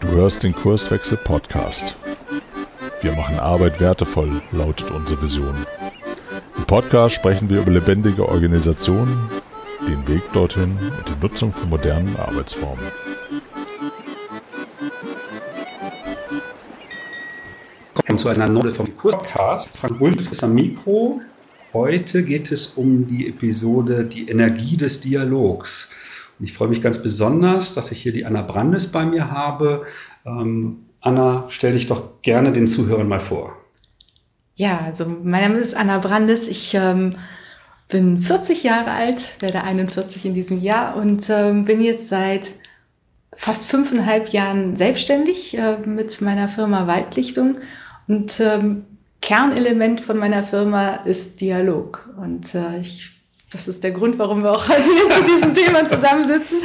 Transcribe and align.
Du 0.00 0.08
hörst 0.08 0.42
den 0.42 0.54
Kurswechsel 0.54 1.18
Podcast. 1.18 1.98
Wir 3.02 3.12
machen 3.12 3.38
Arbeit 3.38 3.80
wertevoll, 3.80 4.40
lautet 4.50 4.90
unsere 4.90 5.20
Vision. 5.20 5.66
Im 6.56 6.64
Podcast 6.64 7.16
sprechen 7.16 7.50
wir 7.50 7.60
über 7.60 7.70
lebendige 7.72 8.26
Organisationen, 8.26 9.28
den 9.86 10.08
Weg 10.08 10.22
dorthin 10.32 10.78
und 10.78 11.08
die 11.08 11.20
Nutzung 11.20 11.52
von 11.52 11.68
modernen 11.68 12.16
Arbeitsformen. 12.16 12.86
Willkommen 17.94 18.18
zu 18.18 18.28
einer 18.30 18.48
neuen 18.48 18.74
vom 18.74 18.96
Podcast. 18.96 19.76
Frank 19.76 20.00
Wulff 20.00 20.30
ist 20.30 20.42
am 20.42 20.54
Mikro. 20.54 21.20
Heute 21.74 22.24
geht 22.24 22.50
es 22.52 22.68
um 22.68 23.06
die 23.06 23.28
Episode 23.28 24.06
Die 24.06 24.28
Energie 24.28 24.78
des 24.78 25.02
Dialogs. 25.02 25.90
Und 26.38 26.44
ich 26.44 26.52
freue 26.52 26.68
mich 26.68 26.82
ganz 26.82 27.02
besonders, 27.02 27.74
dass 27.74 27.92
ich 27.92 28.02
hier 28.02 28.12
die 28.12 28.24
Anna 28.24 28.42
Brandes 28.42 28.92
bei 28.92 29.04
mir 29.04 29.30
habe. 29.30 29.86
Ähm, 30.24 30.86
Anna, 31.00 31.46
stell 31.48 31.72
dich 31.72 31.86
doch 31.86 32.22
gerne 32.22 32.52
den 32.52 32.68
Zuhörern 32.68 33.08
mal 33.08 33.20
vor. 33.20 33.56
Ja, 34.56 34.80
also 34.80 35.06
mein 35.06 35.42
Name 35.42 35.58
ist 35.58 35.76
Anna 35.76 35.98
Brandes. 35.98 36.48
Ich 36.48 36.74
ähm, 36.74 37.16
bin 37.88 38.20
40 38.20 38.62
Jahre 38.62 38.90
alt, 38.90 39.40
werde 39.40 39.62
41 39.62 40.26
in 40.26 40.34
diesem 40.34 40.60
Jahr 40.60 40.96
und 40.96 41.28
ähm, 41.30 41.64
bin 41.64 41.80
jetzt 41.80 42.08
seit 42.08 42.52
fast 43.32 43.66
fünfeinhalb 43.66 44.30
Jahren 44.30 44.76
selbstständig 44.76 45.56
äh, 45.56 45.78
mit 45.86 46.20
meiner 46.22 46.48
Firma 46.48 46.86
Waldlichtung 46.86 47.58
und 48.08 48.40
ähm, 48.40 48.84
Kernelement 49.20 50.00
von 50.00 50.18
meiner 50.18 50.42
Firma 50.42 50.96
ist 50.96 51.40
Dialog. 51.40 52.08
Und 52.16 52.54
äh, 52.54 52.78
ich, 52.78 53.15
das 53.50 53.68
ist 53.68 53.84
der 53.84 53.92
Grund, 53.92 54.18
warum 54.18 54.42
wir 54.42 54.52
auch 54.52 54.68
heute 54.68 54.82
hier 54.82 55.10
zu 55.10 55.22
diesem 55.24 55.54
Thema 55.66 55.86
zusammensitzen. 55.86 56.58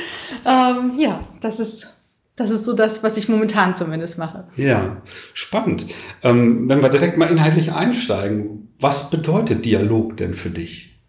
Ähm, 0.46 0.94
ja, 0.98 1.22
das 1.40 1.60
ist, 1.60 1.88
das 2.36 2.50
ist 2.50 2.64
so 2.64 2.74
das, 2.74 3.04
was 3.04 3.18
ich 3.18 3.30
momentan 3.30 3.76
zumindest 3.76 4.18
mache. 4.18 4.48
Ja, 4.56 5.02
spannend. 5.34 5.86
Ähm, 6.24 6.68
wenn 6.68 6.82
wir 6.82 6.90
direkt 6.90 7.18
mal 7.18 7.30
inhaltlich 7.30 7.72
einsteigen, 7.72 8.74
was 8.80 9.12
bedeutet 9.12 9.66
Dialog 9.66 10.18
denn 10.18 10.34
für 10.34 10.50
dich? 10.50 11.00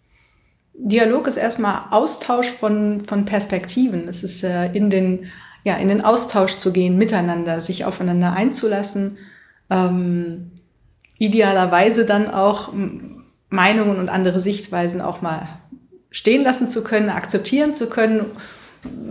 Dialog 0.74 1.26
ist 1.26 1.36
erstmal 1.36 1.84
Austausch 1.90 2.48
von, 2.48 3.00
von 3.00 3.24
Perspektiven. 3.24 4.08
Es 4.08 4.22
ist 4.22 4.42
äh, 4.44 4.66
in, 4.72 4.90
den, 4.90 5.26
ja, 5.64 5.76
in 5.76 5.88
den 5.88 6.04
Austausch 6.04 6.56
zu 6.56 6.72
gehen, 6.72 6.98
miteinander, 6.98 7.60
sich 7.60 7.86
aufeinander 7.86 8.32
einzulassen. 8.32 9.16
Ähm, 9.70 10.50
idealerweise 11.18 12.04
dann 12.04 12.30
auch 12.30 12.72
Meinungen 13.48 13.98
und 13.98 14.08
andere 14.08 14.40
Sichtweisen 14.40 15.00
auch 15.00 15.22
mal 15.22 15.46
stehen 16.12 16.44
lassen 16.44 16.68
zu 16.68 16.84
können, 16.84 17.08
akzeptieren 17.08 17.74
zu 17.74 17.88
können, 17.88 18.26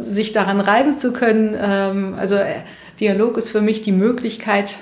sich 0.07 0.31
daran 0.31 0.61
reiben 0.61 0.95
zu 0.95 1.11
können. 1.11 1.55
Ähm, 1.59 2.15
also 2.17 2.35
äh, 2.35 2.61
Dialog 2.99 3.37
ist 3.37 3.49
für 3.49 3.61
mich 3.61 3.81
die 3.81 3.91
Möglichkeit, 3.91 4.77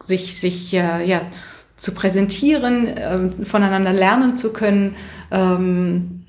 sich, 0.00 0.38
sich 0.38 0.74
äh, 0.74 1.04
ja, 1.04 1.22
zu 1.76 1.94
präsentieren, 1.94 2.88
ähm, 2.96 3.32
voneinander 3.44 3.92
lernen 3.92 4.36
zu 4.36 4.52
können, 4.52 4.96
ähm, 5.30 6.24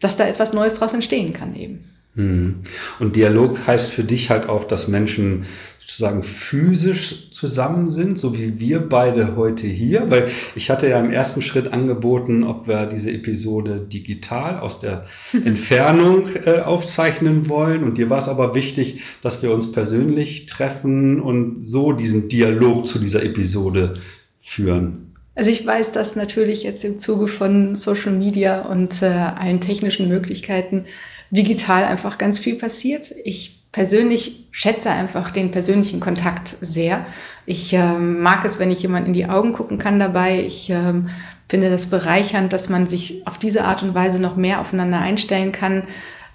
dass 0.00 0.16
da 0.16 0.26
etwas 0.26 0.52
Neues 0.52 0.74
daraus 0.74 0.92
entstehen 0.92 1.32
kann 1.32 1.54
eben. 1.54 1.84
Hm. 2.14 2.60
Und 2.98 3.16
Dialog 3.16 3.66
heißt 3.66 3.90
für 3.90 4.04
dich 4.04 4.30
halt 4.30 4.48
auch, 4.48 4.64
dass 4.64 4.88
Menschen 4.88 5.46
sozusagen 5.88 6.22
physisch 6.22 7.30
zusammen 7.30 7.88
sind, 7.88 8.18
so 8.18 8.36
wie 8.36 8.60
wir 8.60 8.86
beide 8.86 9.36
heute 9.36 9.66
hier, 9.66 10.10
weil 10.10 10.28
ich 10.54 10.68
hatte 10.68 10.86
ja 10.86 11.00
im 11.00 11.10
ersten 11.10 11.40
Schritt 11.40 11.72
angeboten, 11.72 12.44
ob 12.44 12.68
wir 12.68 12.84
diese 12.84 13.10
Episode 13.10 13.80
digital 13.80 14.60
aus 14.60 14.80
der 14.80 15.06
Entfernung 15.32 16.28
äh, 16.44 16.60
aufzeichnen 16.60 17.48
wollen 17.48 17.84
und 17.84 17.96
dir 17.96 18.10
war 18.10 18.18
es 18.18 18.28
aber 18.28 18.54
wichtig, 18.54 19.00
dass 19.22 19.42
wir 19.42 19.50
uns 19.50 19.72
persönlich 19.72 20.44
treffen 20.44 21.22
und 21.22 21.56
so 21.62 21.92
diesen 21.92 22.28
Dialog 22.28 22.84
zu 22.84 22.98
dieser 22.98 23.22
Episode 23.22 23.94
führen. 24.36 25.14
Also 25.34 25.50
ich 25.50 25.64
weiß, 25.64 25.92
dass 25.92 26.16
natürlich 26.16 26.64
jetzt 26.64 26.84
im 26.84 26.98
Zuge 26.98 27.28
von 27.28 27.76
Social 27.76 28.12
Media 28.12 28.62
und 28.62 29.00
äh, 29.00 29.06
allen 29.06 29.62
technischen 29.62 30.08
Möglichkeiten 30.08 30.84
digital 31.30 31.84
einfach 31.84 32.18
ganz 32.18 32.38
viel 32.38 32.56
passiert. 32.56 33.14
Ich 33.24 33.57
persönlich 33.72 34.48
schätze 34.50 34.90
einfach 34.90 35.30
den 35.30 35.50
persönlichen 35.50 36.00
Kontakt 36.00 36.48
sehr. 36.48 37.04
Ich 37.46 37.72
ähm, 37.72 38.20
mag 38.22 38.44
es, 38.44 38.58
wenn 38.58 38.70
ich 38.70 38.82
jemand 38.82 39.06
in 39.06 39.12
die 39.12 39.28
Augen 39.28 39.52
gucken 39.52 39.78
kann 39.78 40.00
dabei. 40.00 40.40
Ich 40.40 40.70
ähm, 40.70 41.08
finde 41.48 41.70
das 41.70 41.86
bereichernd, 41.86 42.52
dass 42.52 42.68
man 42.68 42.86
sich 42.86 43.26
auf 43.26 43.38
diese 43.38 43.64
Art 43.64 43.82
und 43.82 43.94
Weise 43.94 44.20
noch 44.20 44.36
mehr 44.36 44.60
aufeinander 44.60 45.00
einstellen 45.00 45.52
kann. 45.52 45.82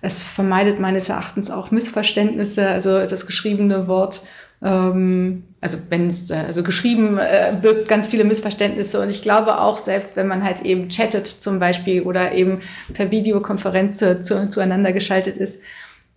Es 0.01 0.25
vermeidet 0.25 0.79
meines 0.79 1.09
Erachtens 1.09 1.49
auch 1.49 1.71
Missverständnisse. 1.71 2.67
Also 2.67 3.05
das 3.05 3.25
geschriebene 3.25 3.87
Wort, 3.87 4.21
ähm, 4.61 5.43
also 5.59 5.77
wenn 5.89 6.09
es, 6.09 6.29
äh, 6.29 6.35
also 6.35 6.61
geschrieben 6.61 7.17
äh, 7.17 7.53
birgt 7.59 7.87
ganz 7.87 8.07
viele 8.07 8.25
Missverständnisse. 8.25 9.01
Und 9.01 9.09
ich 9.09 9.23
glaube 9.23 9.59
auch, 9.59 9.77
selbst 9.77 10.15
wenn 10.17 10.27
man 10.27 10.43
halt 10.43 10.61
eben 10.61 10.89
chattet 10.89 11.27
zum 11.27 11.57
Beispiel 11.59 12.03
oder 12.03 12.33
eben 12.33 12.59
per 12.93 13.09
Videokonferenz 13.09 13.97
zu, 13.97 14.19
zu, 14.19 14.49
zueinander 14.49 14.91
geschaltet 14.93 15.37
ist, 15.37 15.63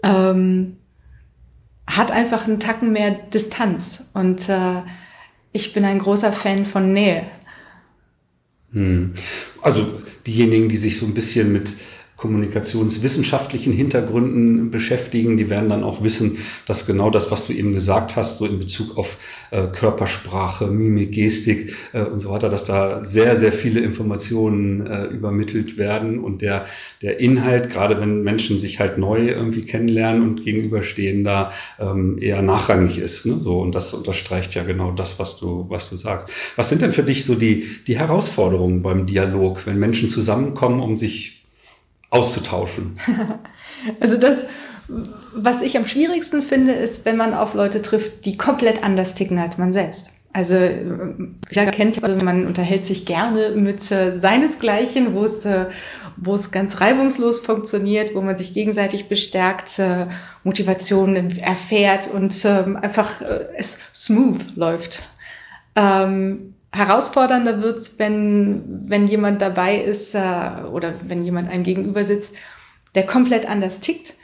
ähm, 0.03 0.76
hat 1.86 2.10
einfach 2.10 2.47
einen 2.47 2.60
Tacken 2.60 2.92
mehr 2.92 3.12
Distanz. 3.12 4.10
Und 4.14 4.48
äh, 4.48 4.82
ich 5.52 5.72
bin 5.72 5.84
ein 5.84 5.98
großer 5.98 6.32
Fan 6.32 6.64
von 6.64 6.92
Nähe. 6.92 7.24
Hm. 8.72 9.14
Also 9.62 10.02
diejenigen, 10.26 10.69
die 10.69 10.76
sich 10.76 10.98
so 10.98 11.06
ein 11.06 11.14
bisschen 11.14 11.52
mit 11.52 11.72
kommunikationswissenschaftlichen 12.16 13.72
Hintergründen 13.72 14.71
beschäftigen, 14.71 15.37
die 15.37 15.50
werden 15.50 15.69
dann 15.69 15.84
auch 15.84 16.03
wissen, 16.03 16.38
dass 16.66 16.87
genau 16.87 17.10
das, 17.10 17.31
was 17.31 17.47
du 17.47 17.53
eben 17.53 17.72
gesagt 17.75 18.16
hast, 18.16 18.38
so 18.38 18.47
in 18.47 18.59
Bezug 18.59 18.97
auf 18.97 19.19
äh, 19.50 19.66
Körpersprache, 19.66 20.69
Mimik, 20.69 21.12
Gestik 21.12 21.75
äh, 21.93 22.03
und 22.03 22.21
so 22.21 22.31
weiter, 22.31 22.49
dass 22.49 22.65
da 22.65 23.03
sehr, 23.03 23.37
sehr 23.37 23.53
viele 23.53 23.81
Informationen 23.81 24.87
äh, 24.87 25.05
übermittelt 25.05 25.76
werden 25.76 26.19
und 26.19 26.41
der, 26.41 26.65
der 27.03 27.21
Inhalt, 27.21 27.69
gerade 27.69 28.00
wenn 28.00 28.22
Menschen 28.22 28.56
sich 28.56 28.81
halt 28.81 28.97
neu 28.97 29.28
irgendwie 29.28 29.60
kennenlernen 29.62 30.22
und 30.22 30.43
gegenüberstehen, 30.43 31.22
da 31.22 31.53
ähm, 31.78 32.16
eher 32.19 32.41
nachrangig 32.41 32.99
ist. 32.99 33.26
Ne? 33.26 33.38
So, 33.41 33.60
und 33.60 33.75
das 33.75 33.93
unterstreicht 33.93 34.55
ja 34.55 34.62
genau 34.62 34.91
das, 34.93 35.19
was 35.19 35.38
du, 35.38 35.66
was 35.69 35.91
du 35.91 35.97
sagst. 35.97 36.31
Was 36.56 36.71
sind 36.71 36.81
denn 36.81 36.93
für 36.93 37.03
dich 37.03 37.26
so 37.26 37.34
die, 37.34 37.66
die 37.87 37.99
Herausforderungen 37.99 38.81
beim 38.81 39.05
Dialog, 39.05 39.66
wenn 39.66 39.78
Menschen 39.78 40.09
zusammenkommen, 40.09 40.81
um 40.81 40.97
sich 40.97 41.35
auszutauschen? 42.11 42.94
Also 44.00 44.17
das, 44.17 44.47
was 45.34 45.61
ich 45.61 45.77
am 45.77 45.87
schwierigsten 45.87 46.43
finde, 46.43 46.72
ist, 46.72 47.05
wenn 47.05 47.17
man 47.17 47.34
auf 47.34 47.55
Leute 47.55 47.83
trifft, 47.83 48.25
die 48.25 48.37
komplett 48.37 48.83
anders 48.83 49.15
ticken 49.15 49.39
als 49.39 49.59
man 49.59 49.72
selbst. 49.72 50.12
Also 50.33 50.56
ja, 51.50 51.65
kennt 51.71 52.03
also 52.05 52.22
man 52.22 52.47
unterhält 52.47 52.84
sich 52.84 53.06
gerne 53.06 53.50
mit 53.50 53.91
äh, 53.91 54.17
seinesgleichen, 54.17 55.15
wo 55.15 55.25
es 55.25 55.47
äh, 55.47 55.67
wo 56.17 56.34
es 56.34 56.50
ganz 56.50 56.81
reibungslos 56.83 57.41
funktioniert, 57.41 58.15
wo 58.15 58.21
man 58.21 58.37
sich 58.37 58.53
gegenseitig 58.53 59.09
bestärkt, 59.09 59.78
äh, 59.78 60.06
Motivationen 60.44 61.38
erfährt 61.38 62.09
und 62.12 62.44
ähm, 62.44 62.77
einfach 62.77 63.23
äh, 63.23 63.47
es 63.56 63.78
smooth 63.94 64.56
läuft. 64.56 65.09
Ähm, 65.75 66.55
herausfordernder 66.76 67.62
wird's, 67.62 67.98
wenn, 67.98 68.84
wenn 68.88 69.06
jemand 69.06 69.42
dabei 69.42 69.76
ist 69.76 70.14
äh, 70.14 70.19
oder 70.70 70.92
wenn 71.03 71.25
jemand 71.25 71.48
einem 71.48 71.62
gegenüber 71.62 72.04
sitzt, 72.04 72.37
der 72.94 73.06
komplett 73.06 73.48
anders 73.48 73.81
tickt. 73.81 74.14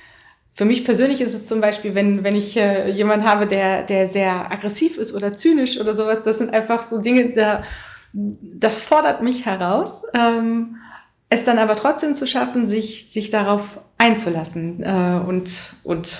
Für 0.50 0.64
mich 0.64 0.84
persönlich 0.84 1.20
ist 1.20 1.34
es 1.34 1.46
zum 1.46 1.60
Beispiel, 1.60 1.94
wenn, 1.94 2.24
wenn 2.24 2.36
ich 2.36 2.56
äh, 2.56 2.90
jemand 2.90 3.24
habe, 3.24 3.46
der, 3.46 3.82
der 3.84 4.06
sehr 4.06 4.52
aggressiv 4.52 4.98
ist 4.98 5.14
oder 5.14 5.32
zynisch 5.32 5.80
oder 5.80 5.94
sowas, 5.94 6.22
das 6.22 6.38
sind 6.38 6.52
einfach 6.52 6.86
so 6.86 7.00
Dinge, 7.00 7.32
da, 7.32 7.62
das 8.12 8.78
fordert 8.78 9.22
mich 9.22 9.46
heraus. 9.46 10.02
Ähm, 10.14 10.76
es 11.30 11.44
dann 11.44 11.58
aber 11.58 11.76
trotzdem 11.76 12.14
zu 12.14 12.26
schaffen, 12.26 12.66
sich, 12.66 13.10
sich 13.10 13.30
darauf 13.30 13.80
einzulassen 13.96 14.82
äh, 14.82 15.20
und, 15.26 15.72
und 15.82 16.18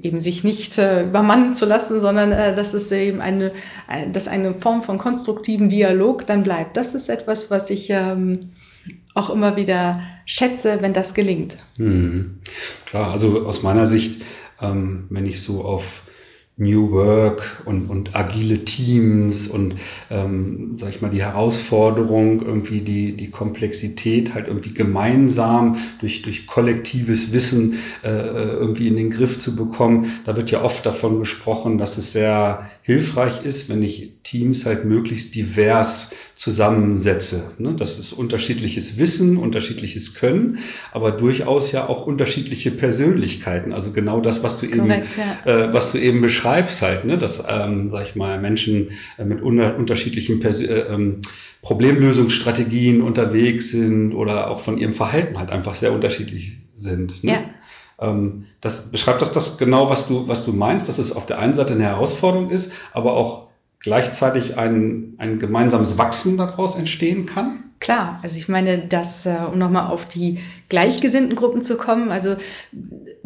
eben 0.00 0.20
sich 0.20 0.44
nicht 0.44 0.78
äh, 0.78 1.04
übermannen 1.04 1.54
zu 1.54 1.66
lassen, 1.66 2.00
sondern 2.00 2.32
äh, 2.32 2.54
dass 2.54 2.74
es 2.74 2.90
eben 2.92 3.20
eine, 3.20 3.52
äh, 3.88 4.10
dass 4.10 4.28
eine 4.28 4.54
Form 4.54 4.82
von 4.82 4.98
konstruktiven 4.98 5.68
Dialog 5.68 6.26
dann 6.26 6.42
bleibt. 6.42 6.76
Das 6.76 6.94
ist 6.94 7.08
etwas, 7.08 7.50
was 7.50 7.70
ich 7.70 7.90
ähm, 7.90 8.50
auch 9.14 9.30
immer 9.30 9.56
wieder 9.56 10.00
schätze, 10.24 10.78
wenn 10.80 10.92
das 10.92 11.14
gelingt. 11.14 11.56
Hm. 11.78 12.38
Klar, 12.86 13.10
also 13.12 13.46
aus 13.46 13.62
meiner 13.62 13.86
Sicht, 13.86 14.22
ähm, 14.60 15.02
wenn 15.10 15.26
ich 15.26 15.42
so 15.42 15.64
auf 15.64 16.02
New 16.58 16.90
Work 16.92 17.60
und, 17.66 17.90
und 17.90 18.16
agile 18.16 18.64
Teams 18.64 19.46
und, 19.46 19.74
ähm, 20.10 20.72
sag 20.76 20.88
ich 20.88 21.02
mal, 21.02 21.10
die 21.10 21.20
Herausforderung, 21.20 22.40
irgendwie 22.40 22.80
die, 22.80 23.14
die 23.14 23.30
Komplexität 23.30 24.32
halt 24.32 24.48
irgendwie 24.48 24.72
gemeinsam 24.72 25.76
durch, 26.00 26.22
durch 26.22 26.46
kollektives 26.46 27.34
Wissen 27.34 27.74
äh, 28.02 28.08
irgendwie 28.08 28.88
in 28.88 28.96
den 28.96 29.10
Griff 29.10 29.38
zu 29.38 29.54
bekommen. 29.54 30.10
Da 30.24 30.34
wird 30.38 30.50
ja 30.50 30.62
oft 30.62 30.86
davon 30.86 31.18
gesprochen, 31.20 31.76
dass 31.76 31.98
es 31.98 32.12
sehr 32.12 32.66
hilfreich 32.80 33.44
ist, 33.44 33.68
wenn 33.68 33.82
ich 33.82 34.14
Teams 34.22 34.64
halt 34.64 34.86
möglichst 34.86 35.34
divers 35.34 36.12
zusammensetze. 36.34 37.52
Ne? 37.58 37.74
Das 37.74 37.98
ist 37.98 38.12
unterschiedliches 38.12 38.98
Wissen, 38.98 39.36
unterschiedliches 39.36 40.14
Können, 40.14 40.58
aber 40.90 41.12
durchaus 41.12 41.70
ja 41.70 41.86
auch 41.86 42.06
unterschiedliche 42.06 42.70
Persönlichkeiten. 42.70 43.72
Also 43.72 43.92
genau 43.92 44.20
das, 44.20 44.42
was 44.42 44.60
du 44.60 44.68
Correct, 44.68 45.06
eben, 45.06 45.28
ja. 45.44 45.66
äh, 45.66 45.72
was 45.72 45.92
du 45.92 45.98
eben 45.98 46.22
beschreibst 46.22 46.45
halt, 46.46 47.04
ne? 47.04 47.18
dass, 47.18 47.44
ähm, 47.48 47.88
sag 47.88 48.06
ich 48.06 48.16
mal, 48.16 48.40
Menschen 48.40 48.90
äh, 49.18 49.24
mit 49.24 49.42
un 49.42 49.58
unterschiedlichen 49.60 50.40
Pers 50.40 50.60
äh, 50.60 50.80
ähm, 50.90 51.20
Problemlösungsstrategien 51.62 53.02
unterwegs 53.02 53.70
sind 53.70 54.14
oder 54.14 54.50
auch 54.50 54.60
von 54.60 54.78
ihrem 54.78 54.94
Verhalten 54.94 55.38
halt 55.38 55.50
einfach 55.50 55.74
sehr 55.74 55.92
unterschiedlich 55.92 56.58
sind. 56.74 57.24
Ne? 57.24 57.32
Ja. 57.32 58.08
Ähm, 58.08 58.46
das 58.60 58.90
beschreibt 58.90 59.22
das 59.22 59.32
das 59.32 59.58
genau, 59.58 59.90
was 59.90 60.08
du, 60.08 60.28
was 60.28 60.44
du 60.44 60.52
meinst, 60.52 60.88
dass 60.88 60.98
es 60.98 61.14
auf 61.14 61.26
der 61.26 61.38
einen 61.38 61.54
Seite 61.54 61.74
eine 61.74 61.84
Herausforderung 61.84 62.50
ist, 62.50 62.72
aber 62.92 63.14
auch 63.14 63.46
gleichzeitig 63.80 64.58
ein, 64.58 65.14
ein 65.18 65.38
gemeinsames 65.38 65.98
Wachsen 65.98 66.36
daraus 66.36 66.76
entstehen 66.76 67.26
kann? 67.26 67.64
Klar, 67.78 68.18
also 68.22 68.36
ich 68.36 68.48
meine, 68.48 68.78
dass, 68.78 69.26
äh, 69.26 69.36
um 69.52 69.58
nochmal 69.58 69.90
auf 69.90 70.06
die 70.06 70.38
gleichgesinnten 70.68 71.36
Gruppen 71.36 71.62
zu 71.62 71.76
kommen, 71.76 72.10
also 72.10 72.36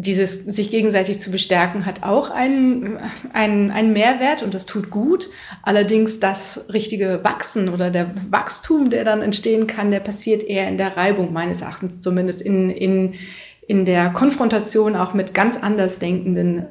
dieses 0.01 0.45
sich 0.45 0.71
gegenseitig 0.71 1.21
zu 1.21 1.31
bestärken 1.31 1.87
hat 1.87 2.03
auch 2.03 2.31
einen, 2.31 2.99
einen, 3.33 3.71
einen 3.71 3.93
Mehrwert 3.93 4.43
und 4.43 4.55
das 4.55 4.67
tut 4.67 4.91
gut. 4.91 5.29
Allerdings 5.63 6.21
das 6.21 6.67
richtige 6.73 7.21
Wachsen 7.23 7.69
oder 7.69 7.91
der 7.91 8.11
Wachstum, 8.31 8.91
der 8.91 9.05
dann 9.05 9.23
entstehen 9.23 9.67
kann, 9.67 9.91
der 9.91 10.01
passiert 10.01 10.43
eher 10.43 10.69
in 10.69 10.79
der 10.79 10.97
Reibung 10.97 11.33
meines 11.33 11.61
Erachtens, 11.61 12.01
zumindest 12.01 12.41
in, 12.41 12.71
in, 12.71 13.13
in 13.67 13.85
der 13.85 14.11
Konfrontation 14.11 14.97
auch 14.97 15.15
mit 15.15 15.35
ganz 15.35 15.57
anders 15.57 15.99
denkenden 15.99 16.67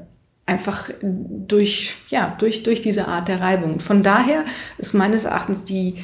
einfach 0.46 0.90
durch, 1.02 1.96
ja, 2.10 2.36
durch, 2.40 2.64
durch 2.64 2.82
diese 2.82 3.08
Art 3.08 3.28
der 3.28 3.40
Reibung. 3.40 3.80
Von 3.80 4.02
daher 4.02 4.44
ist 4.80 4.96
meines 4.96 5.26
Erachtens 5.26 5.64
die, 5.64 5.96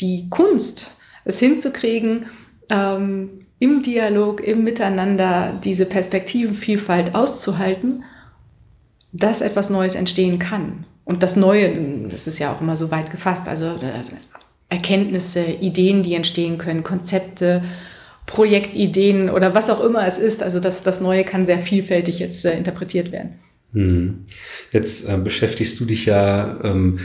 die 0.00 0.28
Kunst, 0.28 0.96
es 1.24 1.38
hinzukriegen, 1.38 2.26
ähm, 2.68 3.41
im 3.62 3.80
Dialog, 3.80 4.40
im 4.42 4.64
Miteinander 4.64 5.56
diese 5.62 5.86
Perspektivenvielfalt 5.86 7.14
auszuhalten, 7.14 8.02
dass 9.12 9.40
etwas 9.40 9.70
Neues 9.70 9.94
entstehen 9.94 10.40
kann. 10.40 10.84
Und 11.04 11.22
das 11.22 11.36
Neue, 11.36 12.08
das 12.08 12.26
ist 12.26 12.40
ja 12.40 12.52
auch 12.52 12.60
immer 12.60 12.74
so 12.74 12.90
weit 12.90 13.12
gefasst, 13.12 13.46
also 13.46 13.66
äh, 13.66 14.02
Erkenntnisse, 14.68 15.44
Ideen, 15.44 16.02
die 16.02 16.14
entstehen 16.14 16.58
können, 16.58 16.82
Konzepte, 16.82 17.62
Projektideen 18.26 19.30
oder 19.30 19.54
was 19.54 19.70
auch 19.70 19.84
immer 19.84 20.08
es 20.08 20.18
ist. 20.18 20.42
Also 20.42 20.58
das, 20.58 20.82
das 20.82 21.00
Neue 21.00 21.22
kann 21.22 21.46
sehr 21.46 21.60
vielfältig 21.60 22.18
jetzt 22.18 22.44
äh, 22.44 22.58
interpretiert 22.58 23.12
werden. 23.12 23.38
Hm. 23.74 24.24
Jetzt 24.72 25.08
äh, 25.08 25.18
beschäftigst 25.18 25.78
du 25.78 25.84
dich 25.84 26.06
ja 26.06 26.58
ähm, 26.64 26.98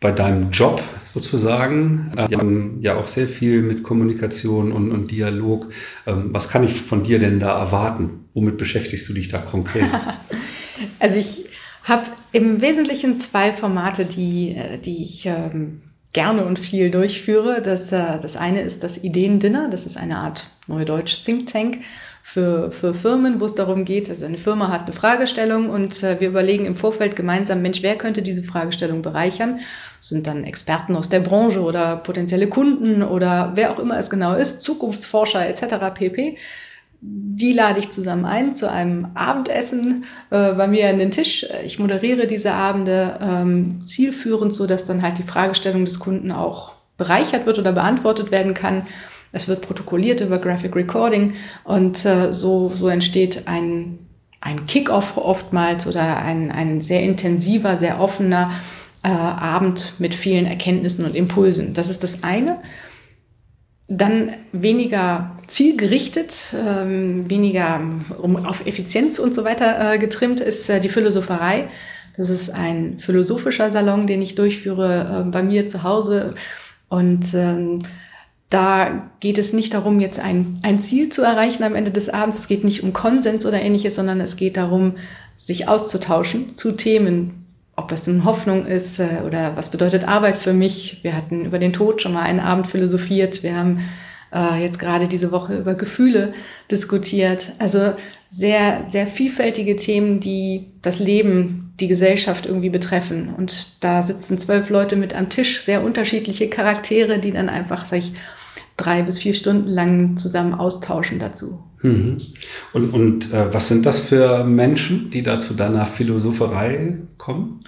bei 0.00 0.12
deinem 0.12 0.50
Job 0.50 0.80
sozusagen 1.04 2.12
äh, 2.16 2.84
ja 2.84 2.96
auch 2.96 3.08
sehr 3.08 3.28
viel 3.28 3.62
mit 3.62 3.82
Kommunikation 3.82 4.70
und, 4.70 4.92
und 4.92 5.10
Dialog. 5.10 5.70
Ähm, 6.06 6.32
was 6.32 6.48
kann 6.48 6.62
ich 6.62 6.74
von 6.74 7.02
dir 7.02 7.18
denn 7.18 7.40
da 7.40 7.58
erwarten? 7.58 8.28
Womit 8.34 8.58
beschäftigst 8.58 9.08
du 9.08 9.14
dich 9.14 9.28
da 9.28 9.38
konkret? 9.38 9.88
also 11.00 11.18
ich 11.18 11.46
habe 11.82 12.06
im 12.32 12.60
Wesentlichen 12.60 13.16
zwei 13.16 13.52
Formate, 13.52 14.04
die, 14.04 14.50
äh, 14.50 14.78
die 14.78 15.02
ich 15.02 15.26
ähm, 15.26 15.80
gerne 16.12 16.44
und 16.44 16.58
viel 16.58 16.90
durchführe. 16.90 17.60
Das, 17.60 17.90
äh, 17.90 18.20
das 18.20 18.36
eine 18.36 18.60
ist 18.60 18.84
das 18.84 19.02
Ideendinner. 19.02 19.68
Das 19.68 19.84
ist 19.84 19.96
eine 19.96 20.18
Art 20.18 20.50
Neudeutsch 20.68 21.24
Think 21.24 21.46
Tank 21.46 21.78
für, 22.30 22.70
für 22.70 22.92
Firmen, 22.92 23.40
wo 23.40 23.46
es 23.46 23.54
darum 23.54 23.86
geht, 23.86 24.10
also 24.10 24.26
eine 24.26 24.36
Firma 24.36 24.68
hat 24.68 24.82
eine 24.82 24.92
Fragestellung 24.92 25.70
und 25.70 26.02
äh, 26.02 26.20
wir 26.20 26.28
überlegen 26.28 26.66
im 26.66 26.74
Vorfeld 26.74 27.16
gemeinsam, 27.16 27.62
Mensch, 27.62 27.82
wer 27.82 27.96
könnte 27.96 28.20
diese 28.20 28.42
Fragestellung 28.42 29.00
bereichern? 29.00 29.56
Das 29.96 30.10
sind 30.10 30.26
dann 30.26 30.44
Experten 30.44 30.94
aus 30.94 31.08
der 31.08 31.20
Branche 31.20 31.62
oder 31.62 31.96
potenzielle 31.96 32.50
Kunden 32.50 33.02
oder 33.02 33.52
wer 33.54 33.72
auch 33.72 33.78
immer 33.78 33.96
es 33.96 34.10
genau 34.10 34.34
ist, 34.34 34.60
Zukunftsforscher 34.60 35.48
etc. 35.48 35.76
pp. 35.94 36.36
Die 37.00 37.54
lade 37.54 37.80
ich 37.80 37.92
zusammen 37.92 38.26
ein 38.26 38.54
zu 38.54 38.70
einem 38.70 39.08
Abendessen 39.14 40.04
äh, 40.28 40.52
bei 40.52 40.66
mir 40.66 40.90
an 40.90 40.98
den 40.98 41.12
Tisch. 41.12 41.46
Ich 41.64 41.78
moderiere 41.78 42.26
diese 42.26 42.52
Abende 42.52 43.18
ähm, 43.22 43.80
zielführend, 43.80 44.52
so 44.52 44.66
dass 44.66 44.84
dann 44.84 45.00
halt 45.00 45.16
die 45.16 45.22
Fragestellung 45.22 45.86
des 45.86 45.98
Kunden 45.98 46.30
auch 46.30 46.74
bereichert 46.98 47.46
wird 47.46 47.58
oder 47.58 47.72
beantwortet 47.72 48.30
werden 48.30 48.52
kann. 48.52 48.82
Es 49.32 49.48
wird 49.48 49.62
protokolliert 49.62 50.20
über 50.20 50.38
Graphic 50.38 50.74
Recording 50.74 51.34
und 51.64 52.04
äh, 52.04 52.32
so, 52.32 52.68
so 52.68 52.88
entsteht 52.88 53.46
ein, 53.46 53.98
ein 54.40 54.66
Kick-off 54.66 55.16
oftmals 55.16 55.86
oder 55.86 56.18
ein, 56.22 56.50
ein 56.50 56.80
sehr 56.80 57.02
intensiver, 57.02 57.76
sehr 57.76 58.00
offener 58.00 58.50
äh, 59.02 59.08
Abend 59.08 59.94
mit 59.98 60.14
vielen 60.14 60.46
Erkenntnissen 60.46 61.04
und 61.04 61.14
Impulsen. 61.14 61.74
Das 61.74 61.90
ist 61.90 62.02
das 62.02 62.24
eine. 62.24 62.60
Dann 63.86 64.32
weniger 64.52 65.36
zielgerichtet, 65.46 66.54
ähm, 66.54 67.28
weniger 67.30 67.80
um, 68.20 68.36
auf 68.36 68.66
Effizienz 68.66 69.18
und 69.18 69.34
so 69.34 69.44
weiter 69.44 69.94
äh, 69.94 69.98
getrimmt 69.98 70.40
ist 70.40 70.68
äh, 70.68 70.80
die 70.80 70.90
Philosopherei. 70.90 71.68
Das 72.16 72.28
ist 72.28 72.50
ein 72.50 72.98
philosophischer 72.98 73.70
Salon, 73.70 74.06
den 74.06 74.20
ich 74.20 74.34
durchführe 74.34 75.24
äh, 75.26 75.30
bei 75.30 75.42
mir 75.42 75.68
zu 75.68 75.84
Hause. 75.84 76.34
Und 76.88 77.32
ähm, 77.34 77.80
da 78.50 79.10
geht 79.20 79.36
es 79.36 79.52
nicht 79.52 79.74
darum, 79.74 80.00
jetzt 80.00 80.18
ein, 80.18 80.58
ein 80.62 80.80
Ziel 80.80 81.10
zu 81.10 81.22
erreichen 81.22 81.64
am 81.64 81.74
Ende 81.74 81.90
des 81.90 82.08
Abends. 82.08 82.38
Es 82.38 82.48
geht 82.48 82.64
nicht 82.64 82.82
um 82.82 82.94
Konsens 82.94 83.44
oder 83.44 83.60
ähnliches, 83.60 83.94
sondern 83.94 84.20
es 84.20 84.36
geht 84.36 84.56
darum, 84.56 84.94
sich 85.36 85.68
auszutauschen 85.68 86.56
zu 86.56 86.72
Themen, 86.72 87.44
ob 87.76 87.88
das 87.88 88.08
eine 88.08 88.24
Hoffnung 88.24 88.64
ist 88.64 89.00
äh, 89.00 89.22
oder 89.26 89.56
was 89.56 89.70
bedeutet 89.70 90.08
Arbeit 90.08 90.36
für 90.36 90.54
mich. 90.54 91.00
Wir 91.02 91.14
hatten 91.14 91.44
über 91.44 91.58
den 91.58 91.74
Tod 91.74 92.00
schon 92.00 92.12
mal 92.12 92.22
einen 92.22 92.40
Abend 92.40 92.66
philosophiert. 92.66 93.42
Wir 93.42 93.54
haben 93.54 93.80
äh, 94.32 94.62
jetzt 94.62 94.78
gerade 94.78 95.08
diese 95.08 95.30
Woche 95.30 95.58
über 95.58 95.74
Gefühle 95.74 96.32
diskutiert. 96.70 97.52
Also 97.58 97.92
sehr, 98.26 98.84
sehr 98.86 99.06
vielfältige 99.06 99.76
Themen, 99.76 100.20
die 100.20 100.72
das 100.80 101.00
Leben 101.00 101.67
die 101.80 101.88
Gesellschaft 101.88 102.46
irgendwie 102.46 102.70
betreffen. 102.70 103.34
Und 103.36 103.84
da 103.84 104.02
sitzen 104.02 104.38
zwölf 104.38 104.70
Leute 104.70 104.96
mit 104.96 105.14
am 105.14 105.28
Tisch, 105.28 105.60
sehr 105.60 105.82
unterschiedliche 105.84 106.48
Charaktere, 106.48 107.18
die 107.18 107.32
dann 107.32 107.48
einfach 107.48 107.86
sich 107.86 108.12
drei 108.76 109.02
bis 109.02 109.18
vier 109.18 109.34
Stunden 109.34 109.68
lang 109.68 110.16
zusammen 110.16 110.54
austauschen 110.54 111.18
dazu. 111.18 111.62
Mhm. 111.82 112.18
Und, 112.72 112.94
und 112.94 113.32
äh, 113.32 113.52
was 113.52 113.68
sind 113.68 113.86
das 113.86 114.00
für 114.00 114.44
Menschen, 114.44 115.10
die 115.10 115.22
da 115.22 115.38
zu 115.40 115.54
deiner 115.54 115.86
Philosopherei 115.86 116.98
kommen? 117.16 117.64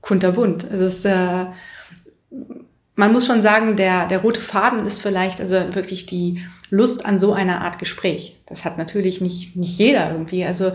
Kunterbunt. 0.00 0.68
Also 0.70 0.84
es 0.84 0.96
ist 0.96 1.04
äh, 1.06 1.46
man 2.96 3.12
muss 3.12 3.26
schon 3.26 3.42
sagen, 3.42 3.76
der, 3.76 4.06
der 4.06 4.20
rote 4.20 4.40
Faden 4.40 4.86
ist 4.86 5.02
vielleicht 5.02 5.40
also 5.40 5.56
wirklich 5.74 6.06
die 6.06 6.40
Lust 6.70 7.04
an 7.04 7.18
so 7.18 7.32
einer 7.32 7.62
Art 7.62 7.78
Gespräch. 7.80 8.40
Das 8.46 8.64
hat 8.64 8.78
natürlich 8.78 9.20
nicht, 9.20 9.56
nicht 9.56 9.78
jeder 9.78 10.12
irgendwie. 10.12 10.44
Also 10.44 10.72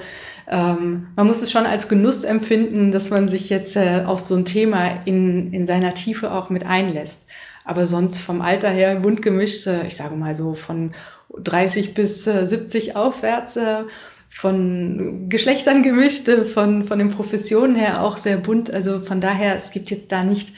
ähm, 0.49 1.07
man 1.15 1.27
muss 1.27 1.41
es 1.41 1.51
schon 1.51 1.65
als 1.65 1.87
Genuss 1.87 2.25
empfinden, 2.25 2.91
dass 2.91 3.09
man 3.09 3.29
sich 3.29 3.49
jetzt 3.49 3.77
äh, 3.77 4.03
auf 4.05 4.19
so 4.19 4.35
ein 4.35 4.43
Thema 4.43 5.01
in, 5.05 5.53
in 5.53 5.65
seiner 5.65 5.93
Tiefe 5.93 6.31
auch 6.31 6.49
mit 6.49 6.65
einlässt. 6.65 7.29
Aber 7.63 7.85
sonst 7.85 8.19
vom 8.19 8.41
Alter 8.41 8.69
her 8.69 8.97
bunt 8.97 9.21
gemischt, 9.21 9.65
äh, 9.67 9.87
ich 9.87 9.95
sage 9.95 10.15
mal 10.15 10.35
so 10.35 10.55
von 10.55 10.91
30 11.37 11.93
bis 11.93 12.27
äh, 12.27 12.45
70 12.45 12.97
aufwärts, 12.97 13.55
äh, 13.55 13.83
von 14.27 15.29
Geschlechtern 15.29 15.83
gemischt, 15.83 16.27
äh, 16.27 16.43
von, 16.43 16.83
von 16.83 16.99
den 16.99 17.11
Professionen 17.11 17.77
her 17.77 18.03
auch 18.03 18.17
sehr 18.17 18.37
bunt. 18.37 18.69
Also 18.71 18.99
von 18.99 19.21
daher, 19.21 19.55
es 19.55 19.71
gibt 19.71 19.89
jetzt 19.89 20.11
da 20.11 20.23
nicht 20.23 20.53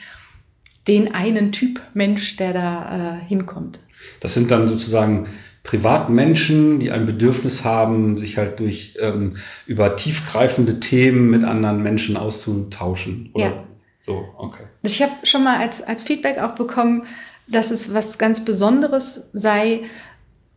den 0.88 1.14
einen 1.14 1.52
Typ 1.52 1.80
Mensch, 1.94 2.36
der 2.36 2.52
da 2.52 3.18
äh, 3.18 3.24
hinkommt. 3.24 3.80
Das 4.20 4.34
sind 4.34 4.50
dann 4.50 4.66
sozusagen 4.66 5.28
Privatmenschen, 5.62 6.80
die 6.80 6.90
ein 6.90 7.06
Bedürfnis 7.06 7.64
haben, 7.64 8.16
sich 8.16 8.36
halt 8.36 8.58
durch 8.58 8.96
ähm, 9.00 9.36
über 9.66 9.94
tiefgreifende 9.94 10.80
Themen 10.80 11.30
mit 11.30 11.44
anderen 11.44 11.82
Menschen 11.82 12.16
auszutauschen. 12.16 13.30
Oder 13.32 13.44
ja. 13.44 13.64
so, 13.96 14.24
okay. 14.36 14.64
Ich 14.82 15.00
habe 15.02 15.12
schon 15.22 15.44
mal 15.44 15.58
als, 15.58 15.82
als 15.82 16.02
Feedback 16.02 16.38
auch 16.38 16.56
bekommen, 16.56 17.04
dass 17.46 17.70
es 17.70 17.94
was 17.94 18.18
ganz 18.18 18.44
Besonderes 18.44 19.30
sei, 19.32 19.82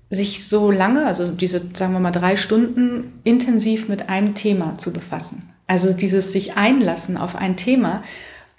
sich 0.10 0.48
so 0.48 0.72
lange, 0.72 1.06
also 1.06 1.32
diese, 1.32 1.62
sagen 1.74 1.94
wir 1.94 2.00
mal, 2.00 2.12
drei 2.12 2.36
Stunden 2.36 3.20
intensiv 3.24 3.88
mit 3.88 4.10
einem 4.10 4.34
Thema 4.34 4.78
zu 4.78 4.94
befassen. 4.94 5.50
Also 5.68 5.94
dieses 5.94 6.32
sich 6.32 6.58
einlassen 6.58 7.18
auf 7.18 7.36
ein 7.36 7.58
Thema, 7.58 8.04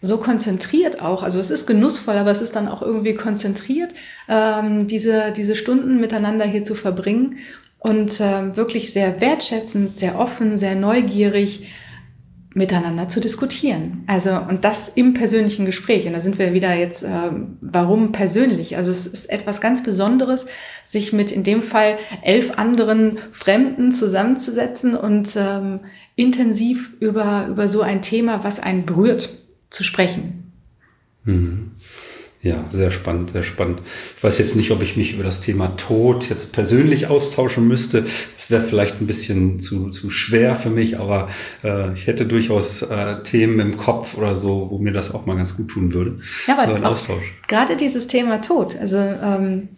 so 0.07 0.19
konzentriert 0.19 1.03
auch, 1.03 1.23
also 1.23 1.39
es 1.41 1.51
ist 1.51 1.67
genussvoll, 1.67 2.17
aber 2.17 2.31
es 2.31 2.43
ist 2.43 2.57
dann 2.57 2.69
auch 2.69 2.83
irgendwie 2.83 3.15
konzentriert, 3.15 3.93
ähm, 4.29 4.87
diese, 4.87 5.33
diese 5.33 5.55
Stunden 5.55 6.01
miteinander 6.01 6.45
hier 6.45 6.63
zu 6.63 6.75
verbringen 6.75 7.37
und 7.79 8.21
äh, 8.21 8.57
wirklich 8.57 8.93
sehr 8.93 9.21
wertschätzend, 9.21 9.97
sehr 9.97 10.19
offen, 10.19 10.57
sehr 10.57 10.75
neugierig, 10.75 11.71
miteinander 12.57 13.07
zu 13.07 13.21
diskutieren. 13.21 14.05
Also, 14.07 14.31
und 14.31 14.65
das 14.65 14.89
im 14.89 15.13
persönlichen 15.13 15.67
Gespräch. 15.67 16.07
Und 16.07 16.15
da 16.15 16.21
sind 16.21 16.39
wir 16.39 16.55
wieder 16.55 16.73
jetzt, 16.73 17.03
äh, 17.03 17.31
warum 17.61 18.13
persönlich? 18.13 18.79
Also, 18.79 18.91
es 18.91 19.07
ist 19.07 19.29
etwas 19.29 19.61
ganz 19.61 19.83
Besonderes, 19.83 20.47
sich 20.83 21.13
mit 21.13 21.33
in 21.33 21.43
dem 21.43 21.61
Fall 21.61 21.99
elf 22.23 22.53
anderen 22.57 23.19
Fremden 23.31 23.93
zusammenzusetzen 23.93 24.97
und 24.97 25.37
ähm, 25.37 25.81
intensiv 26.15 26.95
über, 26.99 27.47
über 27.51 27.69
so 27.69 27.83
ein 27.83 28.01
Thema, 28.01 28.43
was 28.43 28.59
einen 28.59 28.87
berührt, 28.87 29.29
zu 29.77 29.85
sprechen. 29.85 30.53
Mhm. 31.25 31.73
Ja, 32.43 32.65
sehr 32.71 32.93
spannend, 32.93 33.31
sehr 33.31 33.43
spannend. 33.43 33.83
Ich 34.17 34.23
weiß 34.23 34.39
jetzt 34.39 34.55
nicht, 34.57 34.71
ob 34.71 34.81
ich 34.81 34.97
mich 34.97 35.15
über 35.15 35.25
das 35.25 35.41
Thema 35.41 35.77
Tod 35.77 36.29
jetzt 36.29 36.53
persönlich 36.53 37.09
austauschen 37.09 37.67
müsste. 37.67 38.03
Das 38.03 38.51
wäre 38.51 38.63
vielleicht 38.63 39.01
ein 39.01 39.07
bisschen 39.07 39.59
zu, 39.59 39.91
zu 39.91 40.11
schwer 40.11 40.55
für 40.55 40.71
mich, 40.71 40.99
aber 40.99 41.29
äh, 41.65 41.93
ich 41.95 42.07
hätte 42.07 42.25
durchaus 42.25 42.83
äh, 42.83 43.23
Themen 43.23 43.59
im 43.59 43.77
Kopf 43.77 44.17
oder 44.17 44.37
so, 44.37 44.69
wo 44.71 44.79
mir 44.79 44.93
das 44.93 45.13
auch 45.13 45.27
mal 45.27 45.37
ganz 45.37 45.57
gut 45.57 45.69
tun 45.69 45.93
würde. 45.93 46.19
Ja, 46.47 46.57
aber 46.57 46.67
so 46.67 46.75
ein 46.75 46.85
Austausch. 46.85 47.41
gerade 47.49 47.77
dieses 47.77 48.07
Thema 48.07 48.41
Tod, 48.41 48.79
also 48.79 48.99
ähm, 48.99 49.69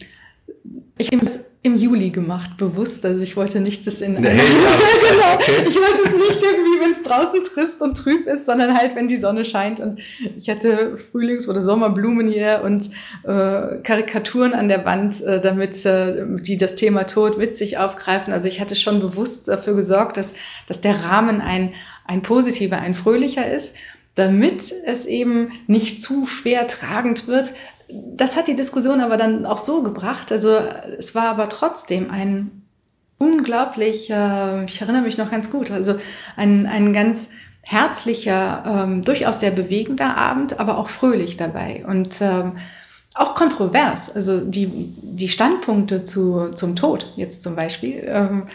ich 0.99 1.11
nehme 1.11 1.25
das 1.25 1.41
im 1.63 1.77
Juli 1.77 2.11
gemacht, 2.11 2.57
bewusst. 2.57 3.05
Also 3.05 3.23
ich 3.23 3.37
wollte 3.37 3.61
nicht 3.61 3.87
das 3.87 4.01
in. 4.01 4.15
Nee, 4.15 4.21
genau. 4.21 5.35
Okay. 5.35 5.65
Ich 5.67 5.75
wollte 5.75 6.03
es 6.05 6.13
nicht 6.13 6.43
irgendwie, 6.43 6.81
wenn 6.81 6.93
es 6.93 7.03
draußen 7.03 7.43
trist 7.45 7.83
und 7.83 7.97
trüb 7.97 8.27
ist, 8.27 8.47
sondern 8.47 8.77
halt, 8.77 8.95
wenn 8.95 9.09
die 9.09 9.17
Sonne 9.17 9.45
scheint. 9.45 9.81
Und 9.81 10.01
ich 10.37 10.49
hatte 10.49 10.97
Frühlings- 10.97 11.49
oder 11.49 11.61
Sommerblumen 11.61 12.29
hier 12.29 12.63
und 12.65 12.91
äh, 13.25 13.79
Karikaturen 13.83 14.55
an 14.55 14.69
der 14.69 14.85
Wand, 14.85 15.21
äh, 15.23 15.41
damit 15.41 15.85
äh, 15.85 16.27
die 16.41 16.57
das 16.57 16.77
Thema 16.77 17.05
Tod 17.05 17.39
witzig 17.39 17.79
aufgreifen. 17.79 18.33
Also 18.33 18.47
ich 18.47 18.61
hatte 18.61 18.77
schon 18.77 19.01
bewusst 19.01 19.49
dafür 19.49 19.75
gesorgt, 19.75 20.17
dass, 20.17 20.35
dass 20.69 20.81
der 20.81 21.05
Rahmen 21.05 21.41
ein, 21.41 21.73
ein 22.05 22.23
positiver, 22.23 22.79
ein 22.79 22.95
fröhlicher 22.95 23.51
ist 23.51 23.77
damit 24.15 24.75
es 24.85 25.07
eben 25.07 25.53
nicht 25.69 26.03
zu 26.03 26.27
schwer 26.27 26.67
tragend 26.67 27.29
wird, 27.29 27.53
das 27.89 28.37
hat 28.37 28.49
die 28.49 28.57
Diskussion 28.57 29.01
aber 29.01 29.17
dann 29.17 29.47
auch 29.47 29.59
so 29.59 29.83
gebracht. 29.83 30.33
Also 30.33 30.51
es 30.99 31.15
war 31.15 31.25
aber 31.25 31.49
trotzdem 31.49 32.11
ein 32.11 32.63
unglaublich, 33.19 34.11
äh, 34.11 34.65
ich 34.65 34.81
erinnere 34.81 35.03
mich 35.03 35.19
noch 35.19 35.31
ganz 35.31 35.51
gut, 35.51 35.71
also 35.71 35.97
ein, 36.37 36.67
ein 36.67 36.93
ganz 36.93 37.29
herzlicher, 37.63 38.63
ähm, 38.67 39.03
durchaus 39.03 39.41
sehr 39.41 39.51
bewegender 39.51 40.17
Abend, 40.17 40.61
aber 40.61 40.79
auch 40.79 40.89
fröhlich 40.89 41.37
dabei 41.37 41.85
und 41.87 42.15
ähm, 42.21 42.55
auch 43.15 43.35
kontrovers. 43.35 44.15
Also 44.15 44.41
die, 44.41 44.69
die 45.03 45.29
Standpunkte 45.29 46.03
zu, 46.03 46.51
zum 46.55 46.77
Tod 46.77 47.13
jetzt 47.17 47.43
zum 47.43 47.57
Beispiel. 47.57 48.05
Ähm, 48.07 48.47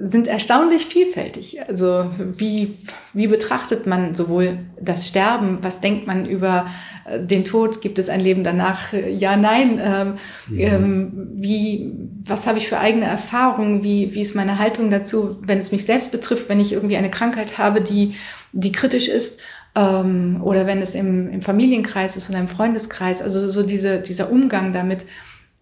sind 0.00 0.26
erstaunlich 0.26 0.86
vielfältig. 0.86 1.60
Also 1.68 2.06
wie, 2.18 2.74
wie 3.12 3.26
betrachtet 3.26 3.86
man 3.86 4.14
sowohl 4.14 4.58
das 4.80 5.06
Sterben, 5.06 5.58
was 5.60 5.80
denkt 5.80 6.06
man 6.06 6.26
über 6.26 6.66
äh, 7.04 7.20
den 7.20 7.44
Tod, 7.44 7.82
gibt 7.82 7.98
es 7.98 8.08
ein 8.08 8.20
Leben 8.20 8.42
danach? 8.42 8.92
Ja, 8.92 9.36
nein. 9.36 9.80
Ähm, 9.82 10.14
ja. 10.54 10.74
Ähm, 10.74 11.28
wie, 11.34 11.92
was 12.24 12.46
habe 12.46 12.58
ich 12.58 12.68
für 12.68 12.78
eigene 12.78 13.04
Erfahrungen? 13.04 13.82
Wie, 13.82 14.14
wie 14.14 14.22
ist 14.22 14.34
meine 14.34 14.58
Haltung 14.58 14.90
dazu, 14.90 15.36
wenn 15.42 15.58
es 15.58 15.72
mich 15.72 15.84
selbst 15.84 16.10
betrifft, 16.10 16.48
wenn 16.48 16.60
ich 16.60 16.72
irgendwie 16.72 16.96
eine 16.96 17.10
Krankheit 17.10 17.58
habe, 17.58 17.80
die, 17.80 18.14
die 18.52 18.72
kritisch 18.72 19.08
ist? 19.08 19.40
Ähm, 19.74 20.40
oder 20.42 20.66
wenn 20.66 20.78
es 20.78 20.94
im, 20.94 21.30
im 21.30 21.42
Familienkreis 21.42 22.16
ist 22.16 22.30
oder 22.30 22.38
im 22.38 22.48
Freundeskreis? 22.48 23.20
Also 23.20 23.46
so 23.46 23.62
diese, 23.62 24.00
dieser 24.00 24.30
Umgang 24.30 24.72
damit 24.72 25.04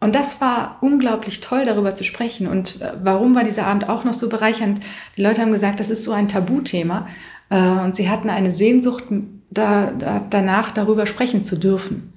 und 0.00 0.14
das 0.14 0.40
war 0.40 0.78
unglaublich 0.80 1.40
toll, 1.40 1.66
darüber 1.66 1.95
zu 1.95 2.04
sprechen. 2.04 2.47
Und 2.49 2.80
äh, 2.80 2.92
warum 3.02 3.35
war 3.35 3.45
dieser 3.45 3.66
Abend 3.66 3.88
auch 3.88 4.04
noch 4.04 4.14
so 4.14 4.30
bereichernd? 4.30 4.80
Die 5.16 5.23
Leute 5.23 5.42
haben 5.42 5.52
gesagt, 5.52 5.78
das 5.78 5.90
ist 5.90 6.04
so 6.04 6.12
ein 6.12 6.26
Tabuthema. 6.28 7.04
Äh, 7.50 7.59
und 7.59 7.95
sie 7.95 8.09
hatten 8.09 8.30
eine 8.30 8.50
Sehnsucht 8.50 9.04
da, 9.50 9.90
da, 9.90 10.25
danach, 10.30 10.71
darüber 10.71 11.04
sprechen 11.07 11.42
zu 11.42 11.57
dürfen. 11.57 12.14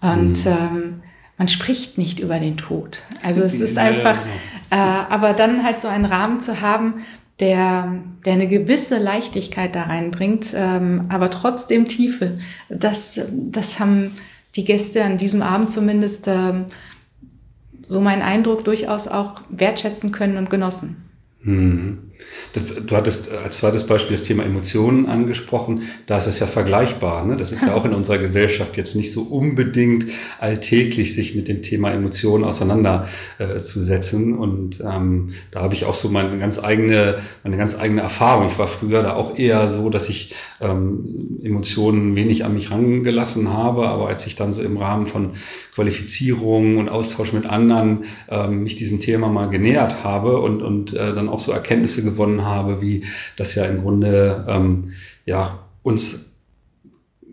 Und 0.00 0.46
mhm. 0.46 0.50
ähm, 0.50 1.02
man 1.36 1.48
spricht 1.48 1.98
nicht 1.98 2.20
über 2.20 2.38
den 2.38 2.56
Tod. 2.56 3.02
Also 3.22 3.44
es 3.44 3.54
ist 3.60 3.76
einfach, 3.76 4.16
genau. 4.70 4.82
äh, 4.82 5.04
aber 5.10 5.34
dann 5.34 5.62
halt 5.62 5.82
so 5.82 5.88
einen 5.88 6.06
Rahmen 6.06 6.40
zu 6.40 6.62
haben, 6.62 6.94
der, 7.38 8.00
der 8.24 8.32
eine 8.32 8.48
gewisse 8.48 8.98
Leichtigkeit 8.98 9.74
da 9.74 9.82
reinbringt, 9.82 10.54
ähm, 10.54 11.04
aber 11.10 11.28
trotzdem 11.28 11.86
Tiefe. 11.86 12.38
Das, 12.70 13.20
das 13.30 13.78
haben 13.78 14.12
die 14.54 14.64
Gäste 14.64 15.04
an 15.04 15.18
diesem 15.18 15.42
Abend 15.42 15.70
zumindest 15.70 16.28
ähm, 16.28 16.64
so 17.88 18.00
mein 18.00 18.22
Eindruck 18.22 18.64
durchaus 18.64 19.08
auch 19.08 19.42
wertschätzen 19.48 20.12
können 20.12 20.36
und 20.36 20.50
genossen. 20.50 21.05
Mhm. 21.42 22.06
Du 22.86 22.96
hattest 22.96 23.32
als 23.32 23.58
zweites 23.58 23.86
Beispiel 23.86 24.16
das 24.16 24.22
Thema 24.22 24.42
Emotionen 24.42 25.06
angesprochen. 25.06 25.82
Da 26.06 26.16
ist 26.16 26.26
es 26.26 26.38
ja 26.38 26.46
vergleichbar. 26.46 27.24
Ne? 27.26 27.36
Das 27.36 27.52
ist 27.52 27.66
ja 27.66 27.74
auch 27.76 27.84
in 27.84 27.92
unserer 27.92 28.16
Gesellschaft 28.18 28.78
jetzt 28.78 28.96
nicht 28.96 29.12
so 29.12 29.22
unbedingt 29.22 30.06
alltäglich, 30.40 31.14
sich 31.14 31.34
mit 31.34 31.48
dem 31.48 31.60
Thema 31.60 31.90
Emotionen 31.90 32.44
auseinanderzusetzen. 32.44 34.34
Äh, 34.34 34.36
und 34.36 34.80
ähm, 34.80 35.24
da 35.50 35.60
habe 35.60 35.74
ich 35.74 35.84
auch 35.84 35.94
so 35.94 36.08
meine 36.08 36.38
ganz 36.38 36.62
eigene, 36.62 37.18
meine 37.44 37.58
ganz 37.58 37.78
eigene 37.78 38.00
Erfahrung. 38.00 38.48
Ich 38.48 38.58
war 38.58 38.68
früher 38.68 39.02
da 39.02 39.12
auch 39.12 39.38
eher 39.38 39.68
so, 39.68 39.90
dass 39.90 40.08
ich 40.08 40.34
ähm, 40.60 41.38
Emotionen 41.42 42.16
wenig 42.16 42.46
an 42.46 42.54
mich 42.54 42.70
rangelassen 42.70 43.52
habe. 43.52 43.88
Aber 43.88 44.08
als 44.08 44.26
ich 44.26 44.36
dann 44.36 44.54
so 44.54 44.62
im 44.62 44.78
Rahmen 44.78 45.06
von 45.06 45.32
Qualifizierung 45.74 46.78
und 46.78 46.88
Austausch 46.88 47.34
mit 47.34 47.44
anderen 47.44 48.04
ähm, 48.30 48.62
mich 48.62 48.76
diesem 48.76 48.98
Thema 48.98 49.28
mal 49.28 49.50
genähert 49.50 50.04
habe 50.04 50.40
und, 50.40 50.62
und 50.62 50.94
äh, 50.94 51.14
dann 51.14 51.25
auch 51.28 51.40
so 51.40 51.52
Erkenntnisse 51.52 52.02
gewonnen 52.02 52.44
habe, 52.44 52.80
wie 52.80 53.04
das 53.36 53.54
ja 53.54 53.64
im 53.64 53.82
Grunde 53.82 54.44
ähm, 54.48 54.92
ja 55.24 55.66
uns 55.82 56.26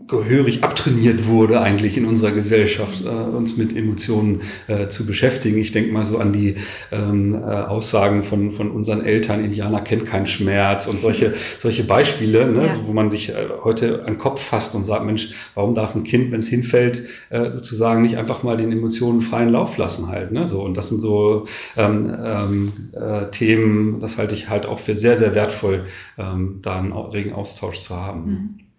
gehörig 0.08 0.64
abtrainiert 0.64 1.28
wurde, 1.28 1.62
eigentlich 1.62 1.98
in 1.98 2.06
unserer 2.06 2.32
Gesellschaft, 2.32 3.06
äh, 3.06 3.08
uns 3.08 3.58
mit 3.58 3.76
Emotionen 3.76 4.42
äh, 4.68 4.88
zu 4.88 5.06
beschäftigen. 5.06 5.58
Ich 5.58 5.72
denke 5.72 5.92
mal 5.92 6.06
so 6.06 6.18
an 6.18 6.34
die 6.34 6.56
ähm, 6.92 7.34
äh, 7.34 7.38
Aussagen 7.38 8.24
von, 8.24 8.52
von 8.52 8.72
unseren 8.72 9.04
Eltern, 9.04 9.44
Indianer 9.44 9.82
kennt 9.82 10.06
keinen 10.06 10.28
Schmerz 10.28 10.88
und 10.88 11.00
solche, 11.00 11.34
solche 11.60 11.84
Beispiele, 11.84 12.52
ne, 12.52 12.64
ja. 12.64 12.70
so, 12.70 12.88
wo 12.88 12.94
man 12.94 13.12
sich 13.12 13.30
äh, 13.30 13.48
heute 13.64 14.00
an 14.02 14.14
den 14.14 14.18
Kopf 14.18 14.42
fasst 14.42 14.76
und 14.76 14.84
sagt, 14.84 15.06
Mensch, 15.06 15.32
warum 15.56 15.76
darf 15.76 15.96
ein 15.96 16.04
Kind, 16.04 16.32
wenn 16.32 16.40
es 16.40 16.48
hinfällt, 16.48 17.04
äh, 17.30 17.52
sozusagen 17.52 18.02
nicht 18.02 18.18
einfach 18.18 18.44
mal 18.44 18.58
den 18.58 18.72
Emotionen 18.72 19.22
freien 19.22 19.50
Lauf 19.50 19.78
lassen 19.78 20.10
halt. 20.10 20.32
Ne? 20.32 20.48
So, 20.48 20.64
und 20.64 20.76
das 20.76 20.90
sind 20.90 21.00
so 21.00 21.46
ähm, 21.78 22.14
ähm, 22.24 22.72
äh, 22.94 23.32
Themen, 23.32 24.00
das 24.00 24.18
halte 24.18 24.34
ich 24.34 24.50
halt 24.50 24.66
auch 24.66 24.80
für 24.80 24.96
sehr, 24.96 25.18
sehr 25.18 25.34
wertvoll, 25.36 25.86
ähm, 26.18 26.60
da 26.62 26.78
einen 26.78 26.92
regen 26.92 27.34
Austausch 27.34 27.80
zu 27.80 27.96
haben. 27.96 28.26
Mhm. 28.26 28.73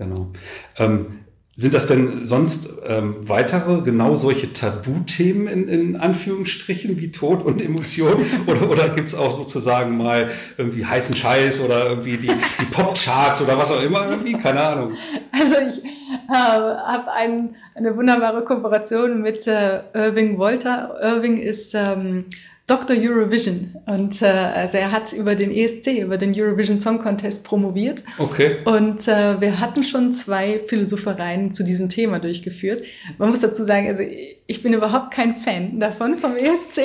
Genau. 0.00 0.32
Ähm, 0.78 1.20
sind 1.54 1.74
das 1.74 1.86
denn 1.86 2.24
sonst 2.24 2.70
ähm, 2.86 3.28
weitere, 3.28 3.82
genau 3.82 4.16
solche 4.16 4.50
Tabuthemen 4.54 5.46
in, 5.46 5.68
in 5.68 5.96
Anführungsstrichen 5.96 6.98
wie 6.98 7.10
Tod 7.10 7.42
und 7.42 7.60
Emotionen? 7.60 8.24
Oder, 8.46 8.70
oder 8.70 8.88
gibt 8.88 9.08
es 9.08 9.14
auch 9.14 9.30
sozusagen 9.30 9.98
mal 9.98 10.30
irgendwie 10.56 10.86
heißen 10.86 11.14
Scheiß 11.14 11.60
oder 11.60 11.86
irgendwie 11.86 12.16
die, 12.16 12.28
die 12.28 12.64
Popcharts 12.70 13.42
oder 13.42 13.58
was 13.58 13.70
auch 13.70 13.82
immer 13.82 14.08
irgendwie? 14.08 14.32
Keine 14.32 14.62
Ahnung. 14.62 14.92
Also 15.32 15.56
ich 15.68 15.84
äh, 15.84 16.32
habe 16.32 17.12
ein, 17.12 17.54
eine 17.74 17.94
wunderbare 17.94 18.42
Kooperation 18.42 19.20
mit 19.20 19.46
äh, 19.46 19.82
Irving 19.92 20.38
Wolter. 20.38 20.98
Irving 21.02 21.36
ist 21.36 21.74
ähm, 21.74 22.24
Dr. 22.70 22.96
Eurovision. 22.96 23.74
Und 23.86 24.22
äh, 24.22 24.26
also 24.26 24.76
er 24.76 24.92
hat 24.92 25.12
über 25.12 25.34
den 25.34 25.50
ESC, 25.50 25.98
über 25.98 26.16
den 26.16 26.32
Eurovision 26.40 26.78
Song 26.78 27.00
Contest 27.00 27.42
promoviert. 27.42 28.04
Okay. 28.18 28.58
Und 28.64 29.08
äh, 29.08 29.40
wir 29.40 29.58
hatten 29.58 29.82
schon 29.82 30.12
zwei 30.12 30.60
Philosophereien 30.68 31.50
zu 31.50 31.64
diesem 31.64 31.88
Thema 31.88 32.20
durchgeführt. 32.20 32.84
Man 33.18 33.30
muss 33.30 33.40
dazu 33.40 33.64
sagen, 33.64 33.88
also 33.88 34.04
ich 34.50 34.62
bin 34.62 34.72
überhaupt 34.72 35.12
kein 35.12 35.34
Fan 35.36 35.80
davon 35.80 36.16
vom 36.16 36.36
ESC. 36.36 36.82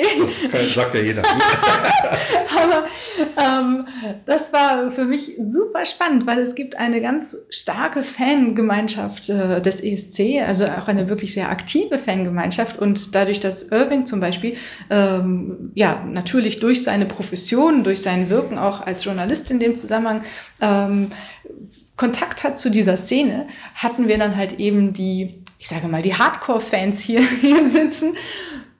Das 0.52 0.74
sagt 0.74 0.94
ja 0.94 1.00
jeder. 1.00 1.22
Aber 2.56 2.86
ähm, 3.36 3.86
das 4.24 4.52
war 4.52 4.90
für 4.90 5.04
mich 5.04 5.32
super 5.40 5.84
spannend, 5.84 6.26
weil 6.26 6.38
es 6.38 6.54
gibt 6.54 6.78
eine 6.78 7.00
ganz 7.00 7.36
starke 7.50 8.02
Fangemeinschaft 8.02 9.28
äh, 9.28 9.60
des 9.60 9.82
ESC, 9.82 10.42
also 10.46 10.66
auch 10.66 10.88
eine 10.88 11.08
wirklich 11.08 11.34
sehr 11.34 11.48
aktive 11.48 11.98
Fangemeinschaft. 11.98 12.78
Und 12.78 13.14
dadurch, 13.14 13.40
dass 13.40 13.64
Irving 13.64 14.06
zum 14.06 14.20
Beispiel 14.20 14.56
ähm, 14.90 15.72
ja, 15.76 16.02
natürlich 16.10 16.58
durch 16.58 16.82
seine 16.82 17.04
Profession, 17.04 17.84
durch 17.84 18.00
sein 18.00 18.30
Wirken 18.30 18.56
auch 18.56 18.80
als 18.80 19.04
Journalist 19.04 19.50
in 19.50 19.60
dem 19.60 19.74
Zusammenhang 19.74 20.22
ähm, 20.62 21.10
Kontakt 21.96 22.44
hat 22.44 22.58
zu 22.58 22.70
dieser 22.70 22.96
Szene, 22.96 23.46
hatten 23.74 24.08
wir 24.08 24.16
dann 24.16 24.36
halt 24.36 24.58
eben 24.58 24.94
die, 24.94 25.32
ich 25.58 25.68
sage 25.68 25.86
mal, 25.86 26.00
die 26.00 26.14
Hardcore-Fans 26.14 27.00
hier, 27.00 27.20
hier 27.42 27.68
sitzen 27.68 28.14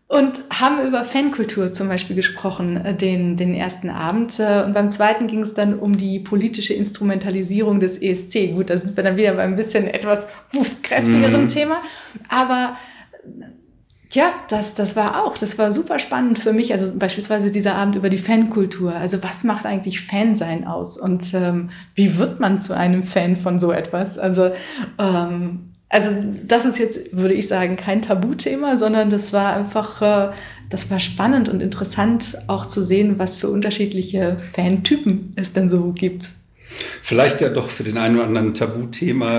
und 0.09 0.41
haben 0.51 0.87
über 0.87 1.05
Fankultur 1.05 1.71
zum 1.71 1.89
Beispiel 1.89 2.17
gesprochen, 2.17 2.83
äh, 2.83 2.95
den, 2.95 3.37
den 3.37 3.55
ersten 3.55 3.91
Abend. 3.91 4.41
Äh, 4.41 4.63
und 4.65 4.73
beim 4.73 4.91
zweiten 4.91 5.27
ging 5.27 5.43
es 5.43 5.53
dann 5.53 5.79
um 5.79 5.99
die 5.99 6.19
politische 6.19 6.73
Instrumentalisierung 6.73 7.79
des 7.79 8.01
ESC. 8.01 8.55
Gut, 8.55 8.71
da 8.71 8.79
sind 8.79 8.97
wir 8.97 9.05
dann 9.05 9.19
wieder 9.19 9.35
bei 9.35 9.43
ein 9.43 9.57
bisschen 9.57 9.87
etwas 9.87 10.29
kräftigeren 10.83 11.43
mhm. 11.43 11.49
Thema. 11.49 11.77
Aber 12.31 12.79
Ja, 14.13 14.33
das, 14.49 14.75
das 14.75 14.95
war 14.95 15.25
auch, 15.25 15.37
das 15.37 15.59
war 15.59 15.73
super 15.73 15.99
spannend 15.99 16.39
für 16.39 16.53
mich. 16.53 16.73
Also 16.73 16.97
beispielsweise 16.99 17.51
dieser 17.51 17.75
Abend 17.75 17.97
über 17.97 18.09
die 18.09 18.19
Fankultur. 18.19 18.95
Also 18.95 19.23
was 19.23 19.43
macht 19.45 19.67
eigentlich 19.67 20.01
Fansein 20.01 20.65
aus 20.67 20.97
und 20.99 21.35
ähm, 21.35 21.71
wie 21.95 22.17
wird 22.17 22.39
man 22.39 22.61
zu 22.61 22.75
einem 22.77 23.03
Fan 23.03 23.37
von 23.37 23.59
so 23.59 23.73
etwas? 23.73 24.17
Also 24.19 24.53
ähm, 24.99 25.67
also 25.89 26.11
das 26.45 26.65
ist 26.65 26.79
jetzt, 26.79 27.17
würde 27.17 27.35
ich 27.35 27.47
sagen, 27.49 27.77
kein 27.77 28.03
Tabuthema, 28.03 28.77
sondern 28.77 29.09
das 29.11 29.33
war 29.33 29.55
einfach, 29.55 30.03
äh, 30.03 30.33
das 30.69 30.91
war 30.91 30.99
spannend 31.01 31.49
und 31.49 31.63
interessant 31.63 32.39
auch 32.49 32.67
zu 32.67 32.83
sehen, 32.83 33.19
was 33.19 33.37
für 33.37 33.49
unterschiedliche 33.51 34.37
Fantypen 34.39 35.33
es 35.37 35.53
denn 35.53 35.71
so 35.71 35.93
gibt. 35.93 36.33
Vielleicht 37.01 37.41
ja 37.41 37.49
doch 37.49 37.71
für 37.71 37.85
den 37.85 37.99
einen 37.99 38.17
oder 38.17 38.27
anderen 38.27 38.55
Tabuthema 38.55 39.39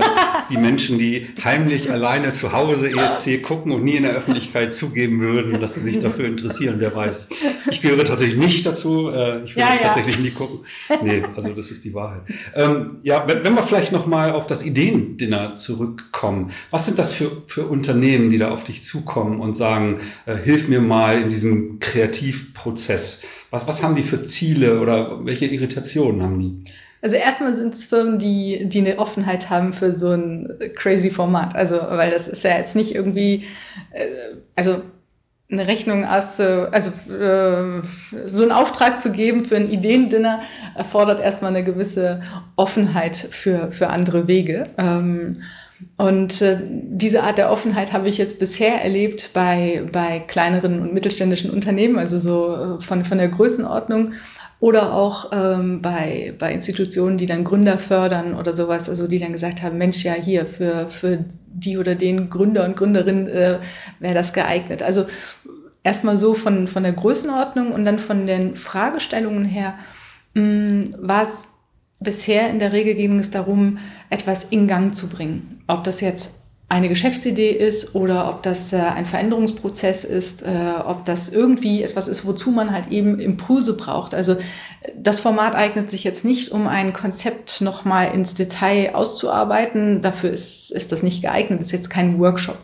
die 0.50 0.56
Menschen, 0.56 0.98
die 0.98 1.28
heimlich 1.44 1.90
alleine 1.90 2.32
zu 2.32 2.52
Hause 2.52 2.90
ESC 2.90 3.42
gucken 3.42 3.72
und 3.72 3.84
nie 3.84 3.96
in 3.96 4.04
der 4.04 4.12
Öffentlichkeit 4.12 4.74
zugeben 4.74 5.20
würden, 5.20 5.60
dass 5.60 5.74
sie 5.74 5.80
sich 5.80 5.98
dafür 6.00 6.26
interessieren. 6.26 6.76
Wer 6.78 6.94
weiß. 6.94 7.28
Ich 7.70 7.80
gehöre 7.82 8.04
tatsächlich 8.04 8.38
nicht 8.38 8.64
dazu. 8.64 9.10
Äh, 9.10 9.42
ich 9.42 9.54
will 9.54 9.62
ja, 9.62 9.68
das 9.68 9.80
ja. 9.80 9.86
tatsächlich 9.88 10.18
nie 10.18 10.30
gucken. 10.30 10.60
Nee, 11.02 11.22
also 11.36 11.50
das 11.50 11.70
ist 11.70 11.84
die 11.84 11.94
Wahrheit. 11.94 12.22
Ähm, 12.54 12.98
ja, 13.02 13.24
wenn, 13.28 13.44
wenn 13.44 13.54
wir 13.54 13.62
vielleicht 13.62 13.92
nochmal 13.92 14.32
auf 14.32 14.46
das 14.46 14.64
Ideendinner 14.64 15.54
zurückkommen. 15.54 16.50
Was 16.70 16.86
sind 16.86 16.98
das 16.98 17.12
für, 17.12 17.42
für 17.46 17.66
Unternehmen, 17.66 18.30
die 18.30 18.38
da 18.38 18.50
auf 18.50 18.64
dich 18.64 18.82
zukommen 18.82 19.40
und 19.40 19.54
sagen, 19.54 20.00
äh, 20.26 20.36
hilf 20.36 20.68
mir 20.68 20.80
mal 20.80 21.20
in 21.20 21.28
diesem 21.28 21.78
Kreativprozess? 21.80 23.24
Was, 23.50 23.66
was 23.66 23.82
haben 23.82 23.96
die 23.96 24.02
für 24.02 24.22
Ziele 24.22 24.80
oder 24.80 25.24
welche 25.24 25.46
Irritationen 25.46 26.22
haben 26.22 26.40
die? 26.40 26.72
Also 27.00 27.16
erstmal 27.16 27.54
sind 27.54 27.74
es 27.74 27.84
Firmen, 27.84 28.18
die, 28.18 28.68
die 28.68 28.80
eine 28.80 28.98
Offenheit 28.98 29.50
haben 29.50 29.72
für 29.72 29.92
so 29.92 30.10
ein 30.10 30.52
crazy 30.74 31.10
Format. 31.10 31.54
Also, 31.54 31.76
weil 31.76 32.10
das 32.10 32.28
ist 32.28 32.44
ja 32.44 32.56
jetzt 32.56 32.74
nicht 32.74 32.94
irgendwie, 32.94 33.44
äh, 33.92 34.06
also 34.56 34.82
eine 35.50 35.66
Rechnung 35.66 36.04
aus, 36.04 36.38
also 36.40 36.90
äh, 37.10 37.80
so 38.26 38.42
einen 38.42 38.52
Auftrag 38.52 39.00
zu 39.00 39.12
geben 39.12 39.46
für 39.46 39.56
ein 39.56 39.70
Ideendinner 39.70 40.40
erfordert 40.74 41.20
erstmal 41.20 41.52
eine 41.52 41.64
gewisse 41.64 42.20
Offenheit 42.56 43.16
für, 43.16 43.72
für 43.72 43.88
andere 43.88 44.28
Wege. 44.28 44.68
Ähm, 44.76 45.42
und 45.96 46.42
äh, 46.42 46.58
diese 46.62 47.22
Art 47.22 47.38
der 47.38 47.50
Offenheit 47.50 47.92
habe 47.92 48.08
ich 48.08 48.18
jetzt 48.18 48.38
bisher 48.38 48.82
erlebt 48.82 49.30
bei, 49.32 49.86
bei 49.92 50.18
kleineren 50.18 50.82
und 50.82 50.92
mittelständischen 50.92 51.50
Unternehmen, 51.50 51.98
also 51.98 52.18
so 52.18 52.76
äh, 52.76 52.80
von, 52.80 53.04
von 53.04 53.18
der 53.18 53.28
Größenordnung 53.28 54.12
oder 54.60 54.92
auch 54.94 55.30
ähm, 55.32 55.82
bei, 55.82 56.34
bei 56.38 56.52
Institutionen, 56.52 57.16
die 57.16 57.26
dann 57.26 57.44
Gründer 57.44 57.78
fördern 57.78 58.34
oder 58.34 58.52
sowas, 58.52 58.88
also 58.88 59.06
die 59.06 59.18
dann 59.18 59.32
gesagt 59.32 59.62
haben, 59.62 59.78
Mensch, 59.78 60.04
ja 60.04 60.14
hier, 60.14 60.46
für, 60.46 60.88
für 60.88 61.24
die 61.46 61.78
oder 61.78 61.94
den 61.94 62.28
Gründer 62.28 62.64
und 62.64 62.76
Gründerin 62.76 63.28
äh, 63.28 63.60
wäre 64.00 64.14
das 64.14 64.32
geeignet. 64.32 64.82
Also 64.82 65.06
erstmal 65.84 66.16
so 66.16 66.34
von, 66.34 66.66
von 66.66 66.82
der 66.82 66.92
Größenordnung 66.92 67.72
und 67.72 67.84
dann 67.84 68.00
von 68.00 68.26
den 68.26 68.56
Fragestellungen 68.56 69.44
her 69.44 69.74
mh, 70.34 70.84
war 70.98 71.22
es 71.22 71.48
bisher 72.00 72.50
in 72.50 72.58
der 72.58 72.72
Regel 72.72 72.94
ging 72.94 73.18
es 73.18 73.30
darum, 73.30 73.78
etwas 74.10 74.44
in 74.44 74.66
Gang 74.66 74.94
zu 74.94 75.08
bringen. 75.08 75.62
Ob 75.66 75.84
das 75.84 76.00
jetzt 76.00 76.42
eine 76.70 76.90
Geschäftsidee 76.90 77.50
ist 77.50 77.94
oder 77.94 78.28
ob 78.28 78.42
das 78.42 78.74
äh, 78.74 78.76
ein 78.76 79.06
Veränderungsprozess 79.06 80.04
ist, 80.04 80.42
äh, 80.42 80.74
ob 80.84 81.04
das 81.06 81.30
irgendwie 81.30 81.82
etwas 81.82 82.08
ist, 82.08 82.26
wozu 82.26 82.50
man 82.50 82.72
halt 82.72 82.88
eben 82.88 83.18
Impulse 83.18 83.74
braucht. 83.74 84.12
Also 84.14 84.36
das 84.94 85.20
Format 85.20 85.54
eignet 85.54 85.90
sich 85.90 86.04
jetzt 86.04 86.26
nicht, 86.26 86.52
um 86.52 86.66
ein 86.66 86.92
Konzept 86.92 87.62
nochmal 87.62 88.12
ins 88.12 88.34
Detail 88.34 88.94
auszuarbeiten. 88.94 90.02
Dafür 90.02 90.30
ist, 90.30 90.70
ist 90.70 90.92
das 90.92 91.02
nicht 91.02 91.22
geeignet. 91.22 91.60
Das 91.60 91.66
ist 91.66 91.72
jetzt 91.72 91.90
kein 91.90 92.18
Workshop. 92.18 92.58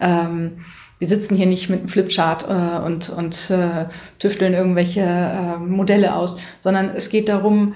Ähm, 0.00 0.58
wir 0.98 1.08
sitzen 1.08 1.34
hier 1.36 1.46
nicht 1.46 1.70
mit 1.70 1.80
einem 1.80 1.88
Flipchart 1.88 2.44
äh, 2.48 2.84
und, 2.84 3.08
und 3.08 3.50
äh, 3.50 3.86
tüfteln 4.18 4.52
irgendwelche 4.52 5.00
äh, 5.00 5.58
Modelle 5.58 6.14
aus, 6.14 6.38
sondern 6.60 6.90
es 6.94 7.08
geht 7.08 7.30
darum, 7.30 7.74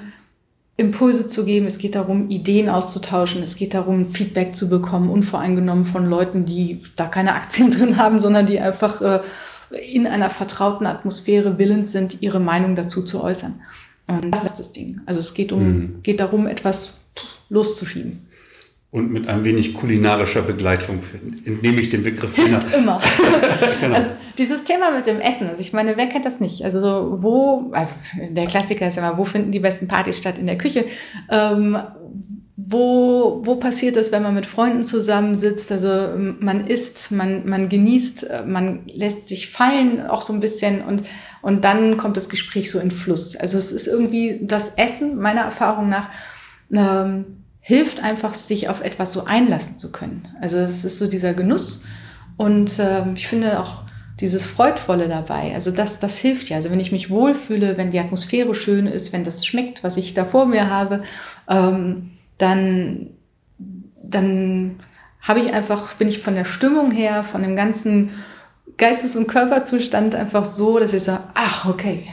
Impulse 0.76 1.28
zu 1.28 1.44
geben, 1.44 1.66
es 1.66 1.78
geht 1.78 1.94
darum, 1.94 2.28
Ideen 2.28 2.68
auszutauschen, 2.68 3.42
es 3.42 3.56
geht 3.56 3.74
darum, 3.74 4.06
Feedback 4.06 4.54
zu 4.54 4.68
bekommen, 4.68 5.10
unvoreingenommen 5.10 5.84
von 5.84 6.06
Leuten, 6.06 6.46
die 6.46 6.80
da 6.96 7.06
keine 7.06 7.34
Aktien 7.34 7.70
drin 7.76 7.96
haben, 7.96 8.18
sondern 8.18 8.46
die 8.46 8.60
einfach 8.60 9.02
äh, 9.02 9.20
in 9.92 10.06
einer 10.06 10.30
vertrauten 10.30 10.86
Atmosphäre 10.86 11.58
willens 11.58 11.92
sind, 11.92 12.22
ihre 12.22 12.40
Meinung 12.40 12.76
dazu 12.76 13.02
zu 13.02 13.22
äußern. 13.22 13.60
Und 14.08 14.32
das 14.32 14.44
ist 14.44 14.58
das 14.58 14.72
Ding. 14.72 15.00
Also 15.06 15.20
es 15.20 15.34
geht 15.34 15.52
um, 15.52 15.62
mhm. 15.62 16.02
geht 16.02 16.20
darum, 16.20 16.46
etwas 16.46 16.94
loszuschieben. 17.48 18.20
Und 18.92 19.12
mit 19.12 19.28
ein 19.28 19.44
wenig 19.44 19.74
kulinarischer 19.74 20.42
Begleitung 20.42 21.00
entnehme 21.44 21.80
ich 21.80 21.90
den 21.90 22.02
Begriff. 22.02 22.34
Hilft 22.34 22.74
immer. 22.76 23.00
genau. 23.80 23.94
also, 23.94 24.10
dieses 24.36 24.64
Thema 24.64 24.90
mit 24.90 25.06
dem 25.06 25.20
Essen, 25.20 25.48
also 25.48 25.60
ich 25.60 25.72
meine, 25.72 25.96
wer 25.96 26.06
kennt 26.08 26.24
das 26.24 26.40
nicht? 26.40 26.64
Also 26.64 26.80
so, 26.80 27.18
wo, 27.22 27.70
also 27.72 27.94
der 28.30 28.46
Klassiker 28.46 28.88
ist 28.88 28.98
immer, 28.98 29.16
wo 29.16 29.24
finden 29.24 29.52
die 29.52 29.60
besten 29.60 29.86
Partys 29.86 30.18
statt 30.18 30.38
in 30.38 30.46
der 30.46 30.58
Küche? 30.58 30.86
Ähm, 31.30 31.78
wo, 32.56 33.40
wo 33.44 33.56
passiert 33.56 33.96
das, 33.96 34.12
wenn 34.12 34.22
man 34.22 34.34
mit 34.34 34.44
Freunden 34.44 34.84
zusammensitzt? 34.84 35.70
Also 35.70 36.10
man 36.40 36.66
isst, 36.66 37.10
man, 37.12 37.48
man 37.48 37.68
genießt, 37.68 38.26
man 38.46 38.80
lässt 38.92 39.28
sich 39.28 39.50
fallen 39.50 40.06
auch 40.06 40.20
so 40.20 40.32
ein 40.32 40.40
bisschen 40.40 40.82
und, 40.82 41.04
und 41.42 41.64
dann 41.64 41.96
kommt 41.96 42.16
das 42.16 42.28
Gespräch 42.28 42.70
so 42.70 42.80
in 42.80 42.90
Fluss. 42.90 43.36
Also 43.36 43.56
es 43.56 43.72
ist 43.72 43.86
irgendwie 43.86 44.40
das 44.42 44.74
Essen, 44.74 45.16
meiner 45.16 45.42
Erfahrung 45.42 45.88
nach, 45.88 46.10
ähm, 46.72 47.44
hilft 47.60 48.02
einfach, 48.02 48.34
sich 48.34 48.68
auf 48.68 48.80
etwas 48.80 49.12
so 49.12 49.24
einlassen 49.24 49.76
zu 49.76 49.92
können. 49.92 50.28
Also 50.40 50.58
es 50.58 50.84
ist 50.84 50.98
so 50.98 51.06
dieser 51.06 51.34
Genuss 51.34 51.82
und 52.36 52.78
äh, 52.78 53.12
ich 53.14 53.28
finde 53.28 53.60
auch 53.60 53.84
dieses 54.20 54.44
Freudvolle 54.44 55.08
dabei. 55.08 55.54
Also 55.54 55.70
das, 55.70 55.98
das 55.98 56.18
hilft 56.18 56.50
ja. 56.50 56.56
Also 56.56 56.70
wenn 56.70 56.80
ich 56.80 56.92
mich 56.92 57.10
wohlfühle, 57.10 57.76
wenn 57.76 57.90
die 57.90 57.98
Atmosphäre 57.98 58.54
schön 58.54 58.86
ist, 58.86 59.12
wenn 59.12 59.24
das 59.24 59.46
schmeckt, 59.46 59.82
was 59.82 59.96
ich 59.96 60.14
da 60.14 60.24
vor 60.24 60.46
mir 60.46 60.68
habe, 60.68 61.02
ähm, 61.48 62.10
dann, 62.38 63.10
dann 64.02 64.80
habe 65.20 65.40
ich 65.40 65.52
einfach, 65.52 65.94
bin 65.94 66.08
ich 66.08 66.20
von 66.20 66.34
der 66.34 66.44
Stimmung 66.44 66.90
her, 66.90 67.24
von 67.24 67.42
dem 67.42 67.56
ganzen 67.56 68.10
Geistes- 68.76 69.16
und 69.16 69.26
Körperzustand 69.26 70.14
einfach 70.14 70.44
so, 70.44 70.78
dass 70.78 70.94
ich 70.94 71.02
sage, 71.02 71.24
ach, 71.34 71.66
okay. 71.66 72.04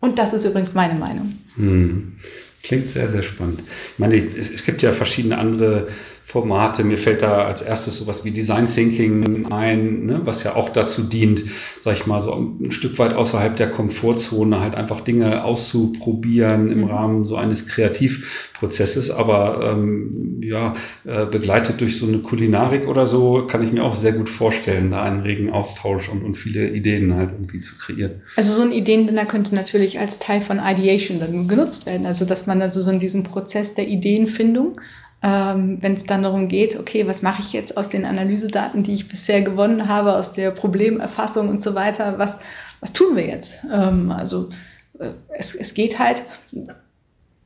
Und 0.00 0.18
das 0.18 0.32
ist 0.32 0.44
übrigens 0.44 0.74
meine 0.74 0.98
Meinung. 0.98 1.38
Hm. 1.56 2.18
Klingt 2.64 2.88
sehr, 2.88 3.10
sehr 3.10 3.22
spannend. 3.22 3.62
Ich 3.92 3.98
meine, 3.98 4.16
es, 4.16 4.50
es, 4.50 4.64
gibt 4.64 4.80
ja 4.80 4.90
verschiedene 4.92 5.36
andere 5.36 5.88
Formate. 6.22 6.82
Mir 6.82 6.96
fällt 6.96 7.20
da 7.20 7.44
als 7.44 7.60
erstes 7.60 7.98
sowas 7.98 8.24
wie 8.24 8.30
Design 8.30 8.64
Thinking 8.64 9.52
ein, 9.52 10.06
ne, 10.06 10.22
was 10.24 10.42
ja 10.42 10.56
auch 10.56 10.70
dazu 10.70 11.02
dient, 11.02 11.44
sag 11.78 11.92
ich 11.94 12.06
mal, 12.06 12.22
so 12.22 12.32
ein 12.32 12.70
Stück 12.70 12.98
weit 12.98 13.12
außerhalb 13.12 13.54
der 13.56 13.68
Komfortzone 13.68 14.60
halt 14.60 14.74
einfach 14.74 15.02
Dinge 15.02 15.44
auszuprobieren 15.44 16.72
im 16.72 16.78
mhm. 16.78 16.84
Rahmen 16.84 17.24
so 17.24 17.36
eines 17.36 17.68
Kreativprozesses. 17.68 19.10
Aber 19.10 19.70
ähm, 19.70 20.40
ja, 20.42 20.72
äh, 21.04 21.26
begleitet 21.26 21.82
durch 21.82 21.98
so 21.98 22.06
eine 22.06 22.20
Kulinarik 22.20 22.88
oder 22.88 23.06
so, 23.06 23.46
kann 23.46 23.62
ich 23.62 23.72
mir 23.72 23.84
auch 23.84 23.94
sehr 23.94 24.12
gut 24.12 24.30
vorstellen, 24.30 24.90
da 24.90 25.02
einen 25.02 25.20
regen 25.20 25.50
Austausch 25.50 26.08
und, 26.08 26.24
und 26.24 26.36
viele 26.36 26.70
Ideen 26.70 27.14
halt 27.14 27.32
irgendwie 27.32 27.60
zu 27.60 27.76
kreieren. 27.76 28.22
Also 28.36 28.54
so 28.54 28.62
ein 28.62 28.72
Ideendinner 28.72 29.26
könnte 29.26 29.54
natürlich 29.54 29.98
als 29.98 30.18
Teil 30.18 30.40
von 30.40 30.58
Ideation 30.58 31.20
dann 31.20 31.48
genutzt 31.48 31.84
werden. 31.84 32.06
Also 32.06 32.24
dass 32.24 32.46
man 32.46 32.53
also 32.62 32.80
so 32.80 32.90
in 32.90 32.98
diesem 32.98 33.22
Prozess 33.22 33.74
der 33.74 33.88
Ideenfindung 33.88 34.80
ähm, 35.24 35.78
wenn 35.80 35.94
es 35.94 36.04
dann 36.04 36.22
darum 36.22 36.48
geht, 36.48 36.78
okay, 36.78 37.06
was 37.06 37.22
mache 37.22 37.40
ich 37.40 37.54
jetzt 37.54 37.78
aus 37.78 37.88
den 37.88 38.04
Analysedaten, 38.04 38.82
die 38.82 38.92
ich 38.92 39.08
bisher 39.08 39.40
gewonnen 39.40 39.88
habe, 39.88 40.16
aus 40.16 40.34
der 40.34 40.50
Problemerfassung 40.50 41.48
und 41.48 41.62
so 41.62 41.74
weiter, 41.74 42.18
was, 42.18 42.40
was 42.80 42.92
tun 42.92 43.16
wir 43.16 43.26
jetzt? 43.26 43.64
Ähm, 43.72 44.10
also 44.10 44.50
äh, 44.98 45.12
es, 45.30 45.54
es 45.54 45.72
geht 45.72 45.98
halt, 45.98 46.24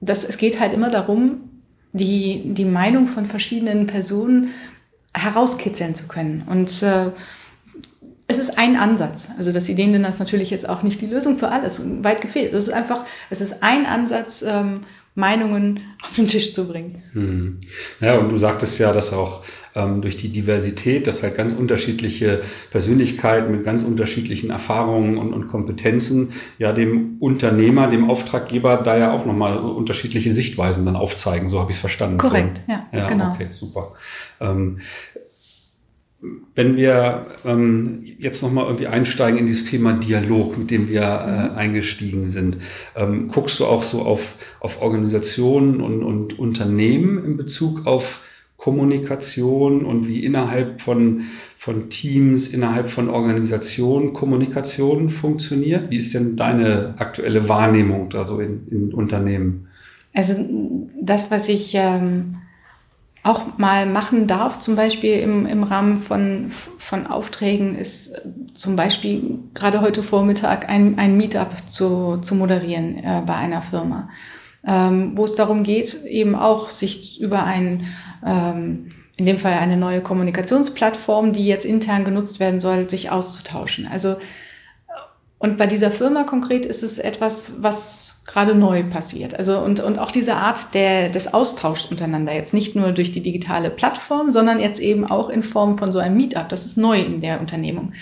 das, 0.00 0.24
es 0.24 0.38
geht 0.38 0.58
halt 0.58 0.74
immer 0.74 0.90
darum, 0.90 1.50
die, 1.92 2.52
die 2.52 2.64
Meinung 2.64 3.06
von 3.06 3.26
verschiedenen 3.26 3.86
Personen 3.86 4.50
herauskitzeln 5.14 5.94
zu 5.94 6.08
können. 6.08 6.42
Und 6.46 6.82
äh, 6.82 7.12
es 8.30 8.38
ist 8.38 8.58
ein 8.58 8.76
Ansatz. 8.76 9.28
Also 9.38 9.52
das 9.52 9.70
Ideendinner 9.70 10.10
ist 10.10 10.18
natürlich 10.18 10.50
jetzt 10.50 10.68
auch 10.68 10.82
nicht 10.82 11.00
die 11.00 11.06
Lösung 11.06 11.38
für 11.38 11.48
alles, 11.48 11.82
weit 12.02 12.20
gefehlt. 12.20 12.52
Es 12.52 12.68
ist 12.68 12.74
einfach, 12.74 13.04
es 13.30 13.40
ist 13.40 13.62
ein 13.62 13.86
Ansatz, 13.86 14.44
ähm, 14.46 14.82
Meinungen 15.14 15.80
auf 16.04 16.14
den 16.14 16.28
Tisch 16.28 16.52
zu 16.52 16.68
bringen. 16.68 17.02
Hm. 17.14 17.58
Ja, 18.00 18.18
und 18.18 18.30
du 18.30 18.36
sagtest 18.36 18.78
ja, 18.80 18.92
dass 18.92 19.14
auch 19.14 19.42
ähm, 19.74 20.02
durch 20.02 20.18
die 20.18 20.28
Diversität, 20.28 21.06
dass 21.06 21.22
halt 21.22 21.38
ganz 21.38 21.54
unterschiedliche 21.54 22.42
Persönlichkeiten 22.70 23.50
mit 23.50 23.64
ganz 23.64 23.82
unterschiedlichen 23.82 24.50
Erfahrungen 24.50 25.16
und, 25.16 25.32
und 25.32 25.46
Kompetenzen 25.46 26.34
ja 26.58 26.72
dem 26.72 27.16
Unternehmer, 27.20 27.86
dem 27.88 28.10
Auftraggeber 28.10 28.76
da 28.76 28.98
ja 28.98 29.10
auch 29.10 29.24
nochmal 29.24 29.56
unterschiedliche 29.56 30.34
Sichtweisen 30.34 30.84
dann 30.84 30.96
aufzeigen. 30.96 31.48
So 31.48 31.60
habe 31.60 31.70
ich 31.70 31.78
es 31.78 31.80
verstanden. 31.80 32.18
Korrekt, 32.18 32.60
ja, 32.68 32.86
ja, 32.92 33.06
genau. 33.06 33.32
Okay, 33.32 33.46
super. 33.46 33.92
Ähm, 34.38 34.80
wenn 36.54 36.76
wir 36.76 37.26
ähm, 37.44 38.02
jetzt 38.18 38.42
nochmal 38.42 38.64
irgendwie 38.64 38.88
einsteigen 38.88 39.38
in 39.38 39.46
dieses 39.46 39.70
Thema 39.70 39.92
Dialog, 39.92 40.58
mit 40.58 40.70
dem 40.70 40.88
wir 40.88 41.02
äh, 41.02 41.48
mhm. 41.50 41.56
eingestiegen 41.56 42.30
sind, 42.30 42.58
ähm, 42.96 43.28
guckst 43.28 43.60
du 43.60 43.66
auch 43.66 43.84
so 43.84 44.02
auf, 44.02 44.36
auf 44.58 44.82
Organisationen 44.82 45.80
und, 45.80 46.02
und 46.02 46.38
Unternehmen 46.38 47.24
in 47.24 47.36
Bezug 47.36 47.86
auf 47.86 48.20
Kommunikation 48.56 49.84
und 49.84 50.08
wie 50.08 50.24
innerhalb 50.24 50.80
von, 50.82 51.22
von 51.56 51.88
Teams, 51.90 52.48
innerhalb 52.48 52.88
von 52.88 53.08
Organisationen 53.08 54.12
Kommunikation 54.12 55.10
funktioniert? 55.10 55.92
Wie 55.92 55.98
ist 55.98 56.12
denn 56.14 56.34
deine 56.34 56.94
aktuelle 56.98 57.48
Wahrnehmung 57.48 58.10
da 58.10 58.24
so 58.24 58.40
in, 58.40 58.66
in 58.68 58.92
Unternehmen? 58.92 59.68
Also 60.12 60.34
das, 61.00 61.30
was 61.30 61.48
ich 61.48 61.74
ähm, 61.76 62.38
auch 63.22 63.58
mal 63.58 63.86
machen 63.86 64.26
darf, 64.26 64.58
zum 64.58 64.76
Beispiel 64.76 65.18
im, 65.18 65.46
im 65.46 65.62
Rahmen 65.62 65.98
von, 65.98 66.50
von 66.78 67.06
Aufträgen, 67.06 67.74
ist 67.74 68.22
zum 68.54 68.76
Beispiel 68.76 69.40
gerade 69.54 69.80
heute 69.80 70.02
Vormittag 70.02 70.68
ein, 70.68 70.98
ein 70.98 71.16
Meetup 71.16 71.50
zu, 71.68 72.18
zu 72.18 72.34
moderieren 72.34 72.96
äh, 72.98 73.22
bei 73.26 73.34
einer 73.34 73.62
Firma, 73.62 74.08
ähm, 74.66 75.12
wo 75.16 75.24
es 75.24 75.34
darum 75.34 75.62
geht, 75.62 76.04
eben 76.04 76.34
auch 76.34 76.68
sich 76.68 77.20
über 77.20 77.44
ein, 77.44 77.84
ähm, 78.24 78.90
in 79.16 79.26
dem 79.26 79.38
Fall 79.38 79.54
eine 79.54 79.76
neue 79.76 80.00
Kommunikationsplattform, 80.00 81.32
die 81.32 81.46
jetzt 81.46 81.64
intern 81.64 82.04
genutzt 82.04 82.38
werden 82.38 82.60
soll, 82.60 82.88
sich 82.88 83.10
auszutauschen. 83.10 83.88
Also 83.88 84.16
und 85.40 85.56
bei 85.56 85.68
dieser 85.68 85.92
Firma 85.92 86.24
konkret 86.24 86.66
ist 86.66 86.82
es 86.82 86.98
etwas, 86.98 87.62
was 87.62 88.22
gerade 88.26 88.56
neu 88.56 88.82
passiert. 88.82 89.38
Also 89.38 89.60
und, 89.60 89.78
und 89.78 89.98
auch 90.00 90.10
diese 90.10 90.34
Art 90.34 90.74
der, 90.74 91.10
des 91.10 91.32
Austauschs 91.32 91.86
untereinander, 91.86 92.34
jetzt 92.34 92.54
nicht 92.54 92.74
nur 92.74 92.90
durch 92.90 93.12
die 93.12 93.20
digitale 93.20 93.70
Plattform, 93.70 94.30
sondern 94.30 94.58
jetzt 94.58 94.80
eben 94.80 95.08
auch 95.08 95.28
in 95.28 95.44
Form 95.44 95.78
von 95.78 95.92
so 95.92 96.00
einem 96.00 96.16
Meetup. 96.16 96.48
Das 96.48 96.64
ist 96.64 96.76
neu 96.76 97.00
in 97.00 97.20
der 97.20 97.40
Unternehmung. 97.40 97.92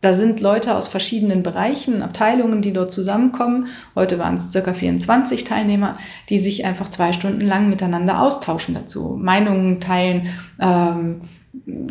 Da 0.00 0.12
sind 0.12 0.38
Leute 0.38 0.76
aus 0.76 0.86
verschiedenen 0.86 1.42
Bereichen, 1.42 2.02
Abteilungen, 2.02 2.62
die 2.62 2.72
dort 2.72 2.92
zusammenkommen. 2.92 3.66
Heute 3.96 4.20
waren 4.20 4.36
es 4.36 4.52
circa 4.52 4.72
24 4.72 5.42
Teilnehmer, 5.42 5.96
die 6.28 6.38
sich 6.38 6.64
einfach 6.64 6.88
zwei 6.88 7.12
Stunden 7.12 7.40
lang 7.40 7.68
miteinander 7.68 8.22
austauschen 8.22 8.74
dazu, 8.74 9.18
Meinungen 9.20 9.80
teilen, 9.80 10.28
ähm, 10.60 11.22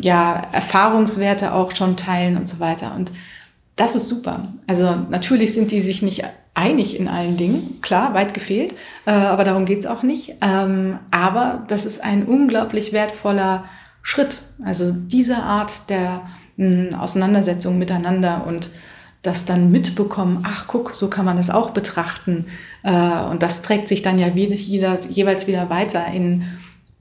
ja, 0.00 0.48
Erfahrungswerte 0.52 1.52
auch 1.52 1.72
schon 1.72 1.98
teilen 1.98 2.38
und 2.38 2.48
so 2.48 2.60
weiter. 2.60 2.94
Und 2.94 3.12
das 3.78 3.94
ist 3.94 4.08
super. 4.08 4.40
Also 4.66 4.94
natürlich 5.08 5.54
sind 5.54 5.70
die 5.70 5.80
sich 5.80 6.02
nicht 6.02 6.24
einig 6.54 6.98
in 6.98 7.06
allen 7.06 7.36
Dingen, 7.36 7.80
klar, 7.80 8.12
weit 8.12 8.34
gefehlt, 8.34 8.74
äh, 9.06 9.12
aber 9.12 9.44
darum 9.44 9.64
geht's 9.64 9.86
auch 9.86 10.02
nicht. 10.02 10.34
Ähm, 10.42 10.98
aber 11.12 11.64
das 11.68 11.86
ist 11.86 12.02
ein 12.02 12.24
unglaublich 12.24 12.92
wertvoller 12.92 13.64
Schritt. 14.02 14.38
Also 14.64 14.92
diese 14.92 15.36
Art 15.36 15.88
der 15.90 16.22
mh, 16.56 16.90
hm, 16.90 17.00
Auseinandersetzung 17.00 17.78
miteinander 17.78 18.44
und 18.46 18.70
das 19.22 19.44
dann 19.46 19.70
mitbekommen, 19.70 20.44
ach 20.44 20.66
guck, 20.66 20.94
so 20.94 21.08
kann 21.08 21.24
man 21.24 21.36
das 21.36 21.50
auch 21.50 21.70
betrachten. 21.70 22.46
Äh, 22.82 23.22
und 23.30 23.44
das 23.44 23.62
trägt 23.62 23.86
sich 23.86 24.02
dann 24.02 24.18
ja 24.18 24.34
wieder, 24.34 24.56
jeweils 24.56 25.46
wieder 25.46 25.70
weiter 25.70 26.04
in 26.06 26.44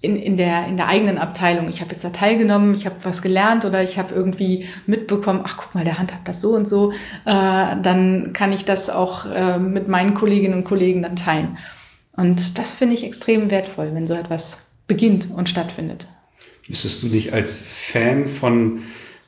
in, 0.08 0.16
in, 0.16 0.38
der, 0.38 0.68
in 0.68 0.78
der 0.78 0.88
eigenen 0.88 1.18
Abteilung. 1.18 1.68
Ich 1.68 1.82
habe 1.82 1.92
jetzt 1.92 2.06
da 2.06 2.10
teilgenommen, 2.10 2.74
ich 2.74 2.86
habe 2.86 2.96
was 3.04 3.22
gelernt 3.22 3.66
oder 3.66 3.84
ich 3.84 4.00
habe 4.00 4.16
irgendwie 4.16 4.66
mitbekommen, 4.86 5.42
ach 5.44 5.58
guck 5.58 5.76
mal, 5.76 5.84
der 5.84 6.00
handhabt 6.00 6.28
das 6.28 6.40
so 6.40 6.56
und 6.56 6.68
so, 6.68 6.92
äh, 6.92 6.96
dann 7.26 8.32
kann 8.32 8.54
ich 8.54 8.64
das 8.64 8.90
auch 8.90 9.26
äh, 9.26 9.60
mit 9.60 9.90
meinen 9.90 10.14
Kolleginnen 10.14 10.54
und 10.54 10.64
Kollegen 10.64 11.02
dann 11.02 11.18
teilen. 11.18 11.58
Und 12.16 12.58
das 12.58 12.72
finde 12.72 12.96
ich 12.96 13.04
extrem 13.04 13.52
wertvoll, 13.52 13.92
wenn 13.94 14.08
so 14.08 14.14
etwas 14.14 14.72
beginnt 14.88 15.30
und 15.30 15.50
stattfindet. 15.50 16.08
Müsstest 16.68 17.04
du 17.04 17.10
dich 17.10 17.34
als 17.34 17.62
Fan 17.62 18.28
von 18.28 18.82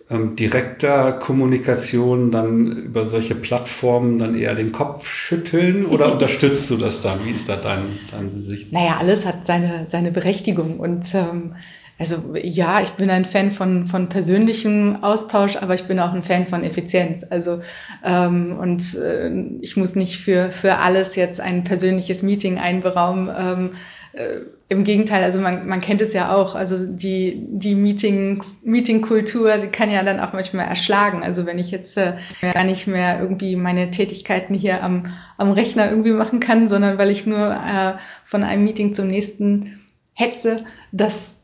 ähm, 0.09 0.35
direkter 0.35 1.11
Kommunikation 1.13 2.31
dann 2.31 2.71
über 2.71 3.05
solche 3.05 3.35
Plattformen 3.35 4.17
dann 4.17 4.35
eher 4.35 4.55
den 4.55 4.71
Kopf 4.71 5.07
schütteln 5.07 5.85
oder 5.91 6.11
unterstützt 6.11 6.69
du 6.71 6.77
das 6.77 7.01
dann? 7.01 7.25
Wie 7.25 7.31
ist 7.31 7.49
da 7.49 7.55
dein, 7.55 7.83
deine 8.11 8.41
Sicht? 8.41 8.71
Naja, 8.71 8.97
alles 8.99 9.25
hat 9.25 9.45
seine, 9.45 9.85
seine 9.87 10.11
Berechtigung 10.11 10.79
und 10.79 11.13
ähm, 11.13 11.53
also 11.99 12.33
ja, 12.41 12.79
ich 12.81 12.91
bin 12.91 13.09
ein 13.09 13.25
Fan 13.25 13.51
von, 13.51 13.85
von 13.85 14.07
persönlichem 14.07 15.03
Austausch, 15.03 15.57
aber 15.57 15.75
ich 15.75 15.83
bin 15.83 15.99
auch 15.99 16.13
ein 16.13 16.23
Fan 16.23 16.47
von 16.47 16.63
Effizienz. 16.63 17.25
Also 17.29 17.59
ähm, 18.05 18.57
und 18.57 18.95
äh, 18.95 19.29
ich 19.59 19.75
muss 19.75 19.95
nicht 19.95 20.17
für, 20.17 20.49
für 20.49 20.77
alles 20.77 21.17
jetzt 21.17 21.41
ein 21.41 21.65
persönliches 21.65 22.23
Meeting 22.23 22.57
einberaumen. 22.57 23.29
Ähm, 23.37 23.71
äh, 24.13 24.39
Im 24.69 24.85
Gegenteil, 24.85 25.23
also 25.25 25.39
man, 25.39 25.67
man 25.67 25.81
kennt 25.81 26.01
es 26.01 26.13
ja 26.13 26.33
auch, 26.33 26.55
also 26.55 26.77
die, 26.85 27.45
die 27.49 27.75
Meetings, 27.75 28.61
Meetingkultur 28.63 29.57
die 29.57 29.67
kann 29.67 29.91
ja 29.91 30.01
dann 30.01 30.21
auch 30.21 30.31
manchmal 30.31 30.67
erschlagen. 30.67 31.21
Also 31.21 31.45
wenn 31.45 31.59
ich 31.59 31.69
jetzt 31.69 31.97
äh, 31.97 32.13
gar 32.53 32.63
nicht 32.63 32.87
mehr 32.87 33.19
irgendwie 33.19 33.57
meine 33.57 33.91
Tätigkeiten 33.91 34.53
hier 34.53 34.83
am, 34.83 35.07
am 35.37 35.51
Rechner 35.51 35.89
irgendwie 35.89 36.11
machen 36.11 36.39
kann, 36.39 36.69
sondern 36.69 36.97
weil 36.97 37.09
ich 37.09 37.25
nur 37.25 37.51
äh, 37.51 37.93
von 38.23 38.43
einem 38.43 38.63
Meeting 38.63 38.93
zum 38.93 39.09
nächsten 39.09 39.78
hetze, 40.19 40.57
das, 40.91 41.41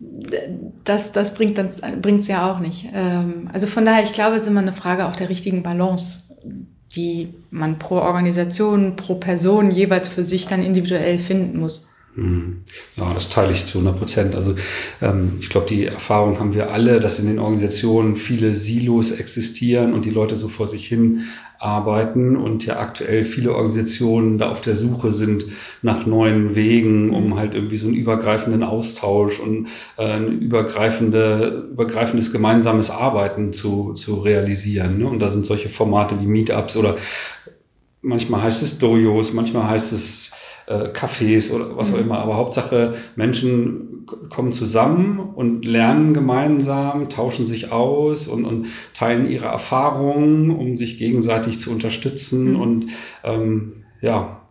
das, 0.84 1.14
das 1.14 1.34
bringt 1.34 1.58
dann 1.58 1.70
bringt's 2.02 2.28
ja 2.28 2.52
auch 2.52 2.60
nicht. 2.60 2.90
Ähm, 2.94 3.50
also 3.54 3.68
von 3.68 3.86
daher, 3.86 4.04
ich 4.04 4.12
glaube, 4.12 4.36
es 4.36 4.44
ist 4.44 4.50
immer 4.50 4.60
eine 4.60 4.74
Frage 4.74 5.06
auch 5.06 5.16
der 5.16 5.30
richtigen 5.30 5.64
Balance, 5.64 6.36
die 6.94 7.34
man 7.52 7.80
pro 7.80 7.96
Organisation, 7.96 8.98
pro 8.98 9.16
Person 9.16 9.72
jeweils 9.72 10.10
für 10.10 10.26
sich 10.26 10.48
dann 10.48 10.62
individuell 10.62 11.20
finden 11.20 11.60
muss. 11.60 11.90
Hm. 12.16 12.62
Ja, 12.96 13.14
das 13.14 13.30
teile 13.30 13.52
ich 13.52 13.66
zu 13.66 13.80
100 13.80 14.00
Prozent. 14.00 14.36
Also 14.36 14.56
ähm, 15.02 15.34
ich 15.42 15.50
glaube, 15.50 15.68
die 15.68 15.86
Erfahrung 15.86 16.40
haben 16.40 16.54
wir 16.54 16.72
alle, 16.72 17.02
dass 17.02 17.20
in 17.20 17.28
den 17.28 17.40
Organisationen 17.40 18.16
viele 18.16 18.56
Silos 18.56 19.12
existieren 19.12 19.94
und 19.94 20.06
die 20.06 20.12
Leute 20.12 20.38
so 20.38 20.48
vor 20.48 20.66
sich 20.66 20.88
hin 20.88 21.24
arbeiten 21.60 22.38
und 22.38 22.66
ja 22.66 22.80
aktuell 22.80 23.26
viele 23.26 23.54
Organisationen 23.54 24.38
da 24.38 24.50
auf 24.50 24.62
der 24.62 24.78
Suche 24.78 25.12
sind 25.12 25.46
nach 25.82 26.06
neuen 26.06 26.56
Wegen, 26.56 27.14
um 27.14 27.38
halt 27.38 27.54
irgendwie 27.54 27.78
so 27.78 27.88
einen 27.88 27.98
übergreifenden 27.98 28.64
Austausch 28.64 29.40
und 29.42 29.68
äh, 29.98 30.14
ein 30.14 30.40
übergreifende, 30.40 31.68
übergreifendes 31.72 32.32
gemeinsames 32.32 32.92
Arbeiten 32.92 33.52
zu, 33.52 33.92
zu 33.92 34.22
realisieren. 34.22 35.00
Ne? 35.00 35.08
Und 35.08 35.20
da 35.20 35.28
sind 35.28 35.46
solche 35.46 35.68
Formate 35.68 36.22
wie 36.22 36.28
Meetups 36.28 36.78
oder 36.78 36.96
manchmal 38.02 38.44
heißt 38.44 38.64
es 38.64 38.78
Dojos, 38.78 39.34
manchmal 39.34 39.68
heißt 39.68 39.92
es 39.92 40.32
äh, 40.68 40.90
Cafés 40.90 41.52
oder 41.52 41.78
was 41.78 41.92
auch 41.92 41.98
mhm. 41.98 42.06
immer. 42.06 42.20
Aber 42.20 42.38
Hauptsache, 42.38 42.96
Menschen 43.16 44.06
kommen 44.30 44.54
zusammen 44.54 45.20
und 45.20 45.66
lernen 45.66 46.14
gemeinsam, 46.14 47.10
tauschen 47.10 47.46
sich 47.46 47.72
aus 47.72 48.28
und, 48.28 48.46
und 48.46 48.68
teilen 48.94 49.30
ihre 49.30 49.48
Erfahrungen, 49.48 50.52
um 50.52 50.76
sich 50.76 50.98
gegenseitig 50.98 51.60
zu 51.60 51.72
unterstützen 51.72 52.54
mhm. 52.54 52.62
und 52.62 52.86
ähm, 53.24 53.74
ja, 54.02 54.42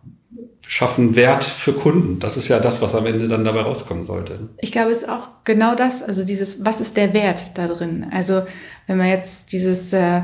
schaffen 0.67 1.15
Wert 1.15 1.43
für 1.43 1.73
Kunden. 1.73 2.19
Das 2.19 2.37
ist 2.37 2.47
ja 2.47 2.59
das, 2.59 2.81
was 2.81 2.95
am 2.95 3.05
Ende 3.05 3.27
dann 3.27 3.43
dabei 3.43 3.61
rauskommen 3.61 4.03
sollte. 4.03 4.49
Ich 4.61 4.71
glaube, 4.71 4.91
es 4.91 5.03
ist 5.03 5.09
auch 5.09 5.29
genau 5.43 5.75
das, 5.75 6.01
also 6.01 6.25
dieses, 6.25 6.65
was 6.65 6.81
ist 6.81 6.97
der 6.97 7.13
Wert 7.13 7.57
da 7.57 7.67
drin? 7.67 8.07
Also 8.11 8.43
wenn 8.87 8.97
man 8.97 9.07
jetzt 9.07 9.51
dieses 9.51 9.93
äh, 9.93 10.21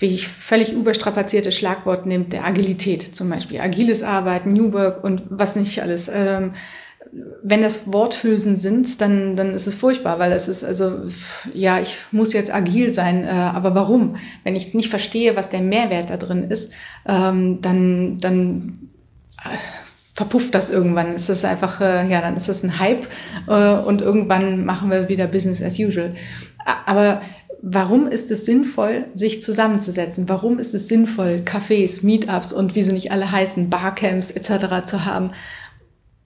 ich 0.00 0.28
völlig 0.28 0.72
überstrapazierte 0.72 1.52
Schlagwort 1.52 2.06
nimmt, 2.06 2.32
der 2.32 2.44
Agilität 2.44 3.14
zum 3.16 3.30
Beispiel. 3.30 3.60
Agiles 3.60 4.02
Arbeiten, 4.02 4.50
New 4.50 4.72
Work 4.72 5.02
und 5.02 5.24
was 5.28 5.56
nicht 5.56 5.82
alles. 5.82 6.08
Ähm, 6.12 6.52
wenn 7.42 7.62
das 7.62 7.92
Worthülsen 7.92 8.56
sind, 8.56 9.00
dann, 9.00 9.34
dann 9.36 9.54
ist 9.54 9.66
es 9.66 9.74
furchtbar, 9.74 10.18
weil 10.18 10.32
es 10.32 10.48
ist 10.48 10.64
also, 10.64 11.08
ja, 11.54 11.80
ich 11.80 11.96
muss 12.12 12.32
jetzt 12.32 12.52
agil 12.52 12.92
sein, 12.92 13.24
äh, 13.24 13.30
aber 13.30 13.74
warum? 13.74 14.16
Wenn 14.44 14.56
ich 14.56 14.74
nicht 14.74 14.90
verstehe, 14.90 15.36
was 15.36 15.50
der 15.50 15.60
Mehrwert 15.60 16.10
da 16.10 16.16
drin 16.16 16.44
ist, 16.44 16.74
ähm, 17.06 17.60
dann, 17.60 18.18
dann 18.18 18.90
äh, 19.44 19.56
verpufft 20.14 20.54
das 20.54 20.68
irgendwann. 20.68 21.14
Es 21.14 21.28
ist 21.28 21.44
einfach, 21.44 21.80
äh, 21.80 22.08
ja, 22.08 22.20
dann 22.20 22.36
ist 22.36 22.48
das 22.48 22.62
ein 22.62 22.78
Hype 22.78 23.06
äh, 23.46 23.74
und 23.74 24.02
irgendwann 24.02 24.64
machen 24.64 24.90
wir 24.90 25.08
wieder 25.08 25.26
Business 25.26 25.62
as 25.62 25.78
usual. 25.78 26.14
Aber 26.86 27.22
warum 27.62 28.06
ist 28.06 28.30
es 28.30 28.44
sinnvoll, 28.44 29.06
sich 29.14 29.42
zusammenzusetzen? 29.42 30.28
Warum 30.28 30.58
ist 30.58 30.74
es 30.74 30.88
sinnvoll, 30.88 31.42
Cafés, 31.44 32.04
Meetups 32.04 32.52
und 32.52 32.74
wie 32.74 32.82
sie 32.82 32.92
nicht 32.92 33.12
alle 33.12 33.30
heißen, 33.30 33.70
Barcamps 33.70 34.30
etc. 34.30 34.86
zu 34.86 35.04
haben? 35.04 35.32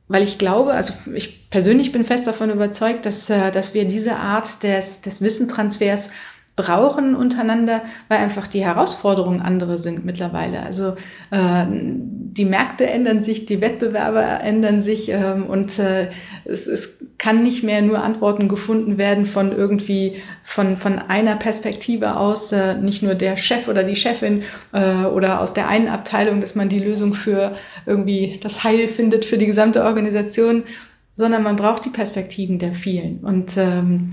Weil 0.09 0.23
ich 0.23 0.39
glaube, 0.39 0.73
also 0.73 0.93
ich 1.15 1.49
persönlich 1.49 1.93
bin 1.93 2.05
fest 2.05 2.27
davon 2.27 2.51
überzeugt, 2.51 3.07
dass, 3.07 3.31
äh, 3.31 3.51
dass 3.51 3.73
wir 3.73 3.87
diese 3.87 4.17
Art 4.17 4.63
des, 4.63 5.01
des 5.01 5.23
Wissentransfers 5.23 6.11
brauchen 6.55 7.17
untereinander, 7.17 7.83
weil 8.09 8.19
einfach 8.19 8.47
die 8.47 8.65
Herausforderungen 8.65 9.41
andere 9.41 9.79
sind 9.79 10.05
mittlerweile. 10.05 10.63
Also 10.63 10.97
äh, 11.31 11.65
die 11.71 12.45
Märkte 12.45 12.89
ändern 12.89 13.23
sich, 13.23 13.47
die 13.47 13.61
Wettbewerber 13.61 14.41
ändern 14.41 14.81
sich 14.83 15.09
ähm, 15.09 15.47
und 15.47 15.79
äh, 15.79 16.09
es, 16.45 16.67
es 16.67 16.99
kann 17.19 17.43
nicht 17.43 17.63
mehr 17.63 17.81
nur 17.81 18.03
Antworten 18.03 18.49
gefunden 18.49 18.99
werden 18.99 19.25
von 19.25 19.57
irgendwie 19.57 20.17
von, 20.43 20.77
von 20.77 20.99
einer 20.99 21.37
Perspektive 21.37 22.17
aus, 22.17 22.53
äh, 22.53 22.75
nicht 22.75 23.03
nur 23.03 23.15
der 23.15 23.37
Chef 23.39 23.69
oder 23.69 23.83
die 23.83 23.97
Chefin 23.97 24.43
äh, 24.73 25.05
oder 25.05 25.41
aus 25.41 25.55
der 25.55 25.69
einen 25.69 25.89
Abteilung, 25.89 26.43
dass 26.43 26.55
man 26.55 26.69
die 26.69 26.81
Lösung 26.81 27.15
für 27.15 27.55
irgendwie 27.87 28.39
das 28.43 28.63
Heil 28.63 28.89
findet 28.89 29.25
für 29.25 29.39
die 29.39 29.47
gesamte 29.47 29.85
Organisation, 29.85 30.65
sondern 31.13 31.43
man 31.43 31.57
braucht 31.57 31.85
die 31.85 31.91
Perspektiven 31.91 32.59
der 32.59 32.73
vielen 32.73 33.21
und 33.21 33.57
ähm, 33.57 34.11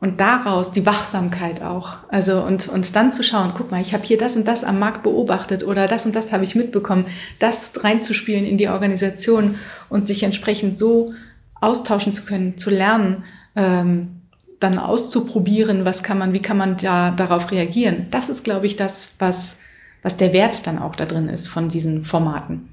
und 0.00 0.20
daraus 0.20 0.70
die 0.70 0.86
Wachsamkeit 0.86 1.62
auch. 1.62 1.96
Also 2.08 2.40
und, 2.42 2.68
und 2.68 2.94
dann 2.94 3.12
zu 3.12 3.22
schauen, 3.22 3.52
guck 3.56 3.70
mal, 3.70 3.80
ich 3.80 3.94
habe 3.94 4.04
hier 4.04 4.18
das 4.18 4.36
und 4.36 4.46
das 4.46 4.64
am 4.64 4.78
Markt 4.78 5.02
beobachtet 5.02 5.64
oder 5.64 5.88
das 5.88 6.06
und 6.06 6.14
das 6.14 6.32
habe 6.32 6.44
ich 6.44 6.54
mitbekommen, 6.54 7.04
das 7.38 7.82
reinzuspielen 7.82 8.46
in 8.46 8.58
die 8.58 8.68
Organisation 8.68 9.56
und 9.88 10.06
sich 10.06 10.22
entsprechend 10.22 10.78
so 10.78 11.12
austauschen 11.60 12.12
zu 12.12 12.24
können, 12.24 12.56
zu 12.56 12.70
lernen, 12.70 13.24
ähm, 13.56 14.22
dann 14.60 14.78
auszuprobieren, 14.78 15.84
was 15.84 16.02
kann 16.02 16.18
man, 16.18 16.32
wie 16.32 16.42
kann 16.42 16.56
man 16.56 16.76
da 16.76 17.10
darauf 17.10 17.50
reagieren. 17.50 18.06
Das 18.10 18.28
ist, 18.28 18.44
glaube 18.44 18.66
ich, 18.66 18.76
das, 18.76 19.16
was, 19.18 19.60
was 20.02 20.16
der 20.16 20.32
Wert 20.32 20.66
dann 20.66 20.78
auch 20.78 20.96
da 20.96 21.06
drin 21.06 21.28
ist 21.28 21.48
von 21.48 21.68
diesen 21.68 22.04
Formaten. 22.04 22.68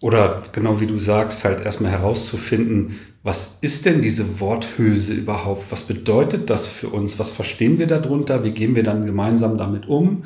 Oder 0.00 0.42
genau 0.52 0.80
wie 0.80 0.86
du 0.86 0.98
sagst, 0.98 1.44
halt 1.44 1.64
erstmal 1.64 1.90
herauszufinden, 1.90 2.98
was 3.22 3.58
ist 3.60 3.86
denn 3.86 4.02
diese 4.02 4.40
Worthülse 4.40 5.14
überhaupt? 5.14 5.72
Was 5.72 5.82
bedeutet 5.82 6.48
das 6.48 6.68
für 6.68 6.90
uns? 6.90 7.18
Was 7.18 7.32
verstehen 7.32 7.78
wir 7.78 7.88
darunter? 7.88 8.44
Wie 8.44 8.52
gehen 8.52 8.76
wir 8.76 8.84
dann 8.84 9.04
gemeinsam 9.04 9.58
damit 9.58 9.88
um? 9.88 10.22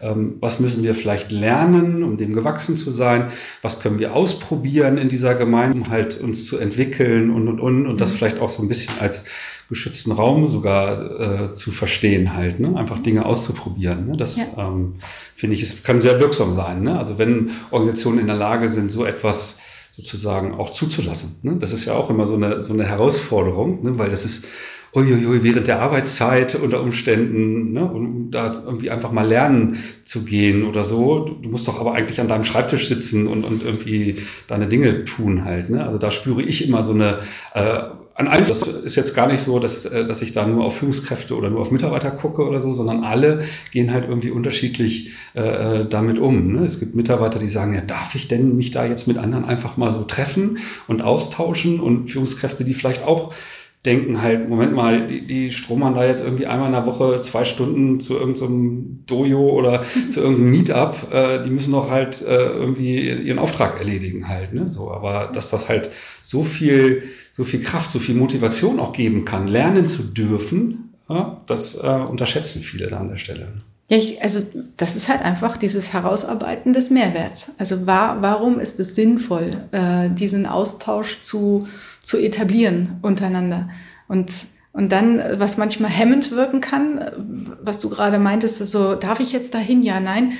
Ähm, 0.00 0.36
was 0.40 0.60
müssen 0.60 0.84
wir 0.84 0.94
vielleicht 0.94 1.32
lernen, 1.32 2.04
um 2.04 2.16
dem 2.16 2.32
gewachsen 2.32 2.76
zu 2.76 2.92
sein? 2.92 3.30
Was 3.62 3.80
können 3.80 3.98
wir 3.98 4.14
ausprobieren 4.14 4.98
in 4.98 5.08
dieser 5.08 5.34
Gemeinde, 5.34 5.78
um 5.78 5.88
halt 5.88 6.20
uns 6.20 6.46
zu 6.46 6.58
entwickeln 6.58 7.30
und, 7.30 7.48
und, 7.48 7.60
und, 7.60 7.86
und 7.86 8.00
das 8.00 8.12
mhm. 8.12 8.16
vielleicht 8.18 8.40
auch 8.40 8.50
so 8.50 8.62
ein 8.62 8.68
bisschen 8.68 9.00
als 9.00 9.24
geschützten 9.68 10.12
Raum 10.12 10.46
sogar 10.46 11.50
äh, 11.50 11.52
zu 11.52 11.70
verstehen 11.70 12.34
halt, 12.34 12.60
ne? 12.60 12.76
einfach 12.76 12.98
Dinge 12.98 13.24
auszuprobieren. 13.24 14.04
Ne? 14.04 14.12
Das 14.16 14.36
ja. 14.36 14.44
ähm, 14.58 14.94
finde 15.34 15.56
ich, 15.56 15.62
es 15.62 15.82
kann 15.82 16.00
sehr 16.00 16.20
wirksam 16.20 16.54
sein. 16.54 16.82
Ne? 16.82 16.98
Also 16.98 17.18
wenn 17.18 17.50
Organisationen 17.70 18.18
in 18.18 18.26
der 18.26 18.36
Lage 18.36 18.68
sind, 18.68 18.90
so 18.90 19.04
etwas 19.04 19.60
sozusagen 19.90 20.54
auch 20.54 20.72
zuzulassen. 20.72 21.36
Ne? 21.42 21.56
Das 21.58 21.72
ist 21.72 21.84
ja 21.84 21.94
auch 21.94 22.10
immer 22.10 22.26
so 22.26 22.34
eine, 22.34 22.62
so 22.62 22.72
eine 22.72 22.84
Herausforderung, 22.84 23.82
ne? 23.84 23.98
weil 23.98 24.10
das 24.10 24.24
ist 24.24 24.46
uiuiui, 24.94 25.42
während 25.42 25.66
der 25.66 25.80
Arbeitszeit 25.80 26.54
unter 26.54 26.80
Umständen, 26.80 27.72
ne? 27.72 27.84
um 27.84 28.30
da 28.30 28.52
irgendwie 28.64 28.90
einfach 28.90 29.12
mal 29.12 29.26
lernen 29.26 29.76
zu 30.04 30.24
gehen 30.24 30.64
oder 30.64 30.84
so. 30.84 31.24
Du, 31.24 31.34
du, 31.34 31.48
musst 31.48 31.66
doch 31.68 31.80
aber 31.80 31.94
eigentlich 31.94 32.20
an 32.20 32.28
deinem 32.28 32.44
Schreibtisch 32.44 32.88
sitzen 32.88 33.26
und, 33.26 33.44
und 33.44 33.64
irgendwie 33.64 34.18
deine 34.46 34.68
Dinge 34.68 35.04
tun 35.04 35.44
halt. 35.44 35.70
Ne? 35.70 35.84
Also 35.84 35.98
da 35.98 36.10
spüre 36.10 36.42
ich 36.42 36.66
immer 36.66 36.82
so 36.82 36.92
eine 36.92 37.20
äh, 37.54 37.82
an 38.16 38.28
allen, 38.28 38.44
das 38.46 38.62
ist 38.62 38.94
jetzt 38.94 39.14
gar 39.14 39.26
nicht 39.26 39.40
so, 39.40 39.58
dass, 39.58 39.84
äh, 39.86 40.06
dass 40.06 40.22
ich 40.22 40.32
da 40.32 40.46
nur 40.46 40.64
auf 40.64 40.78
Führungskräfte 40.78 41.36
oder 41.36 41.50
nur 41.50 41.60
auf 41.60 41.72
Mitarbeiter 41.72 42.12
gucke 42.12 42.46
oder 42.46 42.60
so, 42.60 42.72
sondern 42.72 43.02
alle 43.02 43.44
gehen 43.72 43.92
halt 43.92 44.08
irgendwie 44.08 44.30
unterschiedlich 44.30 45.12
äh, 45.34 45.40
äh, 45.80 45.88
damit 45.88 46.20
um. 46.20 46.52
Ne? 46.52 46.64
Es 46.64 46.78
gibt 46.78 46.94
Mitarbeiter, 46.94 47.40
die 47.40 47.48
sagen, 47.48 47.74
ja, 47.74 47.80
darf 47.80 48.14
ich 48.14 48.28
denn 48.28 48.56
mich 48.56 48.70
da 48.70 48.86
jetzt 48.86 49.08
mit 49.08 49.18
anderen 49.18 49.44
einfach 49.44 49.76
mal 49.76 49.90
so 49.90 50.04
treffen 50.04 50.58
und 50.86 51.02
austauschen 51.02 51.80
und 51.80 52.08
Führungskräfte, 52.08 52.64
die 52.64 52.74
vielleicht 52.74 53.02
auch 53.02 53.34
denken 53.86 54.22
halt, 54.22 54.48
Moment 54.48 54.74
mal, 54.74 55.06
die, 55.06 55.26
die 55.26 55.50
stromern 55.50 55.94
da 55.94 56.06
jetzt 56.06 56.22
irgendwie 56.22 56.46
einmal 56.46 56.68
in 56.68 56.72
der 56.72 56.86
Woche 56.86 57.20
zwei 57.20 57.44
Stunden 57.44 58.00
zu 58.00 58.14
irgendeinem 58.14 59.04
so 59.06 59.14
Dojo 59.14 59.50
oder 59.50 59.84
zu 60.10 60.20
irgendeinem 60.20 60.50
Meetup, 60.50 61.12
äh, 61.12 61.42
die 61.42 61.50
müssen 61.50 61.72
doch 61.72 61.90
halt 61.90 62.22
äh, 62.22 62.34
irgendwie 62.34 63.10
ihren 63.10 63.38
Auftrag 63.38 63.78
erledigen 63.78 64.28
halt. 64.28 64.54
Ne? 64.54 64.70
So, 64.70 64.90
aber 64.90 65.30
dass 65.32 65.50
das 65.50 65.68
halt 65.68 65.90
so 66.22 66.42
viel, 66.42 67.02
so 67.30 67.44
viel 67.44 67.62
Kraft, 67.62 67.90
so 67.90 67.98
viel 67.98 68.14
Motivation 68.14 68.80
auch 68.80 68.92
geben 68.92 69.24
kann, 69.24 69.48
lernen 69.48 69.86
zu 69.86 70.02
dürfen, 70.02 70.94
ja, 71.08 71.40
das 71.46 71.82
äh, 71.84 71.86
unterschätzen 71.86 72.62
viele 72.62 72.86
da 72.86 72.98
an 72.98 73.10
der 73.10 73.18
Stelle. 73.18 73.48
Ja, 73.90 73.98
ich, 73.98 74.22
also 74.22 74.40
das 74.78 74.96
ist 74.96 75.10
halt 75.10 75.20
einfach 75.20 75.58
dieses 75.58 75.92
Herausarbeiten 75.92 76.72
des 76.72 76.88
Mehrwerts. 76.88 77.52
Also 77.58 77.86
war, 77.86 78.22
warum 78.22 78.58
ist 78.58 78.80
es 78.80 78.94
sinnvoll, 78.94 79.50
äh, 79.72 80.08
diesen 80.08 80.46
Austausch 80.46 81.20
zu, 81.20 81.66
zu 82.04 82.18
etablieren 82.18 82.98
untereinander? 83.02 83.68
Und, 84.08 84.46
und 84.72 84.92
dann, 84.92 85.22
was 85.38 85.56
manchmal 85.56 85.90
hemmend 85.90 86.30
wirken 86.32 86.60
kann, 86.60 87.56
was 87.62 87.80
du 87.80 87.88
gerade 87.88 88.18
meintest, 88.18 88.60
ist 88.60 88.72
so, 88.72 88.94
darf 88.94 89.20
ich 89.20 89.32
jetzt 89.32 89.54
dahin? 89.54 89.82
Ja, 89.82 90.00
nein. 90.00 90.32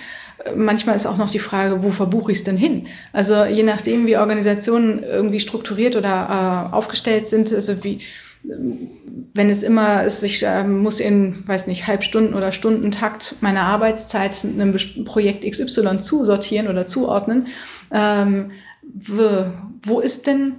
Manchmal 0.56 0.96
ist 0.96 1.06
auch 1.06 1.16
noch 1.16 1.30
die 1.30 1.38
Frage, 1.38 1.82
wo 1.82 1.90
verbuche 1.90 2.32
ich 2.32 2.38
es 2.38 2.44
denn 2.44 2.56
hin? 2.56 2.86
Also 3.12 3.44
je 3.44 3.62
nachdem, 3.62 4.06
wie 4.06 4.16
Organisationen 4.16 5.02
irgendwie 5.02 5.40
strukturiert 5.40 5.96
oder 5.96 6.70
äh, 6.72 6.74
aufgestellt 6.74 7.28
sind, 7.28 7.52
also 7.52 7.84
wie, 7.84 8.00
wenn 8.42 9.48
es 9.48 9.62
immer 9.62 10.04
ist, 10.04 10.22
ich 10.22 10.42
äh, 10.42 10.64
muss 10.64 11.00
in, 11.00 11.34
weiß 11.48 11.66
nicht, 11.66 11.86
Halbstunden 11.86 12.34
oder 12.34 12.52
Stundentakt 12.52 13.36
meiner 13.40 13.62
Arbeitszeit 13.62 14.36
einem 14.44 14.76
Projekt 15.04 15.48
XY 15.50 15.98
zusortieren 15.98 16.68
oder 16.68 16.84
zuordnen, 16.84 17.46
ähm, 17.90 18.50
wo, 18.82 19.46
wo 19.82 20.00
ist 20.00 20.26
denn 20.26 20.54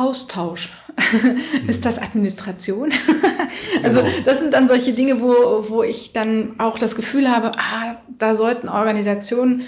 Austausch? 0.00 0.70
ist 1.66 1.84
das 1.84 1.98
Administration? 1.98 2.90
also 3.82 4.02
genau. 4.02 4.12
das 4.24 4.40
sind 4.40 4.54
dann 4.54 4.68
solche 4.68 4.92
Dinge, 4.92 5.20
wo, 5.20 5.68
wo 5.68 5.82
ich 5.82 6.12
dann 6.12 6.58
auch 6.58 6.78
das 6.78 6.96
Gefühl 6.96 7.30
habe, 7.30 7.52
ah, 7.58 7.96
da 8.18 8.34
sollten 8.34 8.68
Organisationen 8.68 9.64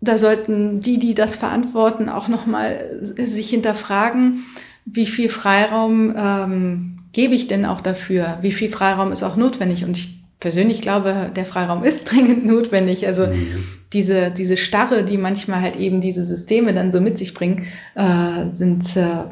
da 0.00 0.16
sollten 0.16 0.80
die, 0.80 0.98
die 0.98 1.14
das 1.14 1.36
verantworten, 1.36 2.08
auch 2.08 2.28
nochmal 2.28 2.98
sich 3.00 3.50
hinterfragen, 3.50 4.46
wie 4.86 5.06
viel 5.06 5.28
Freiraum 5.28 6.14
ähm, 6.16 6.98
gebe 7.12 7.34
ich 7.34 7.48
denn 7.48 7.66
auch 7.66 7.80
dafür? 7.80 8.38
Wie 8.40 8.52
viel 8.52 8.70
Freiraum 8.70 9.12
ist 9.12 9.22
auch 9.22 9.36
notwendig? 9.36 9.84
Und 9.84 9.96
ich 9.98 10.19
persönlich 10.40 10.80
glaube, 10.80 11.30
der 11.34 11.44
Freiraum 11.44 11.84
ist 11.84 12.04
dringend 12.10 12.44
notwendig. 12.44 13.06
Also 13.06 13.26
mhm. 13.26 13.64
diese, 13.92 14.30
diese 14.30 14.56
Starre, 14.56 15.04
die 15.04 15.18
manchmal 15.18 15.60
halt 15.60 15.76
eben 15.76 16.00
diese 16.00 16.24
Systeme 16.24 16.74
dann 16.74 16.90
so 16.90 17.00
mit 17.00 17.18
sich 17.18 17.34
bringen, 17.34 17.66
äh, 17.94 18.50
sind, 18.50 18.96
äh, 18.96 19.24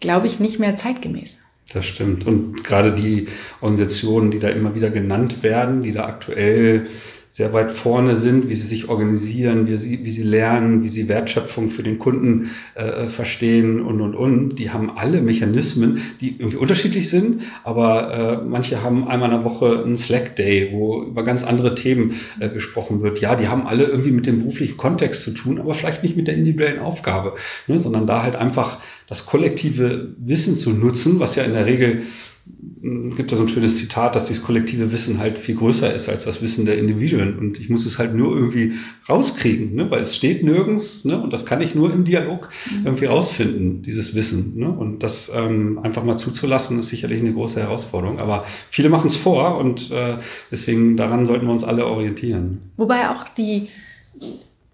glaube 0.00 0.26
ich, 0.26 0.40
nicht 0.40 0.58
mehr 0.58 0.76
zeitgemäß. 0.76 1.40
Das 1.74 1.86
stimmt. 1.86 2.26
Und 2.26 2.64
gerade 2.64 2.92
die 2.92 3.28
Organisationen, 3.60 4.30
die 4.30 4.38
da 4.38 4.48
immer 4.48 4.74
wieder 4.74 4.90
genannt 4.90 5.42
werden, 5.42 5.82
die 5.82 5.92
da 5.92 6.06
aktuell 6.06 6.86
sehr 7.32 7.54
weit 7.54 7.72
vorne 7.72 8.14
sind, 8.14 8.50
wie 8.50 8.54
sie 8.54 8.66
sich 8.66 8.90
organisieren, 8.90 9.66
wie 9.66 9.78
sie, 9.78 10.04
wie 10.04 10.10
sie 10.10 10.22
lernen, 10.22 10.82
wie 10.82 10.90
sie 10.90 11.08
Wertschöpfung 11.08 11.70
für 11.70 11.82
den 11.82 11.98
Kunden 11.98 12.50
äh, 12.74 13.08
verstehen 13.08 13.80
und, 13.80 14.02
und, 14.02 14.14
und. 14.14 14.56
Die 14.56 14.68
haben 14.68 14.98
alle 14.98 15.22
Mechanismen, 15.22 16.02
die 16.20 16.36
irgendwie 16.38 16.58
unterschiedlich 16.58 17.08
sind, 17.08 17.40
aber 17.64 18.42
äh, 18.42 18.44
manche 18.46 18.82
haben 18.82 19.08
einmal 19.08 19.30
in 19.30 19.36
der 19.36 19.44
Woche 19.46 19.82
einen 19.82 19.96
Slack-Day, 19.96 20.72
wo 20.72 21.04
über 21.04 21.24
ganz 21.24 21.42
andere 21.42 21.74
Themen 21.74 22.14
äh, 22.38 22.50
gesprochen 22.50 23.00
wird. 23.00 23.22
Ja, 23.22 23.34
die 23.34 23.48
haben 23.48 23.66
alle 23.66 23.84
irgendwie 23.84 24.12
mit 24.12 24.26
dem 24.26 24.40
beruflichen 24.40 24.76
Kontext 24.76 25.24
zu 25.24 25.30
tun, 25.30 25.58
aber 25.58 25.72
vielleicht 25.72 26.02
nicht 26.02 26.18
mit 26.18 26.28
der 26.28 26.34
individuellen 26.34 26.80
Aufgabe, 26.80 27.32
ne, 27.66 27.80
sondern 27.80 28.06
da 28.06 28.22
halt 28.22 28.36
einfach 28.36 28.76
das 29.08 29.24
kollektive 29.24 30.14
Wissen 30.18 30.54
zu 30.54 30.72
nutzen, 30.72 31.18
was 31.18 31.36
ja 31.36 31.44
in 31.44 31.54
der 31.54 31.64
Regel 31.64 32.02
gibt 32.44 33.30
da 33.30 33.36
so 33.36 33.42
ein 33.42 33.48
schönes 33.48 33.76
Zitat, 33.76 34.16
dass 34.16 34.26
dieses 34.26 34.42
kollektive 34.42 34.90
Wissen 34.92 35.18
halt 35.18 35.38
viel 35.38 35.54
größer 35.54 35.94
ist 35.94 36.08
als 36.08 36.24
das 36.24 36.42
Wissen 36.42 36.66
der 36.66 36.76
Individuen. 36.76 37.38
Und 37.38 37.60
ich 37.60 37.70
muss 37.70 37.86
es 37.86 37.98
halt 37.98 38.14
nur 38.14 38.34
irgendwie 38.34 38.72
rauskriegen, 39.08 39.74
ne? 39.74 39.90
weil 39.90 40.02
es 40.02 40.16
steht 40.16 40.42
nirgends 40.42 41.04
ne? 41.04 41.20
und 41.20 41.32
das 41.32 41.46
kann 41.46 41.60
ich 41.60 41.76
nur 41.76 41.92
im 41.92 42.04
Dialog 42.04 42.48
mhm. 42.70 42.86
irgendwie 42.86 43.04
rausfinden, 43.04 43.82
dieses 43.82 44.16
Wissen. 44.16 44.58
Ne? 44.58 44.68
Und 44.68 45.04
das 45.04 45.32
ähm, 45.34 45.78
einfach 45.82 46.02
mal 46.02 46.16
zuzulassen, 46.16 46.80
ist 46.80 46.88
sicherlich 46.88 47.20
eine 47.20 47.32
große 47.32 47.60
Herausforderung. 47.60 48.18
Aber 48.18 48.44
viele 48.68 48.88
machen 48.88 49.06
es 49.06 49.16
vor 49.16 49.58
und 49.58 49.92
äh, 49.92 50.18
deswegen 50.50 50.96
daran 50.96 51.24
sollten 51.26 51.46
wir 51.46 51.52
uns 51.52 51.64
alle 51.64 51.86
orientieren. 51.86 52.58
Wobei 52.76 53.10
auch 53.10 53.28
die 53.28 53.68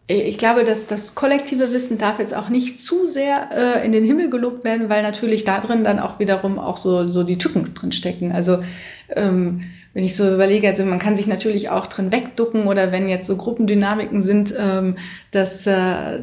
ich 0.09 0.39
glaube, 0.39 0.65
dass 0.65 0.87
das 0.87 1.15
kollektive 1.15 1.71
Wissen 1.71 1.99
darf 1.99 2.19
jetzt 2.19 2.35
auch 2.35 2.49
nicht 2.49 2.81
zu 2.81 3.07
sehr 3.07 3.51
äh, 3.53 3.87
in 3.87 3.93
den 3.93 4.05
Himmel 4.05 4.31
gelobt 4.31 4.65
werden, 4.65 4.89
weil 4.89 5.03
natürlich 5.03 5.45
da 5.45 5.61
drin 5.61 5.85
dann 5.85 5.99
auch 5.99 6.19
wiederum 6.19 6.59
auch 6.59 6.79
so, 6.79 7.07
so 7.09 7.25
die 7.25 7.37
Tücken 7.37 7.75
drin 7.75 7.93
stecken. 7.93 8.33
Also 8.33 8.61
ähm, 9.15 9.61
wenn 9.93 10.05
ich 10.05 10.17
so 10.17 10.33
überlege, 10.33 10.67
also 10.67 10.85
man 10.85 10.99
kann 10.99 11.17
sich 11.17 11.27
natürlich 11.27 11.69
auch 11.69 11.87
drin 11.87 12.11
wegducken 12.11 12.67
oder 12.67 12.91
wenn 12.91 13.11
jetzt 13.11 13.27
so 13.27 13.37
Gruppendynamiken 13.37 14.23
sind, 14.23 14.55
ähm, 14.59 14.97
dass 15.31 15.67
äh, 15.67 16.21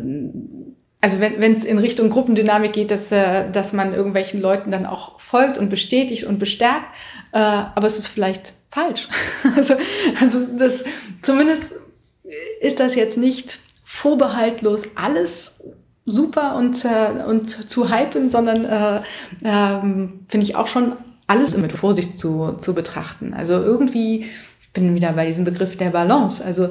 also 1.02 1.20
wenn 1.20 1.54
es 1.54 1.64
in 1.64 1.78
Richtung 1.78 2.10
Gruppendynamik 2.10 2.74
geht, 2.74 2.90
dass, 2.90 3.12
äh, 3.12 3.52
dass 3.52 3.74
man 3.74 3.94
irgendwelchen 3.94 4.42
Leuten 4.42 4.72
dann 4.72 4.88
auch 4.88 5.20
folgt 5.20 5.60
und 5.60 5.70
bestätigt 5.70 6.24
und 6.24 6.40
bestärkt, 6.40 6.96
äh, 7.34 7.38
aber 7.38 7.86
es 7.86 8.00
ist 8.00 8.08
vielleicht 8.08 8.54
falsch. 8.72 9.08
also, 9.56 9.76
also 10.20 10.58
das 10.58 10.84
zumindest 11.22 11.76
ist 12.60 12.80
das 12.80 12.96
jetzt 12.96 13.20
nicht 13.20 13.60
vorbehaltlos 13.96 14.96
alles 14.96 15.64
super 16.04 16.56
und, 16.56 16.84
äh, 16.84 17.24
und 17.24 17.48
zu 17.48 17.90
hypen, 17.90 18.30
sondern 18.30 18.66
äh, 18.66 18.98
äh, 19.42 19.82
finde 20.28 20.46
ich 20.46 20.56
auch 20.58 20.68
schon 20.68 20.92
alles 21.28 21.56
mit 21.58 21.72
Vorsicht 21.72 22.20
zu, 22.20 22.54
zu 22.58 22.76
betrachten. 22.76 23.34
Also 23.34 23.54
irgendwie, 23.54 24.26
ich 24.60 24.72
bin 24.74 24.96
wieder 24.96 25.14
bei 25.14 25.26
diesem 25.26 25.46
Begriff 25.46 25.78
der 25.78 25.92
Balance. 25.92 26.44
Also 26.44 26.70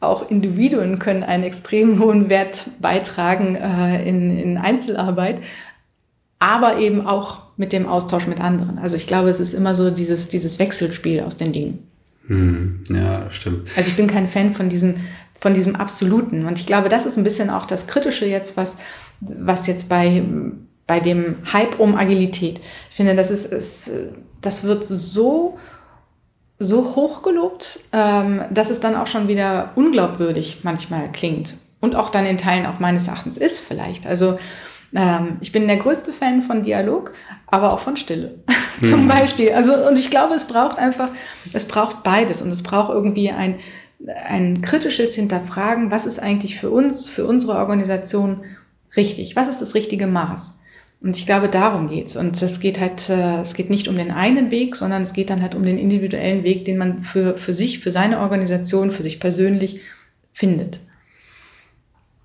auch 0.00 0.28
Individuen 0.28 0.98
können 0.98 1.22
einen 1.22 1.44
extrem 1.44 2.00
hohen 2.00 2.28
Wert 2.28 2.64
beitragen 2.80 3.54
äh, 3.54 4.06
in, 4.06 4.36
in 4.36 4.58
Einzelarbeit, 4.58 5.40
aber 6.40 6.78
eben 6.78 7.06
auch 7.06 7.44
mit 7.56 7.72
dem 7.72 7.86
Austausch 7.86 8.26
mit 8.26 8.40
anderen. 8.40 8.78
Also 8.78 8.96
ich 8.96 9.06
glaube, 9.06 9.30
es 9.30 9.38
ist 9.38 9.54
immer 9.54 9.76
so 9.76 9.90
dieses, 9.90 10.28
dieses 10.28 10.58
Wechselspiel 10.58 11.20
aus 11.20 11.36
den 11.36 11.52
Dingen. 11.52 11.86
Hm, 12.26 12.82
ja, 12.90 13.20
das 13.20 13.36
stimmt. 13.36 13.70
Also 13.76 13.88
ich 13.88 13.96
bin 13.96 14.08
kein 14.08 14.28
Fan 14.28 14.54
von 14.54 14.68
diesem, 14.68 14.96
von 15.46 15.54
diesem 15.54 15.76
Absoluten. 15.76 16.44
Und 16.44 16.58
ich 16.58 16.66
glaube, 16.66 16.88
das 16.88 17.06
ist 17.06 17.16
ein 17.16 17.22
bisschen 17.22 17.50
auch 17.50 17.66
das 17.66 17.86
Kritische 17.86 18.26
jetzt, 18.26 18.56
was, 18.56 18.78
was 19.20 19.68
jetzt 19.68 19.88
bei, 19.88 20.24
bei 20.88 20.98
dem 20.98 21.36
Hype 21.52 21.78
um 21.78 21.94
Agilität. 21.94 22.60
Ich 22.90 22.96
finde, 22.96 23.14
das 23.14 23.30
ist, 23.30 23.52
ist 23.52 23.92
das 24.40 24.64
wird 24.64 24.84
so, 24.88 25.56
so 26.58 26.96
hoch 26.96 27.22
gelobt, 27.22 27.78
ähm, 27.92 28.42
dass 28.50 28.70
es 28.70 28.80
dann 28.80 28.96
auch 28.96 29.06
schon 29.06 29.28
wieder 29.28 29.70
unglaubwürdig 29.76 30.62
manchmal 30.64 31.12
klingt. 31.12 31.58
Und 31.80 31.94
auch 31.94 32.08
dann 32.08 32.26
in 32.26 32.38
Teilen 32.38 32.66
auch 32.66 32.80
meines 32.80 33.06
Erachtens 33.06 33.38
ist 33.38 33.60
vielleicht. 33.60 34.04
Also 34.04 34.38
Ähm, 34.94 35.38
ich 35.40 35.52
bin 35.52 35.66
der 35.66 35.76
größte 35.76 36.12
Fan 36.12 36.42
von 36.42 36.62
Dialog, 36.62 37.12
aber 37.48 37.72
auch 37.72 37.80
von 37.80 37.96
Stille 37.96 38.38
mhm. 38.80 38.86
zum 38.86 39.08
Beispiel. 39.08 39.52
Also, 39.52 39.74
und 39.74 39.98
ich 39.98 40.10
glaube, 40.10 40.34
es 40.34 40.46
braucht 40.46 40.78
einfach, 40.78 41.10
es 41.52 41.66
braucht 41.66 42.02
beides 42.02 42.40
und 42.40 42.50
es 42.50 42.62
braucht 42.62 42.90
irgendwie 42.90 43.30
ein, 43.30 43.56
ein 44.06 44.62
kritisches 44.62 45.14
Hinterfragen, 45.14 45.90
was 45.90 46.06
ist 46.06 46.18
eigentlich 46.18 46.58
für 46.58 46.70
uns, 46.70 47.08
für 47.08 47.26
unsere 47.26 47.56
Organisation 47.56 48.42
richtig? 48.96 49.36
Was 49.36 49.48
ist 49.48 49.60
das 49.60 49.74
richtige 49.74 50.06
Maß? 50.06 50.58
Und 51.00 51.18
ich 51.18 51.26
glaube, 51.26 51.48
darum 51.48 51.88
geht's. 51.88 52.16
Und 52.16 52.40
es 52.40 52.60
geht 52.60 52.80
halt, 52.80 53.08
äh, 53.10 53.40
es 53.40 53.54
geht 53.54 53.70
nicht 53.70 53.88
um 53.88 53.96
den 53.96 54.10
einen 54.10 54.50
Weg, 54.50 54.76
sondern 54.76 55.02
es 55.02 55.12
geht 55.12 55.30
dann 55.30 55.42
halt 55.42 55.54
um 55.54 55.62
den 55.62 55.78
individuellen 55.78 56.42
Weg, 56.42 56.64
den 56.64 56.78
man 56.78 57.02
für, 57.02 57.36
für 57.36 57.52
sich, 57.52 57.80
für 57.80 57.90
seine 57.90 58.20
Organisation, 58.20 58.90
für 58.90 59.02
sich 59.02 59.20
persönlich 59.20 59.80
findet. 60.32 60.80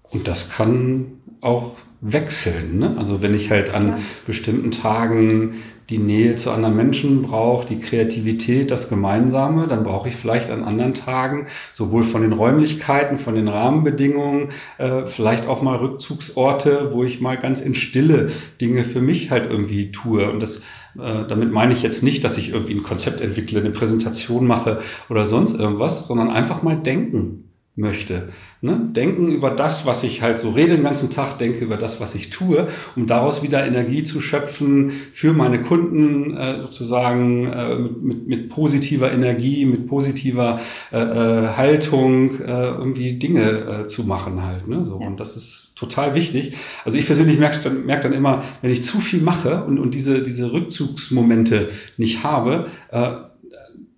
Und 0.10 0.28
das 0.28 0.50
kann 0.50 1.22
auch 1.42 1.78
wechseln. 2.02 2.80
Ne? 2.80 2.96
Also 2.98 3.22
wenn 3.22 3.36
ich 3.36 3.52
halt 3.52 3.74
an 3.74 3.90
ja. 3.90 4.00
bestimmten 4.26 4.72
Tagen 4.72 5.56
die 5.92 6.00
Nähe 6.00 6.36
zu 6.36 6.52
anderen 6.52 6.76
Menschen 6.76 7.22
brauche, 7.22 7.68
die 7.68 7.80
Kreativität, 7.80 8.72
das 8.72 8.90
Gemeinsame, 8.90 9.68
dann 9.68 9.84
brauche 9.84 10.10
ich 10.10 10.16
vielleicht 10.16 10.50
an 10.50 10.64
anderen 10.64 10.94
Tagen 10.94 11.48
sowohl 11.74 12.04
von 12.04 12.22
den 12.22 12.32
Räumlichkeiten, 12.32 13.18
von 13.18 13.36
den 13.36 13.48
Rahmenbedingungen, 13.48 14.50
äh, 14.78 15.06
vielleicht 15.06 15.48
auch 15.48 15.62
mal 15.62 15.78
Rückzugsorte, 15.78 16.92
wo 16.94 17.04
ich 17.04 17.22
mal 17.22 17.38
ganz 17.38 17.62
in 17.62 17.76
Stille 17.76 18.32
Dinge 18.62 18.84
für 18.84 19.02
mich 19.02 19.30
halt 19.30 19.52
irgendwie 19.52 19.92
tue. 19.92 20.32
Und 20.32 20.40
das, 20.40 20.60
äh, 20.98 21.28
damit 21.28 21.52
meine 21.52 21.74
ich 21.74 21.84
jetzt 21.84 22.04
nicht, 22.04 22.24
dass 22.24 22.38
ich 22.38 22.52
irgendwie 22.52 22.74
ein 22.74 22.84
Konzept 22.84 23.22
entwickle, 23.22 23.60
eine 23.60 23.72
Präsentation 23.72 24.48
mache 24.48 24.80
oder 25.10 25.26
sonst 25.26 25.60
irgendwas, 25.60 26.08
sondern 26.08 26.32
einfach 26.32 26.64
mal 26.64 26.78
denken 26.78 27.51
möchte. 27.76 28.30
Ne? 28.60 28.90
Denken 28.92 29.32
über 29.32 29.50
das, 29.50 29.86
was 29.86 30.04
ich 30.04 30.22
halt 30.22 30.40
so 30.40 30.50
rede 30.50 30.76
den 30.76 30.84
ganzen 30.84 31.10
Tag, 31.10 31.40
denke 31.40 31.60
über 31.60 31.78
das, 31.78 32.02
was 32.02 32.16
ich 32.16 32.30
tue, 32.30 32.68
um 32.98 33.08
daraus 33.08 33.44
wieder 33.44 33.66
Energie 33.66 34.04
zu 34.04 34.20
schöpfen 34.20 34.90
für 34.90 35.32
meine 35.32 35.62
Kunden, 35.62 36.36
äh, 36.36 36.62
sozusagen 36.62 37.48
äh, 37.48 37.76
mit, 37.76 38.28
mit, 38.28 38.50
positiver 38.50 39.12
Energie, 39.12 39.66
mit 39.66 39.88
positiver 39.88 40.60
äh, 40.92 40.98
äh 40.98 41.48
Haltung, 41.56 42.42
äh, 42.42 42.72
irgendwie 42.72 43.14
Dinge 43.14 43.84
äh, 43.84 43.88
zu 43.88 44.04
machen 44.04 44.44
halt. 44.44 44.68
Ne? 44.68 44.84
So, 44.84 45.00
ja. 45.00 45.08
Und 45.08 45.22
das 45.22 45.38
ist 45.38 45.76
total 45.78 46.14
wichtig. 46.14 46.56
Also 46.84 46.98
ich 46.98 47.06
persönlich 47.06 47.40
merke 47.40 47.58
dann, 47.64 47.86
merke 47.86 48.04
dann 48.04 48.14
immer, 48.14 48.44
wenn 48.62 48.72
ich 48.72 48.84
zu 48.84 49.00
viel 49.00 49.22
mache 49.22 49.64
und, 49.64 49.80
und 49.80 49.96
diese, 49.96 50.22
diese 50.22 50.52
Rückzugsmomente 50.52 51.70
nicht 51.98 52.24
habe, 52.24 52.68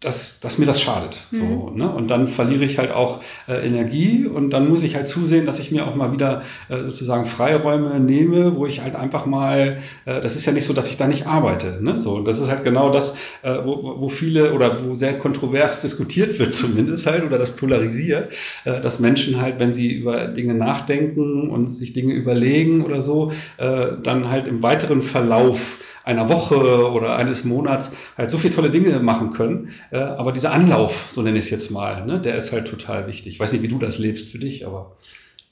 dass, 0.04 0.40
dass 0.40 0.58
mir 0.58 0.66
das 0.66 0.82
schadet. 0.82 1.18
Mhm. 1.32 1.38
So, 1.38 1.70
ne? 1.70 1.90
Und 1.90 2.12
dann 2.12 2.28
verliere 2.28 2.64
ich 2.64 2.78
halt 2.78 2.92
auch 2.92 3.22
äh, 3.48 3.66
Energie 3.66 4.26
und 4.26 4.52
dann 4.52 4.68
muss 4.68 4.84
ich 4.84 4.96
halt 4.96 5.08
zusehen, 5.08 5.46
dass 5.46 5.60
ich 5.60 5.72
mir 5.72 5.88
auch 5.88 5.96
mal 5.96 6.12
wieder 6.12 6.42
äh, 6.70 6.84
sozusagen 6.84 7.26
Freiräume 7.26 8.00
nehme, 8.00 8.56
wo 8.56 8.66
ich 8.66 8.82
halt 8.82 8.96
einfach 8.96 9.26
mal, 9.26 9.80
äh, 10.06 10.22
das 10.22 10.36
ist 10.36 10.46
ja 10.46 10.52
nicht 10.52 10.66
so, 10.66 10.74
dass 10.74 10.90
ich 10.90 10.98
da 10.98 11.08
nicht 11.08 11.28
arbeite. 11.28 11.80
Ne? 11.82 12.00
So, 12.00 12.16
und 12.16 12.28
das 12.28 12.40
ist 12.40 12.50
halt 12.50 12.64
genau 12.64 12.90
das, 12.90 13.16
äh, 13.44 13.58
wo, 13.64 13.96
wo 14.00 14.10
viele 14.10 14.54
oder 14.54 14.84
wo 14.84 14.94
sehr 14.94 15.18
kontrovers 15.18 15.82
diskutiert 15.82 16.40
wird 16.40 16.54
zumindest 16.54 17.06
halt 17.06 17.24
oder 17.24 17.38
das 17.38 17.52
polarisiert, 17.52 18.34
äh, 18.66 18.82
dass 18.82 19.00
Menschen 19.00 19.40
halt, 19.42 19.60
wenn 19.60 19.72
sie 19.72 19.92
über 19.94 20.28
Dinge 20.28 20.54
nachdenken 20.54 21.50
und 21.50 21.68
sich 21.68 21.94
Dinge 21.94 22.14
überlegen 22.14 22.84
oder 22.84 23.02
so, 23.02 23.32
äh, 23.58 23.88
dann 24.02 24.30
halt 24.30 24.48
im 24.48 24.64
weiteren 24.64 25.02
Verlauf 25.02 25.80
einer 26.04 26.30
Woche 26.30 26.92
oder 26.92 27.16
eines 27.16 27.44
Monats 27.44 27.92
halt 28.18 28.30
so 28.30 28.38
viele 28.38 28.54
tolle 28.54 28.70
Dinge 28.70 29.00
machen 29.00 29.32
können. 29.32 29.70
Äh, 29.92 29.98
aber 29.98 30.32
dieser 30.32 30.52
Anlauf, 30.52 31.08
so 31.10 31.22
nenne 31.22 31.38
ich 31.38 31.46
es 31.46 31.52
jetzt 31.52 31.72
mal, 31.72 32.06
ne, 32.06 32.20
der 32.20 32.36
ist 32.36 32.52
halt 32.52 32.68
total 32.68 33.08
wichtig. 33.08 33.34
Ich 33.34 33.40
weiß 33.40 33.54
nicht, 33.54 33.62
wie 33.62 33.68
du 33.68 33.80
das 33.80 34.00
lebst 34.00 34.30
für 34.30 34.40
dich, 34.40 34.66
aber. 34.66 34.96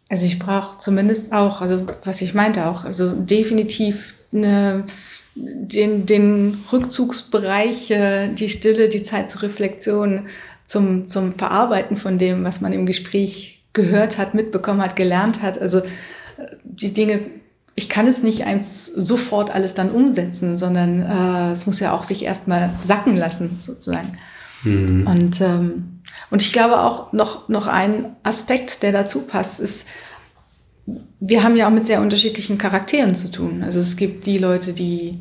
Also 0.09 0.25
ich 0.25 0.39
brauche 0.39 0.77
zumindest 0.77 1.31
auch, 1.31 1.61
also 1.61 1.85
was 2.03 2.21
ich 2.21 2.33
meinte 2.33 2.65
auch, 2.65 2.83
also 2.83 3.11
definitiv 3.11 4.15
eine, 4.33 4.83
den, 5.35 6.05
den 6.05 6.63
Rückzugsbereich, 6.71 7.91
äh, 7.91 8.33
die 8.33 8.49
Stille, 8.49 8.89
die 8.89 9.03
Zeit 9.03 9.29
zur 9.29 9.43
Reflexion, 9.43 10.27
zum, 10.65 11.05
zum 11.05 11.31
Verarbeiten 11.31 11.95
von 11.95 12.17
dem, 12.17 12.43
was 12.43 12.59
man 12.59 12.73
im 12.73 12.85
Gespräch 12.85 13.63
gehört 13.71 14.17
hat, 14.17 14.33
mitbekommen 14.33 14.81
hat, 14.81 14.97
gelernt 14.97 15.41
hat. 15.41 15.59
Also 15.61 15.79
äh, 15.79 15.83
die 16.63 16.91
Dinge 16.91 17.21
ich 17.75 17.89
kann 17.89 18.07
es 18.07 18.23
nicht 18.23 18.43
eins 18.45 18.85
sofort 18.85 19.53
alles 19.53 19.73
dann 19.73 19.91
umsetzen, 19.91 20.57
sondern 20.57 21.01
äh, 21.01 21.51
es 21.51 21.65
muss 21.65 21.79
ja 21.79 21.93
auch 21.93 22.03
sich 22.03 22.23
erstmal 22.23 22.69
sacken 22.83 23.15
lassen, 23.15 23.57
sozusagen. 23.59 24.11
Mhm. 24.63 25.07
Und, 25.07 25.41
ähm, 25.41 26.01
und 26.29 26.41
ich 26.41 26.51
glaube 26.51 26.79
auch 26.79 27.13
noch, 27.13 27.47
noch 27.49 27.67
ein 27.67 28.15
Aspekt, 28.23 28.83
der 28.83 28.91
dazu 28.91 29.21
passt, 29.21 29.59
ist, 29.59 29.87
wir 31.19 31.43
haben 31.43 31.55
ja 31.55 31.67
auch 31.67 31.71
mit 31.71 31.87
sehr 31.87 32.01
unterschiedlichen 32.01 32.57
Charakteren 32.57 33.15
zu 33.15 33.31
tun. 33.31 33.63
Also 33.63 33.79
es 33.79 33.95
gibt 33.95 34.25
die 34.25 34.37
Leute, 34.37 34.73
die, 34.73 35.19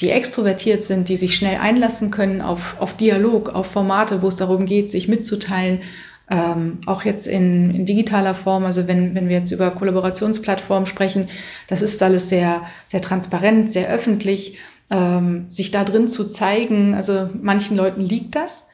die 0.00 0.10
extrovertiert 0.10 0.84
sind, 0.84 1.08
die 1.08 1.16
sich 1.16 1.34
schnell 1.34 1.58
einlassen 1.58 2.10
können 2.10 2.40
auf, 2.40 2.76
auf 2.78 2.96
Dialog, 2.96 3.50
auf 3.50 3.66
Formate, 3.66 4.22
wo 4.22 4.28
es 4.28 4.36
darum 4.36 4.64
geht, 4.64 4.90
sich 4.90 5.08
mitzuteilen 5.08 5.80
ähm, 6.30 6.78
auch 6.86 7.04
jetzt 7.04 7.26
in, 7.26 7.74
in 7.74 7.86
digitaler 7.86 8.34
Form, 8.34 8.64
also 8.64 8.86
wenn, 8.86 9.14
wenn 9.14 9.28
wir 9.28 9.36
jetzt 9.36 9.50
über 9.50 9.70
Kollaborationsplattformen 9.70 10.86
sprechen, 10.86 11.26
das 11.68 11.82
ist 11.82 12.02
alles 12.02 12.28
sehr, 12.28 12.62
sehr 12.86 13.00
transparent, 13.00 13.72
sehr 13.72 13.88
öffentlich, 13.88 14.58
ähm, 14.90 15.48
sich 15.48 15.70
da 15.70 15.84
drin 15.84 16.08
zu 16.08 16.28
zeigen. 16.28 16.94
Also 16.94 17.30
manchen 17.40 17.76
Leuten 17.76 18.02
liegt 18.02 18.34
das 18.34 18.66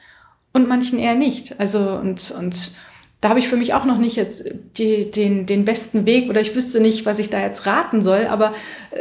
und 0.53 0.67
manchen 0.67 0.99
eher 0.99 1.15
nicht. 1.15 1.59
Also 1.59 1.91
und, 1.91 2.31
und 2.31 2.73
da 3.21 3.29
habe 3.29 3.39
ich 3.39 3.47
für 3.47 3.57
mich 3.57 3.73
auch 3.73 3.85
noch 3.85 3.97
nicht 3.97 4.17
jetzt 4.17 4.43
die, 4.77 5.09
den, 5.09 5.45
den 5.45 5.65
besten 5.65 6.05
Weg 6.05 6.29
oder 6.29 6.41
ich 6.41 6.55
wüsste 6.55 6.79
nicht, 6.79 7.05
was 7.05 7.19
ich 7.19 7.29
da 7.29 7.41
jetzt 7.41 7.65
raten 7.65 8.03
soll, 8.03 8.27
aber 8.27 8.53
äh, 8.91 8.99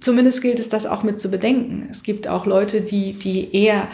zumindest 0.00 0.42
gilt 0.42 0.60
es 0.60 0.68
das 0.68 0.86
auch 0.86 1.02
mit 1.02 1.20
zu 1.20 1.30
bedenken. 1.30 1.88
Es 1.90 2.02
gibt 2.02 2.28
auch 2.28 2.46
Leute, 2.46 2.82
die, 2.82 3.14
die 3.14 3.54
eher 3.54 3.88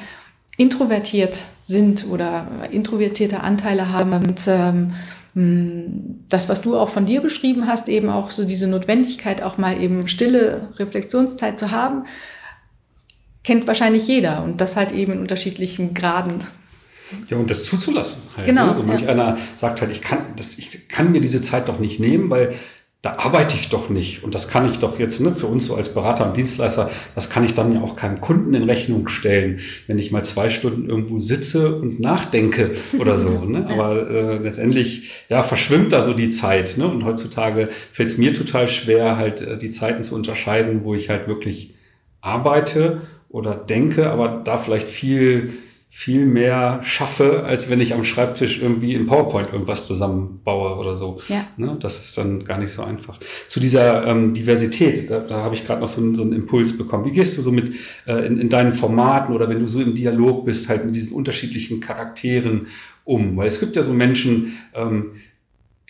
introvertiert 0.56 1.44
sind 1.60 2.06
oder 2.06 2.68
introvertierte 2.70 3.40
Anteile 3.40 3.92
haben. 3.92 4.12
Und 4.12 4.42
ähm, 4.48 4.92
das, 6.28 6.48
was 6.48 6.62
du 6.62 6.78
auch 6.78 6.88
von 6.88 7.04
dir 7.04 7.20
beschrieben 7.20 7.66
hast, 7.66 7.88
eben 7.88 8.08
auch 8.08 8.30
so 8.30 8.44
diese 8.44 8.66
Notwendigkeit, 8.66 9.42
auch 9.42 9.58
mal 9.58 9.80
eben 9.80 10.08
stille 10.08 10.68
Reflexionszeit 10.78 11.58
zu 11.58 11.72
haben, 11.72 12.04
kennt 13.44 13.66
wahrscheinlich 13.66 14.08
jeder 14.08 14.42
und 14.42 14.60
das 14.60 14.76
halt 14.76 14.92
eben 14.92 15.12
in 15.12 15.20
unterschiedlichen 15.20 15.92
Graden. 15.92 16.38
Ja, 17.28 17.36
und 17.36 17.50
das 17.50 17.64
zuzulassen. 17.64 18.22
Halt, 18.36 18.46
genau. 18.46 18.66
Ne? 18.66 18.74
So 18.74 18.82
manch 18.82 19.02
ja. 19.02 19.08
einer 19.08 19.38
sagt 19.58 19.80
halt, 19.80 19.92
ich 19.92 20.00
kann, 20.00 20.18
das, 20.36 20.58
ich 20.58 20.88
kann 20.88 21.12
mir 21.12 21.20
diese 21.20 21.40
Zeit 21.40 21.68
doch 21.68 21.78
nicht 21.78 22.00
nehmen, 22.00 22.30
weil 22.30 22.54
da 23.06 23.18
arbeite 23.18 23.54
ich 23.54 23.68
doch 23.68 23.88
nicht. 23.88 24.24
Und 24.24 24.34
das 24.34 24.48
kann 24.48 24.66
ich 24.66 24.80
doch 24.80 24.98
jetzt 24.98 25.20
ne, 25.20 25.32
für 25.32 25.46
uns 25.46 25.66
so 25.66 25.76
als 25.76 25.94
Berater 25.94 26.26
und 26.26 26.36
Dienstleister, 26.36 26.90
das 27.14 27.30
kann 27.30 27.44
ich 27.44 27.54
dann 27.54 27.70
ja 27.70 27.80
auch 27.80 27.94
keinem 27.94 28.20
Kunden 28.20 28.52
in 28.52 28.64
Rechnung 28.64 29.06
stellen, 29.06 29.60
wenn 29.86 29.96
ich 29.96 30.10
mal 30.10 30.24
zwei 30.24 30.50
Stunden 30.50 30.88
irgendwo 30.88 31.20
sitze 31.20 31.76
und 31.76 32.00
nachdenke 32.00 32.72
oder 32.98 33.16
so. 33.16 33.44
Ne? 33.44 33.64
Aber 33.68 34.10
äh, 34.10 34.38
letztendlich 34.38 35.12
ja, 35.28 35.44
verschwimmt 35.44 35.92
da 35.92 36.02
so 36.02 36.14
die 36.14 36.30
Zeit. 36.30 36.78
Ne? 36.78 36.88
Und 36.88 37.04
heutzutage 37.04 37.68
fällt 37.70 38.08
es 38.08 38.18
mir 38.18 38.34
total 38.34 38.66
schwer, 38.66 39.16
halt 39.16 39.40
äh, 39.40 39.56
die 39.56 39.70
Zeiten 39.70 40.02
zu 40.02 40.16
unterscheiden, 40.16 40.82
wo 40.82 40.92
ich 40.96 41.08
halt 41.08 41.28
wirklich 41.28 41.74
arbeite 42.22 43.02
oder 43.28 43.54
denke, 43.54 44.10
aber 44.10 44.40
da 44.42 44.58
vielleicht 44.58 44.88
viel 44.88 45.52
viel 45.88 46.26
mehr 46.26 46.80
schaffe, 46.82 47.44
als 47.46 47.70
wenn 47.70 47.80
ich 47.80 47.94
am 47.94 48.04
Schreibtisch 48.04 48.60
irgendwie 48.60 48.94
in 48.94 49.06
PowerPoint 49.06 49.52
irgendwas 49.52 49.86
zusammenbaue 49.86 50.76
oder 50.78 50.94
so. 50.94 51.20
Ja. 51.28 51.46
Ne? 51.56 51.76
Das 51.80 52.04
ist 52.04 52.18
dann 52.18 52.44
gar 52.44 52.58
nicht 52.58 52.72
so 52.72 52.82
einfach. 52.82 53.18
Zu 53.48 53.60
dieser 53.60 54.06
ähm, 54.06 54.34
Diversität, 54.34 55.10
da, 55.10 55.20
da 55.20 55.36
habe 55.36 55.54
ich 55.54 55.64
gerade 55.64 55.80
noch 55.80 55.88
so, 55.88 56.14
so 56.14 56.22
einen 56.22 56.32
Impuls 56.32 56.76
bekommen. 56.76 57.04
Wie 57.06 57.12
gehst 57.12 57.38
du 57.38 57.42
so 57.42 57.52
mit 57.52 57.74
äh, 58.06 58.26
in, 58.26 58.38
in 58.38 58.48
deinen 58.48 58.72
Formaten 58.72 59.34
oder 59.34 59.48
wenn 59.48 59.60
du 59.60 59.66
so 59.66 59.80
im 59.80 59.94
Dialog 59.94 60.44
bist, 60.44 60.68
halt 60.68 60.84
mit 60.84 60.94
diesen 60.94 61.14
unterschiedlichen 61.14 61.80
Charakteren 61.80 62.66
um? 63.04 63.36
Weil 63.36 63.46
es 63.46 63.60
gibt 63.60 63.76
ja 63.76 63.82
so 63.82 63.92
Menschen, 63.92 64.58
ähm, 64.74 65.12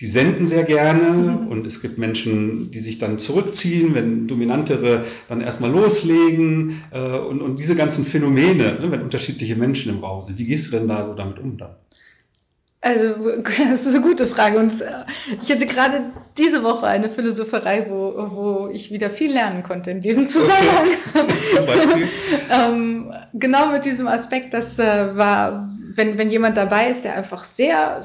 die 0.00 0.06
senden 0.06 0.46
sehr 0.46 0.64
gerne 0.64 1.10
mhm. 1.10 1.48
und 1.48 1.66
es 1.66 1.80
gibt 1.80 1.98
Menschen, 1.98 2.70
die 2.70 2.78
sich 2.78 2.98
dann 2.98 3.18
zurückziehen, 3.18 3.94
wenn 3.94 4.26
Dominantere 4.26 5.04
dann 5.28 5.40
erstmal 5.40 5.70
loslegen 5.70 6.82
äh, 6.90 7.18
und, 7.18 7.40
und 7.40 7.58
diese 7.58 7.76
ganzen 7.76 8.04
Phänomene, 8.04 8.78
ne, 8.78 8.90
wenn 8.90 9.02
unterschiedliche 9.02 9.56
Menschen 9.56 9.90
im 9.90 10.00
Raum 10.00 10.20
sind. 10.20 10.38
Wie 10.38 10.46
gehst 10.46 10.66
du 10.66 10.78
denn 10.78 10.88
da 10.88 11.02
so 11.02 11.14
damit 11.14 11.38
um 11.38 11.56
dann? 11.56 11.76
Also, 12.86 13.14
das 13.70 13.86
ist 13.86 13.94
eine 13.94 14.04
gute 14.04 14.26
Frage. 14.26 14.58
Und 14.58 14.80
äh, 14.80 15.04
ich 15.42 15.50
hatte 15.50 15.66
gerade 15.66 16.12
diese 16.38 16.62
Woche 16.62 16.86
eine 16.86 17.08
Philosopherei, 17.08 17.86
wo, 17.88 18.14
wo 18.32 18.70
ich 18.72 18.92
wieder 18.92 19.10
viel 19.10 19.32
lernen 19.32 19.62
konnte 19.62 19.90
in 19.90 20.00
diesem 20.00 20.28
Zusammenhang. 20.28 20.88
Okay. 21.56 22.08
ähm, 22.50 23.10
genau 23.32 23.72
mit 23.72 23.84
diesem 23.84 24.06
Aspekt, 24.06 24.52
das 24.52 24.78
äh, 24.78 25.16
war, 25.16 25.68
wenn, 25.96 26.18
wenn 26.18 26.30
jemand 26.30 26.56
dabei 26.56 26.88
ist, 26.88 27.04
der 27.04 27.14
einfach 27.14 27.44
sehr 27.44 28.00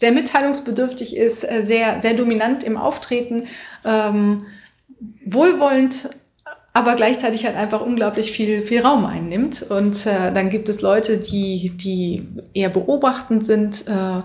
sehr 0.00 0.12
mitteilungsbedürftig 0.12 1.14
ist, 1.14 1.48
äh, 1.48 1.62
sehr, 1.62 2.00
sehr 2.00 2.14
dominant 2.14 2.64
im 2.64 2.78
Auftreten, 2.78 3.44
ähm, 3.84 4.44
wohlwollend, 5.26 6.08
aber 6.72 6.94
gleichzeitig 6.94 7.44
halt 7.44 7.56
einfach 7.56 7.82
unglaublich 7.82 8.32
viel, 8.32 8.62
viel 8.62 8.80
Raum 8.80 9.04
einnimmt. 9.04 9.62
Und 9.62 10.06
äh, 10.06 10.32
dann 10.32 10.48
gibt 10.48 10.70
es 10.70 10.80
Leute, 10.80 11.18
die, 11.18 11.70
die 11.76 12.26
eher 12.54 12.70
beobachtend 12.70 13.44
sind, 13.44 13.86
äh, 13.88 14.22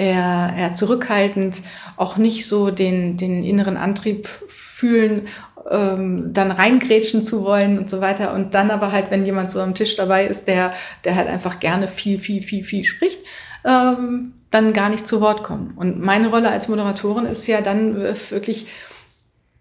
eher, 0.00 0.54
eher 0.56 0.74
zurückhaltend, 0.74 1.62
auch 1.96 2.18
nicht 2.18 2.46
so 2.46 2.70
den, 2.70 3.16
den 3.16 3.42
inneren 3.42 3.76
Antrieb 3.76 4.28
fühlen, 4.48 5.22
ähm, 5.70 6.32
dann 6.32 6.50
reingrätschen 6.50 7.24
zu 7.24 7.44
wollen 7.44 7.78
und 7.78 7.90
so 7.90 8.00
weiter. 8.00 8.34
Und 8.34 8.54
dann 8.54 8.70
aber 8.70 8.92
halt, 8.92 9.10
wenn 9.10 9.24
jemand 9.24 9.50
so 9.50 9.60
am 9.60 9.74
Tisch 9.74 9.96
dabei 9.96 10.26
ist, 10.26 10.48
der, 10.48 10.72
der 11.04 11.16
halt 11.16 11.28
einfach 11.28 11.60
gerne 11.60 11.88
viel, 11.88 12.18
viel, 12.18 12.42
viel, 12.42 12.64
viel 12.64 12.84
spricht, 12.84 13.20
ähm, 13.64 14.34
dann 14.50 14.72
gar 14.72 14.88
nicht 14.88 15.06
zu 15.06 15.20
Wort 15.20 15.42
kommen. 15.42 15.74
Und 15.76 16.00
meine 16.00 16.28
Rolle 16.28 16.50
als 16.50 16.68
Moderatorin 16.68 17.26
ist 17.26 17.46
ja 17.46 17.60
dann 17.60 17.96
wirklich 17.96 18.66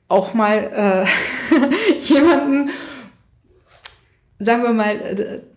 auch 0.07 0.33
mal 0.33 1.05
äh, 1.05 1.99
jemanden, 2.13 2.69
sagen 4.39 4.63
wir 4.63 4.73
mal, 4.73 4.95
äh, 4.95 5.54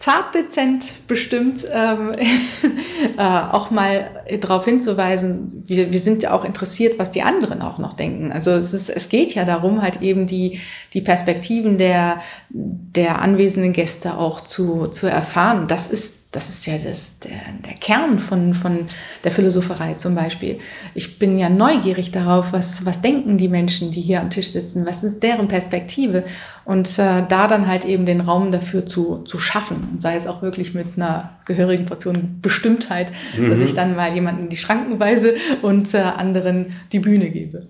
zart 0.00 0.34
dezent 0.34 1.06
bestimmt 1.08 1.66
ähm, 1.70 2.14
äh, 3.18 3.22
auch 3.22 3.70
mal 3.70 4.24
darauf 4.40 4.64
hinzuweisen, 4.64 5.62
wir, 5.66 5.92
wir 5.92 6.00
sind 6.00 6.22
ja 6.22 6.32
auch 6.32 6.46
interessiert, 6.46 6.98
was 6.98 7.10
die 7.10 7.20
anderen 7.20 7.60
auch 7.60 7.76
noch 7.76 7.92
denken. 7.92 8.32
Also 8.32 8.52
es, 8.52 8.72
ist, 8.72 8.88
es 8.88 9.10
geht 9.10 9.34
ja 9.34 9.44
darum, 9.44 9.82
halt 9.82 10.00
eben 10.00 10.26
die, 10.26 10.58
die 10.94 11.02
Perspektiven 11.02 11.76
der, 11.76 12.22
der 12.48 13.20
anwesenden 13.20 13.74
Gäste 13.74 14.16
auch 14.16 14.40
zu, 14.40 14.86
zu 14.86 15.06
erfahren. 15.06 15.68
Das 15.68 15.90
ist 15.90 16.19
das 16.32 16.48
ist 16.48 16.66
ja 16.66 16.78
das, 16.78 17.18
der, 17.18 17.40
der 17.66 17.74
Kern 17.74 18.18
von, 18.20 18.54
von 18.54 18.86
der 19.24 19.32
Philosopherei 19.32 19.94
zum 19.94 20.14
Beispiel. 20.14 20.58
Ich 20.94 21.18
bin 21.18 21.38
ja 21.38 21.48
neugierig 21.48 22.12
darauf, 22.12 22.52
was, 22.52 22.86
was 22.86 23.02
denken 23.02 23.36
die 23.36 23.48
Menschen, 23.48 23.90
die 23.90 24.00
hier 24.00 24.20
am 24.20 24.30
Tisch 24.30 24.50
sitzen, 24.50 24.86
was 24.86 25.02
ist 25.02 25.22
deren 25.24 25.48
Perspektive 25.48 26.22
und 26.64 26.98
äh, 26.98 27.24
da 27.28 27.48
dann 27.48 27.66
halt 27.66 27.84
eben 27.84 28.06
den 28.06 28.20
Raum 28.20 28.52
dafür 28.52 28.86
zu, 28.86 29.24
zu 29.24 29.38
schaffen 29.38 29.88
und 29.92 30.00
sei 30.00 30.14
es 30.14 30.28
auch 30.28 30.40
wirklich 30.40 30.72
mit 30.72 30.96
einer 30.96 31.36
gehörigen 31.46 31.86
Portion 31.86 32.38
Bestimmtheit, 32.40 33.10
mhm. 33.36 33.50
dass 33.50 33.60
ich 33.60 33.74
dann 33.74 33.96
mal 33.96 34.14
jemanden 34.14 34.48
die 34.48 34.56
Schranken 34.56 35.00
weise 35.00 35.34
und 35.62 35.94
äh, 35.94 35.98
anderen 35.98 36.72
die 36.92 37.00
Bühne 37.00 37.30
gebe 37.30 37.66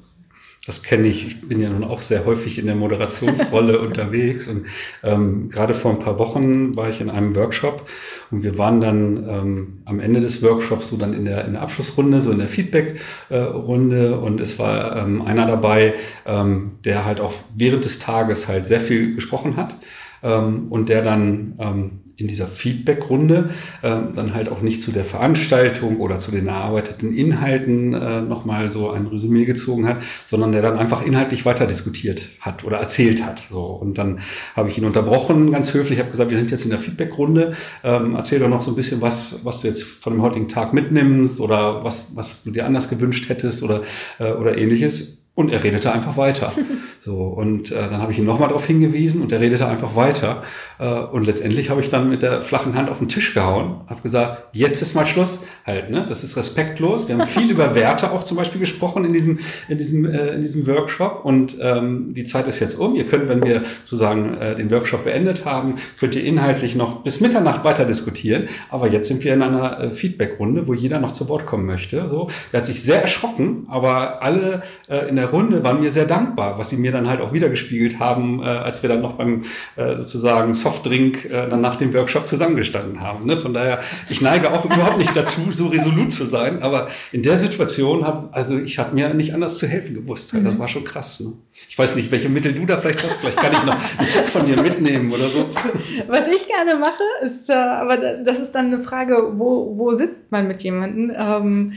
das 0.71 0.85
kenne 0.85 1.09
ich. 1.09 1.27
Ich 1.27 1.41
bin 1.41 1.61
ja 1.61 1.69
nun 1.69 1.83
auch 1.83 2.01
sehr 2.01 2.25
häufig 2.27 2.57
in 2.57 2.67
der 2.67 2.77
Moderationsrolle 2.77 3.81
unterwegs. 3.87 4.47
Und 4.47 4.67
ähm, 5.03 5.49
gerade 5.49 5.75
vor 5.75 5.91
ein 5.91 5.99
paar 5.99 6.21
Wochen 6.21 6.77
war 6.77 6.89
ich 6.89 7.01
in 7.01 7.11
einem 7.11 7.35
Workshop. 7.35 7.89
Und 8.31 8.45
wir 8.45 8.57
waren 8.57 8.81
dann 8.81 9.17
ähm, 9.29 9.83
am 9.85 9.99
Ende 9.99 10.21
des 10.21 10.45
Workshops 10.45 10.91
so 10.91 10.97
dann 10.97 11.13
in 11.13 11.25
der, 11.25 11.45
in 11.45 11.55
der 11.55 11.63
Abschlussrunde, 11.63 12.23
so 12.23 12.31
in 12.31 12.39
der 12.39 12.47
Feedback-Runde. 12.47 14.21
Und 14.21 14.41
es 14.41 14.61
war 14.61 14.97
ähm, 14.97 15.23
einer 15.23 15.47
dabei, 15.47 15.95
ähm, 16.25 16.79
der 16.85 17.05
halt 17.05 17.19
auch 17.19 17.35
während 17.57 17.85
des 17.85 17.99
Tages 17.99 18.47
halt 18.47 18.65
sehr 18.65 18.81
viel 18.81 19.17
gesprochen 19.17 19.57
hat 19.57 19.77
ähm, 20.23 20.69
und 20.71 20.89
der 20.89 21.03
dann 21.03 21.55
ähm, 21.59 21.91
in 22.21 22.29
dieser 22.29 22.47
Feedback-Runde 22.47 23.51
ähm, 23.83 24.09
dann 24.15 24.35
halt 24.35 24.51
auch 24.51 24.61
nicht 24.61 24.83
zu 24.83 24.93
der 24.93 25.05
Veranstaltung 25.05 25.99
oder 25.99 26.19
zu 26.19 26.31
den 26.31 26.47
erarbeiteten 26.47 27.13
Inhalten 27.15 27.95
äh, 27.95 28.21
nochmal 28.21 28.71
so 28.71 28.91
ein 28.91 29.07
Resümee 29.07 29.47
gezogen 29.47 29.89
hat, 29.89 30.03
sondern 30.27 30.53
der 30.53 30.63
dann 30.63 30.79
einfach 30.79 31.05
inhaltlich 31.05 31.47
weiter 31.47 31.67
diskutiert 31.67 32.27
hat 32.41 32.65
oder 32.65 32.79
erzählt 32.79 33.25
hat. 33.25 33.43
So. 33.51 33.63
Und 33.63 33.99
dann 33.99 34.21
habe 34.55 34.69
ich 34.69 34.77
ihn 34.77 34.85
unterbrochen, 34.85 35.51
ganz 35.51 35.73
höflich, 35.73 35.99
habe 35.99 36.11
gesagt, 36.11 36.31
wir 36.31 36.39
sind 36.39 36.51
jetzt 36.51 36.65
in 36.65 36.71
der 36.71 36.79
Feedback-Runde, 36.79 37.55
ähm, 37.83 38.15
erzähl 38.15 38.39
doch 38.39 38.49
noch 38.49 38.63
so 38.63 38.73
ein 38.73 38.77
bisschen 38.77 39.01
was, 39.01 39.41
was 39.45 39.63
du 39.63 39.69
jetzt 39.69 39.83
von 39.83 40.13
dem 40.13 40.23
heutigen 40.23 40.49
Tag 40.49 40.75
mitnimmst 40.75 41.41
oder 41.41 41.85
was, 41.85 42.17
was 42.17 42.43
du 42.43 42.51
dir 42.51 42.67
anders 42.67 42.89
gewünscht 42.89 43.29
hättest 43.29 43.63
oder, 43.63 43.83
äh, 44.19 44.33
oder 44.33 44.59
ähnliches. 44.59 45.20
Und 45.41 45.49
er 45.49 45.65
redete 45.65 45.91
einfach 45.91 46.19
weiter. 46.19 46.53
So, 47.03 47.15
und 47.15 47.73
äh, 47.73 47.77
dann 47.77 48.03
habe 48.03 48.13
ich 48.13 48.19
ihn 48.19 48.27
nochmal 48.27 48.49
darauf 48.49 48.67
hingewiesen 48.67 49.23
und 49.23 49.33
er 49.33 49.41
redete 49.41 49.67
einfach 49.67 49.97
weiter. 49.97 50.43
Äh, 50.79 50.87
und 50.87 51.25
letztendlich 51.25 51.71
habe 51.71 51.81
ich 51.81 51.89
dann 51.89 52.11
mit 52.11 52.21
der 52.21 52.43
flachen 52.43 52.77
Hand 52.77 52.91
auf 52.91 52.99
den 52.99 53.09
Tisch 53.09 53.33
gehauen, 53.33 53.81
habe 53.87 54.03
gesagt, 54.03 54.55
jetzt 54.55 54.83
ist 54.83 54.95
mal 54.95 55.07
Schluss. 55.07 55.45
Halt, 55.65 55.91
ne? 55.91 56.05
Das 56.07 56.25
ist 56.25 56.37
respektlos. 56.37 57.09
Wir 57.09 57.17
haben 57.17 57.27
viel 57.27 57.51
über 57.51 57.75
Werte 57.75 58.13
auch 58.13 58.23
zum 58.23 58.37
Beispiel 58.37 58.61
gesprochen 58.61 59.07
in 59.07 59.15
diesem, 59.15 59.39
in 59.71 59.79
diesem, 59.79 60.05
äh, 60.05 60.35
in 60.35 60.43
diesem 60.43 60.67
Workshop. 60.67 61.25
Und 61.25 61.57
ähm, 61.63 62.13
die 62.13 62.25
Zeit 62.25 62.47
ist 62.47 62.61
jetzt 62.61 62.79
um. 62.79 62.95
Ihr 62.95 63.07
könnt, 63.07 63.31
wenn 63.31 63.43
wir 63.43 63.63
sozusagen 63.85 64.35
äh, 64.35 64.55
den 64.55 64.71
Workshop 64.71 65.05
beendet 65.05 65.47
haben, 65.47 65.77
könnt 65.99 66.15
ihr 66.17 66.25
inhaltlich 66.25 66.77
noch 66.77 67.03
bis 67.03 67.23
Mitternacht 67.23 67.65
weiter 67.65 67.87
diskutieren. 67.87 68.51
Aber 68.69 68.89
jetzt 68.89 69.09
sind 69.09 69.25
wir 69.25 69.33
in 69.33 69.41
einer 69.41 69.81
äh, 69.81 69.91
Feedback-Runde, 69.91 70.69
wo 70.69 70.75
jeder 70.75 71.01
noch 71.01 71.13
zu 71.13 71.31
Wort 71.31 71.47
kommen 71.47 71.65
möchte. 71.65 72.11
So, 72.11 72.29
er 72.53 72.59
hat 72.59 72.67
sich 72.67 72.83
sehr 72.83 73.01
erschrocken, 73.01 73.67
aber 73.71 74.23
alle 74.23 74.63
äh, 74.91 75.09
in 75.09 75.17
der 75.17 75.30
Runde 75.33 75.65
waren 75.65 75.81
mir 75.81 75.91
sehr 75.91 76.07
dankbar, 76.07 76.59
was 76.59 76.71
sie 76.71 76.77
mir 76.77 76.93
dann 76.93 77.09
halt 77.09 77.21
auch 77.21 77.33
wiedergespiegelt 77.33 77.99
haben, 77.99 78.43
äh, 78.43 78.47
als 78.47 78.83
wir 78.83 78.89
dann 78.89 79.01
noch 79.01 79.15
beim 79.15 79.45
äh, 79.77 79.97
sozusagen 79.97 80.55
Softdrink 80.55 81.25
äh, 81.27 81.49
dann 81.49 81.61
nach 81.61 81.77
dem 81.77 81.95
Workshop 81.95 82.29
zusammengestanden 82.29 83.01
haben. 83.01 83.27
Ne? 83.27 83.37
Von 83.37 83.55
daher, 83.55 83.81
ich 84.09 84.21
neige 84.21 84.53
auch 84.53 84.65
überhaupt 84.65 84.99
nicht 84.99 85.17
dazu, 85.17 85.53
so 85.53 85.69
resolut 85.69 86.13
zu 86.13 86.25
sein, 86.25 86.63
aber 86.63 86.89
in 87.13 87.23
der 87.23 87.39
Situation 87.39 88.07
habe, 88.07 88.29
also 88.33 88.59
ich 88.59 88.79
habe 88.79 88.95
mir 88.95 89.13
nicht 89.15 89.35
anders 89.35 89.59
zu 89.59 89.67
helfen 89.67 89.95
gewusst. 89.95 90.35
Mhm. 90.35 90.45
Das 90.45 90.59
war 90.59 90.69
schon 90.69 90.85
krass. 90.85 91.21
Ne? 91.21 91.33
Ich 91.69 91.79
weiß 91.79 91.97
nicht, 91.97 92.11
welche 92.11 92.29
Mittel 92.29 92.53
du 92.55 92.67
da 92.67 92.77
vielleicht 92.79 93.05
hast. 93.05 93.21
Vielleicht 93.21 93.39
kann 93.39 93.53
ich 93.53 93.65
noch 93.65 93.77
einen 93.99 94.09
Tipp 94.09 94.29
von 94.29 94.47
dir 94.47 94.61
mitnehmen 94.61 95.13
oder 95.13 95.29
so. 95.29 95.49
Was 96.09 96.27
ich 96.29 96.47
gerne 96.49 96.77
mache, 96.77 97.03
ist, 97.23 97.49
äh, 97.49 97.53
aber 97.53 97.97
das 97.97 98.39
ist 98.39 98.53
dann 98.53 98.67
eine 98.67 98.83
Frage, 98.83 99.35
wo, 99.37 99.77
wo 99.77 99.93
sitzt 99.93 100.31
man 100.33 100.47
mit 100.47 100.63
jemandem? 100.63 101.13
Ähm, 101.17 101.73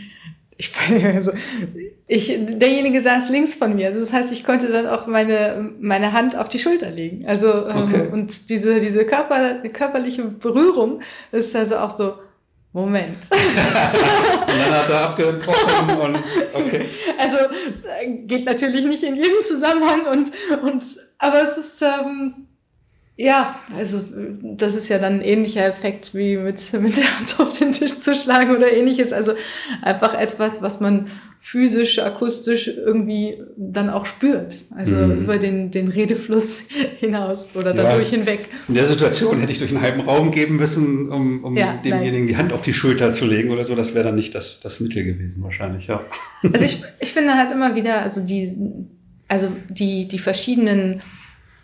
ich 0.58 0.76
weiß 0.78 0.92
nicht 0.92 1.04
mehr 1.04 1.24
so. 1.24 1.32
Ich, 2.08 2.38
derjenige 2.38 3.02
saß 3.02 3.30
links 3.30 3.56
von 3.56 3.76
mir. 3.76 3.88
Also 3.88 4.00
das 4.00 4.14
heißt, 4.14 4.32
ich 4.32 4.44
konnte 4.44 4.72
dann 4.72 4.88
auch 4.88 5.08
meine, 5.08 5.72
meine 5.80 6.14
Hand 6.14 6.36
auf 6.36 6.50
die 6.50 6.60
Schulter 6.60 6.90
legen. 6.90 7.26
Also, 7.28 7.68
ähm, 7.68 7.84
okay. 7.84 8.08
und 8.12 8.50
diese, 8.50 8.80
diese 8.80 9.06
Körper, 9.06 9.56
körperliche 9.70 10.24
Berührung 10.24 11.02
ist 11.32 11.56
also 11.56 11.78
auch 11.78 11.90
so, 11.90 12.16
Moment. 12.74 13.18
und 13.30 13.38
dann 14.48 14.74
hat 14.74 14.90
er 14.90 15.02
abgebrochen 15.02 15.98
und 16.02 16.18
okay. 16.54 16.86
Also 17.20 17.38
geht 18.26 18.46
natürlich 18.46 18.84
nicht 18.84 19.04
in 19.04 19.14
jedem 19.14 19.42
Zusammenhang 19.46 20.08
und, 20.12 20.32
und 20.64 20.84
aber 21.20 21.44
es 21.44 21.58
ist 21.58 21.84
ähm, 21.84 22.48
ja, 23.16 23.54
also 23.78 24.00
das 24.42 24.74
ist 24.74 24.90
ja 24.90 24.98
dann 24.98 25.14
ein 25.14 25.22
ähnlicher 25.22 25.64
Effekt 25.64 26.16
wie 26.16 26.36
mit, 26.36 26.74
mit 26.74 26.98
der 26.98 27.20
Hand 27.20 27.40
auf 27.40 27.58
den 27.60 27.72
Tisch 27.72 28.00
zu 28.00 28.16
schlagen 28.16 28.56
oder 28.56 28.74
ähnliches. 28.74 29.14
Also 29.14 29.34
einfach 29.84 30.16
etwas, 30.16 30.64
was 30.64 30.80
man 30.80 31.06
physisch, 31.38 32.00
akustisch 32.00 32.68
irgendwie 32.68 33.44
dann 33.56 33.92
auch 33.92 34.08
spürt. 34.08 34.58
Also 34.76 34.96
mhm. 34.96 35.22
über 35.22 35.38
den, 35.38 35.70
den 35.70 35.90
Redefluss 35.90 36.64
hinaus 37.00 37.50
oder 37.54 37.76
dadurch 37.76 38.12
ja. 38.12 38.18
hinweg. 38.18 38.50
In 38.68 38.74
der 38.74 38.86
Situation 38.86 39.40
hätte 39.40 39.52
ich 39.52 39.60
durch 39.60 39.72
einen 39.72 39.84
halben 39.84 40.02
Raum 40.02 40.32
geben 40.32 40.56
müssen, 40.56 41.12
um, 41.12 41.44
um 41.44 41.56
ja, 41.56 41.80
demjenigen 41.86 42.26
nein. 42.26 42.28
die 42.28 42.38
Hand 42.38 42.52
auf 42.52 42.64
die 42.64 42.74
Schulter 42.74 43.14
zu 43.14 43.26
legen 43.26 43.52
oder 43.52 43.64
so. 43.64 43.76
Das 43.76 43.94
wäre 43.94 44.06
dann 44.06 44.16
nicht 44.16 44.34
das, 44.34 44.60
das 44.60 44.80
Mittel 44.80 45.04
gewesen 45.04 45.44
wahrscheinlich, 45.44 45.86
ja. 45.86 46.04
Also 46.52 46.66
ich, 46.66 46.82
ich 47.00 47.14
finde 47.14 47.36
halt 47.36 47.52
immer 47.52 47.76
wieder, 47.76 48.02
also 48.02 48.26
die, 48.26 48.58
also 49.28 49.50
die, 49.70 50.08
die 50.08 50.20
verschiedenen 50.20 51.02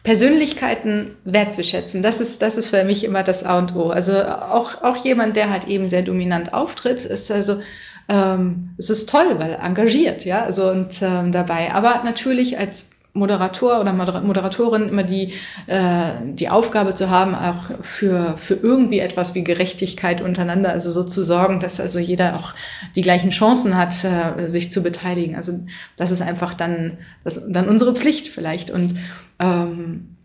Persönlichkeiten 0.04 1.18
wertzuschätzen. 1.26 2.02
Das 2.02 2.22
ist, 2.22 2.42
das 2.42 2.58
ist 2.58 2.70
für 2.70 2.84
mich 2.84 3.04
immer 3.04 3.24
das 3.24 3.44
A 3.44 3.58
und 3.58 3.76
O. 3.76 3.90
Also 3.90 4.24
auch, 4.24 4.82
auch 4.82 4.96
jemand, 5.04 5.36
der 5.36 5.50
halt 5.50 5.68
eben 5.68 5.88
sehr 5.88 6.04
dominant 6.04 6.54
auftritt, 6.54 7.04
ist 7.04 7.32
also, 7.32 7.60
ähm, 8.08 8.76
es 8.78 8.90
ist 8.90 9.10
toll, 9.10 9.38
weil 9.38 9.60
engagiert, 9.62 10.24
ja, 10.24 10.44
also 10.44 10.70
und 10.70 11.02
ähm, 11.02 11.32
dabei. 11.32 11.74
Aber 11.74 12.02
natürlich 12.06 12.58
als 12.58 12.92
Moderator 13.14 13.80
oder 13.82 13.92
Moderatorin 13.92 14.90
immer 14.90 15.04
die, 15.04 15.34
äh, 15.68 16.12
die 16.26 16.50
Aufgabe 16.50 16.94
zu 16.94 17.10
haben, 17.10 17.34
auch 17.34 17.72
für, 17.82 18.38
für 18.38 18.54
irgendwie 18.54 19.00
etwas 19.00 19.34
wie 19.34 19.44
Gerechtigkeit 19.44 20.22
untereinander, 20.22 20.70
also 20.70 20.92
so 20.92 21.04
zu 21.04 21.24
sorgen, 21.24 21.60
dass 21.60 21.80
also 21.80 22.00
jeder 22.00 22.36
auch 22.36 22.54
die 22.96 23.02
gleichen 23.02 23.32
Chancen 23.32 23.76
hat, 23.76 23.96
äh, 24.04 24.48
sich 24.48 24.72
zu 24.72 24.84
beteiligen. 24.84 25.36
Also 25.36 25.60
das 25.98 26.12
ist 26.12 26.22
einfach 26.22 26.54
dann, 26.54 26.98
das, 27.24 27.42
dann 27.48 27.68
unsere 27.68 27.96
Pflicht 27.96 28.28
vielleicht. 28.28 28.70
Und 28.70 28.96
ähm, 29.40 30.16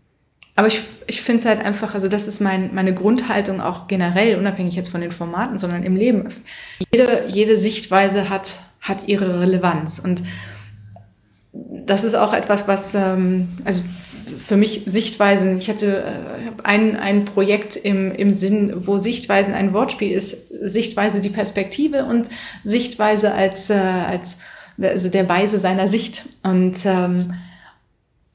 aber 0.55 0.67
ich, 0.67 0.81
ich 1.07 1.21
finde 1.21 1.39
es 1.41 1.45
halt 1.45 1.59
einfach, 1.59 1.95
also 1.95 2.07
das 2.07 2.27
ist 2.27 2.39
mein, 2.39 2.73
meine 2.73 2.93
Grundhaltung 2.93 3.59
auch 3.59 3.87
generell, 3.87 4.37
unabhängig 4.37 4.75
jetzt 4.75 4.89
von 4.89 5.01
den 5.01 5.11
Formaten, 5.11 5.57
sondern 5.57 5.83
im 5.83 5.97
Leben. 5.97 6.29
Jede, 6.93 7.25
jede 7.27 7.57
Sichtweise 7.57 8.29
hat, 8.29 8.59
hat 8.79 9.07
ihre 9.07 9.41
Relevanz. 9.41 9.99
Und 9.99 10.23
das 11.85 12.03
ist 12.03 12.15
auch 12.15 12.33
etwas, 12.33 12.67
was, 12.67 12.95
ähm, 12.95 13.49
also 13.63 13.83
für 14.37 14.57
mich 14.57 14.83
Sichtweisen, 14.85 15.57
ich 15.57 15.69
hatte 15.69 16.03
äh, 16.03 16.51
ein, 16.63 16.95
ein 16.97 17.25
Projekt 17.25 17.75
im, 17.75 18.11
im 18.11 18.31
Sinn, 18.31 18.73
wo 18.87 18.97
Sichtweisen 18.97 19.53
ein 19.53 19.73
Wortspiel 19.73 20.11
ist, 20.11 20.49
Sichtweise 20.49 21.21
die 21.21 21.29
Perspektive 21.29 22.05
und 22.05 22.27
Sichtweise 22.63 23.33
als, 23.33 23.69
äh, 23.69 23.75
als 23.75 24.37
also 24.81 25.09
der 25.09 25.29
Weise 25.29 25.57
seiner 25.57 25.87
Sicht. 25.87 26.25
Und, 26.43 26.85
ähm, 26.85 27.33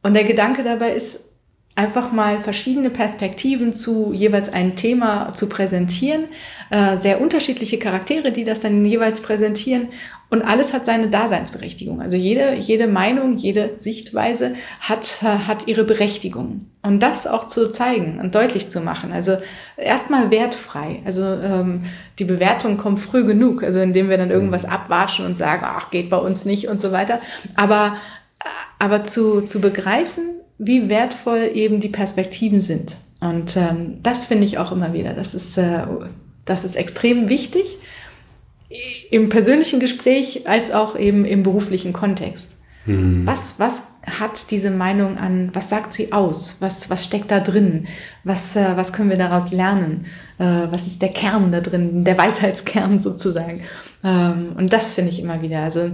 und 0.02 0.14
der 0.14 0.24
Gedanke 0.24 0.62
dabei 0.64 0.92
ist, 0.92 1.29
einfach 1.76 2.12
mal 2.12 2.40
verschiedene 2.40 2.90
Perspektiven 2.90 3.72
zu 3.72 4.12
jeweils 4.12 4.52
einem 4.52 4.76
Thema 4.76 5.32
zu 5.32 5.48
präsentieren, 5.48 6.26
äh, 6.70 6.96
sehr 6.96 7.20
unterschiedliche 7.20 7.78
Charaktere, 7.78 8.32
die 8.32 8.44
das 8.44 8.60
dann 8.60 8.84
jeweils 8.84 9.20
präsentieren 9.20 9.88
und 10.30 10.42
alles 10.42 10.72
hat 10.72 10.86
seine 10.86 11.08
Daseinsberechtigung. 11.08 12.00
Also 12.00 12.16
jede, 12.16 12.54
jede 12.54 12.86
Meinung, 12.86 13.34
jede 13.34 13.76
Sichtweise 13.76 14.54
hat, 14.78 15.22
hat 15.22 15.66
ihre 15.66 15.82
Berechtigung. 15.82 16.66
Und 16.82 17.02
das 17.02 17.26
auch 17.26 17.48
zu 17.48 17.72
zeigen 17.72 18.20
und 18.20 18.34
deutlich 18.36 18.68
zu 18.68 18.80
machen. 18.80 19.12
Also 19.12 19.38
erstmal 19.76 20.30
wertfrei. 20.30 21.02
Also 21.04 21.24
ähm, 21.24 21.82
die 22.20 22.24
Bewertung 22.24 22.76
kommt 22.76 23.00
früh 23.00 23.24
genug, 23.24 23.64
also 23.64 23.80
indem 23.80 24.08
wir 24.08 24.18
dann 24.18 24.30
irgendwas 24.30 24.64
abwatschen 24.64 25.26
und 25.26 25.36
sagen, 25.36 25.62
ach, 25.64 25.90
geht 25.90 26.10
bei 26.10 26.18
uns 26.18 26.44
nicht 26.44 26.68
und 26.68 26.80
so 26.80 26.92
weiter. 26.92 27.20
Aber, 27.56 27.96
aber 28.78 29.06
zu, 29.06 29.40
zu 29.40 29.60
begreifen, 29.60 30.40
wie 30.60 30.90
wertvoll 30.90 31.50
eben 31.54 31.80
die 31.80 31.88
Perspektiven 31.88 32.60
sind. 32.60 32.96
Und 33.20 33.56
ähm, 33.56 33.98
das 34.02 34.26
finde 34.26 34.44
ich 34.44 34.58
auch 34.58 34.72
immer 34.72 34.92
wieder. 34.92 35.14
Das 35.14 35.34
ist, 35.34 35.56
äh, 35.56 35.86
das 36.44 36.64
ist 36.64 36.76
extrem 36.76 37.28
wichtig 37.28 37.78
im 39.10 39.30
persönlichen 39.30 39.80
Gespräch 39.80 40.46
als 40.46 40.70
auch 40.70 40.96
eben 40.96 41.24
im 41.24 41.42
beruflichen 41.42 41.92
Kontext. 41.92 42.58
Mhm. 42.84 43.26
Was, 43.26 43.58
was 43.58 43.84
hat 44.06 44.50
diese 44.50 44.70
Meinung 44.70 45.16
an, 45.16 45.50
was 45.54 45.70
sagt 45.70 45.94
sie 45.94 46.12
aus? 46.12 46.56
Was, 46.60 46.90
was 46.90 47.04
steckt 47.06 47.30
da 47.30 47.40
drin? 47.40 47.86
Was, 48.24 48.54
äh, 48.54 48.76
was 48.76 48.92
können 48.92 49.10
wir 49.10 49.16
daraus 49.16 49.50
lernen? 49.52 50.04
Äh, 50.38 50.44
was 50.70 50.86
ist 50.86 51.00
der 51.00 51.10
Kern 51.10 51.52
da 51.52 51.60
drin, 51.60 52.04
der 52.04 52.18
Weisheitskern 52.18 53.00
sozusagen? 53.00 53.62
Ähm, 54.04 54.52
und 54.56 54.72
das 54.74 54.92
finde 54.92 55.10
ich 55.10 55.20
immer 55.20 55.40
wieder. 55.40 55.62
Also, 55.62 55.90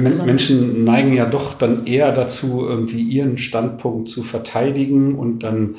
ja, 0.00 0.24
Menschen 0.24 0.84
neigen 0.84 1.12
ja 1.12 1.26
doch 1.26 1.54
dann 1.54 1.86
eher 1.86 2.12
dazu, 2.12 2.66
irgendwie 2.66 3.02
ihren 3.02 3.38
Standpunkt 3.38 4.08
zu 4.08 4.22
verteidigen 4.22 5.14
und 5.16 5.40
dann 5.40 5.76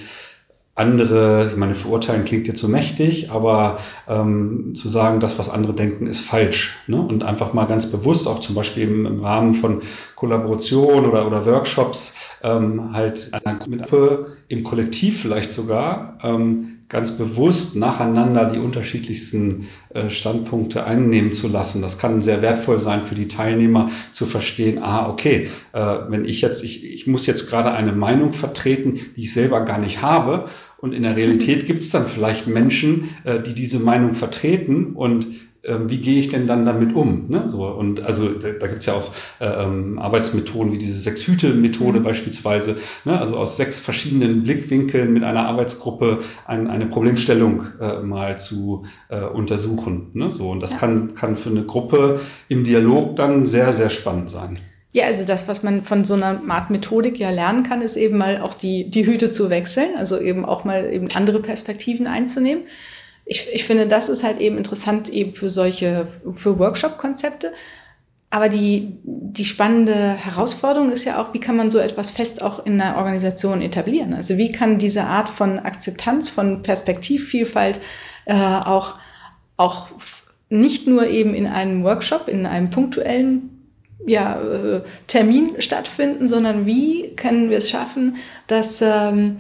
andere, 0.78 1.48
ich 1.50 1.58
meine, 1.58 1.74
verurteilen 1.74 2.24
klingt 2.24 2.48
jetzt 2.48 2.60
so 2.60 2.68
mächtig, 2.68 3.32
aber 3.32 3.80
ähm, 4.08 4.76
zu 4.76 4.90
sagen, 4.90 5.20
das, 5.20 5.40
was 5.40 5.50
andere 5.50 5.74
denken, 5.74 6.06
ist 6.06 6.22
falsch. 6.22 6.78
Ne? 6.86 7.02
Und 7.02 7.24
einfach 7.24 7.54
mal 7.54 7.66
ganz 7.66 7.88
bewusst, 7.88 8.28
auch 8.28 8.40
zum 8.40 8.54
Beispiel 8.54 8.84
im, 8.84 9.06
im 9.08 9.24
Rahmen 9.24 9.56
von 9.56 9.82
Kollaboration 10.16 11.08
oder, 11.08 11.26
oder 11.26 11.48
Workshops, 11.48 12.14
ähm, 12.44 12.94
halt 12.94 13.32
mit 13.68 13.86
im 14.50 14.64
Kollektiv 14.64 15.20
vielleicht 15.20 15.52
sogar 15.52 16.20
ähm, 16.22 16.77
ganz 16.90 17.12
bewusst 17.12 17.76
nacheinander 17.76 18.46
die 18.46 18.60
unterschiedlichsten 18.60 19.68
äh, 19.90 20.10
Standpunkte 20.10 20.86
einnehmen 20.86 21.34
zu 21.34 21.48
lassen. 21.48 21.82
Das 21.82 21.98
kann 21.98 22.22
sehr 22.22 22.42
wertvoll 22.42 22.80
sein 22.80 23.04
für 23.04 23.16
die 23.16 23.28
Teilnehmer 23.28 23.90
zu 24.14 24.26
verstehen, 24.26 24.80
ah, 24.82 25.10
okay, 25.10 25.50
äh, 25.74 25.80
wenn 26.08 26.24
ich 26.24 26.42
jetzt, 26.42 26.64
ich, 26.64 26.86
ich 26.86 27.06
muss 27.06 27.28
jetzt 27.28 27.50
gerade 27.50 27.72
eine 27.72 27.92
Meinung 27.92 28.32
vertreten, 28.32 29.00
die 29.16 29.24
ich 29.24 29.34
selber 29.34 29.62
gar 29.62 29.80
nicht 29.80 30.02
habe 30.02 30.46
und 30.78 30.94
in 30.94 31.04
der 31.04 31.18
Realität 31.18 31.66
gibt 31.68 31.82
es 31.82 31.92
dann 31.92 32.08
vielleicht 32.08 32.48
Menschen, 32.48 33.10
äh, 33.26 33.42
die 33.42 33.54
diese 33.54 33.80
Meinung 33.80 34.14
vertreten 34.14 34.94
und 34.94 35.28
wie 35.68 35.98
gehe 35.98 36.20
ich 36.20 36.30
denn 36.30 36.48
dann 36.48 36.66
damit 36.66 36.96
um? 36.96 37.26
Ne? 37.28 37.48
So, 37.48 37.68
und 37.68 38.06
also 38.06 38.30
da, 38.30 38.50
da 38.52 38.68
gibt 38.68 38.80
es 38.80 38.86
ja 38.86 38.94
auch 38.94 39.12
äh, 39.40 39.64
ähm, 39.64 40.00
Arbeitsmethoden 40.00 40.72
wie 40.72 40.78
diese 40.78 41.00
Sechs-Hüte-Methode 41.00 42.00
mhm. 42.00 42.04
beispielsweise, 42.04 42.78
ne? 43.06 43.20
also 43.20 43.38
aus 43.38 43.58
sechs 43.58 43.80
verschiedenen 43.80 44.44
Blickwinkeln 44.44 45.12
mit 45.12 45.24
einer 45.24 45.46
Arbeitsgruppe 45.46 46.20
ein, 46.46 46.68
eine 46.68 46.86
Problemstellung 46.86 47.64
äh, 47.80 48.00
mal 48.02 48.38
zu 48.38 48.84
äh, 49.10 49.22
untersuchen. 49.22 50.12
Ne? 50.14 50.32
So, 50.32 50.50
und 50.50 50.64
das 50.64 50.72
ja. 50.72 50.78
kann, 50.78 51.14
kann 51.14 51.36
für 51.36 51.50
eine 51.50 51.66
Gruppe 51.66 52.20
im 52.48 52.64
Dialog 52.64 53.16
dann 53.16 53.46
sehr, 53.46 53.74
sehr 53.74 53.90
spannend 53.90 54.30
sein. 54.30 54.60
Ja, 54.94 55.06
also 55.06 55.26
das, 55.26 55.48
was 55.48 55.62
man 55.62 55.84
von 55.84 56.06
so 56.06 56.16
einer 56.16 56.42
Art 56.48 56.70
Methodik 56.72 57.20
ja 57.20 57.30
lernen 57.30 57.64
kann, 57.64 57.82
ist 57.82 57.98
eben 57.98 58.18
mal 58.18 58.42
auch 58.42 58.54
die, 58.54 58.90
die 58.90 59.06
Hüte 59.06 59.30
zu 59.30 59.50
wechseln, 59.50 59.90
also 59.98 60.18
eben 60.20 60.44
auch 60.44 60.64
mal 60.64 60.92
eben 60.92 61.12
andere 61.12 61.42
Perspektiven 61.42 62.08
einzunehmen. 62.08 62.64
Ich, 63.28 63.48
ich 63.52 63.66
finde, 63.66 63.88
das 63.88 64.10
ist 64.10 64.24
halt 64.24 64.40
eben 64.40 64.58
interessant 64.58 65.10
eben 65.10 65.32
für 65.32 65.50
solche, 65.50 66.08
für 66.30 66.60
Workshop-Konzepte. 66.60 67.54
Aber 68.30 68.50
die, 68.50 68.98
die 69.04 69.46
spannende 69.46 69.96
Herausforderung 69.96 70.92
ist 70.92 71.06
ja 71.06 71.22
auch, 71.22 71.34
wie 71.34 71.40
kann 71.40 71.56
man 71.56 71.70
so 71.70 71.80
etwas 71.80 72.10
fest 72.10 72.42
auch 72.42 72.66
in 72.66 72.80
einer 72.80 72.98
Organisation 72.98 73.62
etablieren? 73.62 74.14
Also 74.14 74.38
wie 74.38 74.52
kann 74.52 74.80
diese 74.80 75.06
Art 75.06 75.30
von 75.30 75.60
Akzeptanz, 75.60 76.28
von 76.28 76.62
Perspektivvielfalt 76.62 77.80
äh, 78.26 78.34
auch, 78.34 78.96
auch 79.56 79.88
nicht 80.50 80.88
nur 80.88 81.08
eben 81.08 81.34
in 81.34 81.48
einem 81.48 81.84
Workshop, 81.84 82.28
in 82.28 82.46
einem 82.46 82.70
punktuellen 82.70 83.58
ja, 84.06 84.42
äh, 84.42 84.82
Termin 85.08 85.62
stattfinden, 85.62 86.28
sondern 86.28 86.66
wie 86.66 87.16
können 87.16 87.50
wir 87.50 87.58
es 87.58 87.70
schaffen, 87.70 88.18
dass, 88.48 88.82
ähm, 88.82 89.38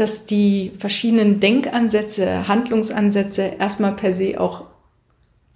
dass 0.00 0.26
die 0.26 0.72
verschiedenen 0.78 1.40
Denkansätze, 1.40 2.46
Handlungsansätze 2.46 3.52
erstmal 3.58 3.92
per 3.92 4.12
se 4.12 4.40
auch 4.40 4.66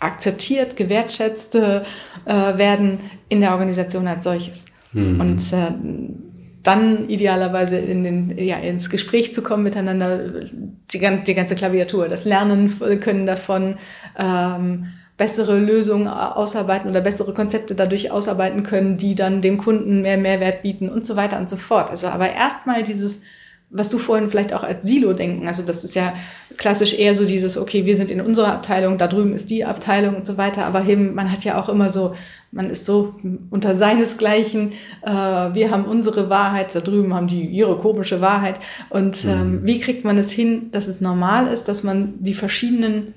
akzeptiert, 0.01 0.77
gewertschätzt 0.77 1.55
äh, 1.55 1.83
werden 2.27 2.99
in 3.29 3.41
der 3.41 3.53
Organisation 3.53 4.09
als 4.09 4.25
solches. 4.25 4.65
Mhm. 4.93 5.21
Und 5.21 5.53
äh, 5.53 5.73
dann 6.65 7.09
idealerweise 7.09 7.77
in 7.77 8.05
den, 8.05 8.39
ja, 8.39 8.57
ins 8.59 8.91
Gespräch 8.91 9.33
zu 9.33 9.43
kommen 9.43 9.63
miteinander, 9.63 10.45
die, 10.93 10.99
die 11.27 11.35
ganze 11.35 11.55
Klaviatur, 11.55 12.09
das 12.09 12.25
Lernen 12.25 12.79
können 13.01 13.27
davon, 13.27 13.77
ähm, 14.19 14.87
bessere 15.17 15.59
Lösungen 15.59 16.09
ausarbeiten 16.09 16.91
oder 16.91 17.01
bessere 17.01 17.33
Konzepte 17.33 17.75
dadurch 17.75 18.11
ausarbeiten 18.11 18.63
können, 18.63 18.97
die 18.97 19.15
dann 19.15 19.41
dem 19.41 19.59
Kunden 19.59 20.03
mehr 20.03 20.19
Mehrwert 20.19 20.63
bieten 20.63 20.89
und 20.89 21.07
so 21.07 21.17
weiter 21.17 21.39
und 21.39 21.49
so 21.49 21.57
fort. 21.57 21.91
Also 21.91 22.09
aber 22.09 22.33
erstmal 22.33 22.83
dieses, 22.83 23.23
was 23.73 23.89
du 23.89 23.99
vorhin 23.99 24.29
vielleicht 24.29 24.53
auch 24.53 24.63
als 24.63 24.83
Silo 24.83 25.15
denken, 25.15 25.47
also 25.47 25.63
das 25.63 25.83
ist 25.83 25.95
ja 25.95 26.13
klassisch 26.59 26.93
eher 26.99 27.15
so 27.15 27.25
dieses, 27.25 27.57
okay, 27.57 27.87
wir 27.87 27.97
sind 27.97 28.11
in 28.11 28.21
unserer 28.21 28.53
Abteilung, 28.53 28.99
da 28.99 29.09
drüben 29.09 29.35
ist 29.35 29.49
die 29.49 29.65
Abteilung 29.65 30.17
und 30.17 30.25
so 30.25 30.37
weiter, 30.37 30.67
aber 30.67 30.85
eben, 30.85 31.15
man 31.15 31.33
hat 31.33 31.45
ja 31.45 31.61
auch 31.61 31.71
immer 31.71 31.89
so, 31.89 32.13
man 32.51 32.69
ist 32.69 32.85
so 32.85 33.15
unter 33.51 33.75
seinesgleichen, 33.75 34.73
äh, 35.03 35.11
wir 35.11 35.71
haben 35.71 35.87
unsere 35.87 36.29
Wahrheit, 36.29 36.75
da 36.75 36.81
drüben 36.81 37.15
haben 37.15 37.29
die 37.29 37.47
ihre 37.47 37.79
komische 37.79 38.21
Wahrheit 38.21 38.61
und 38.91 39.25
ähm, 39.25 39.63
mhm. 39.63 39.67
wie 39.67 39.81
kriegt 39.81 40.05
man 40.05 40.19
es 40.19 40.31
hin, 40.31 40.71
dass 40.71 40.87
es 40.87 41.01
normal 41.01 41.47
ist, 41.49 41.65
dass 41.65 41.83
man 41.83 42.15
die 42.21 42.35
verschiedenen 42.35 43.15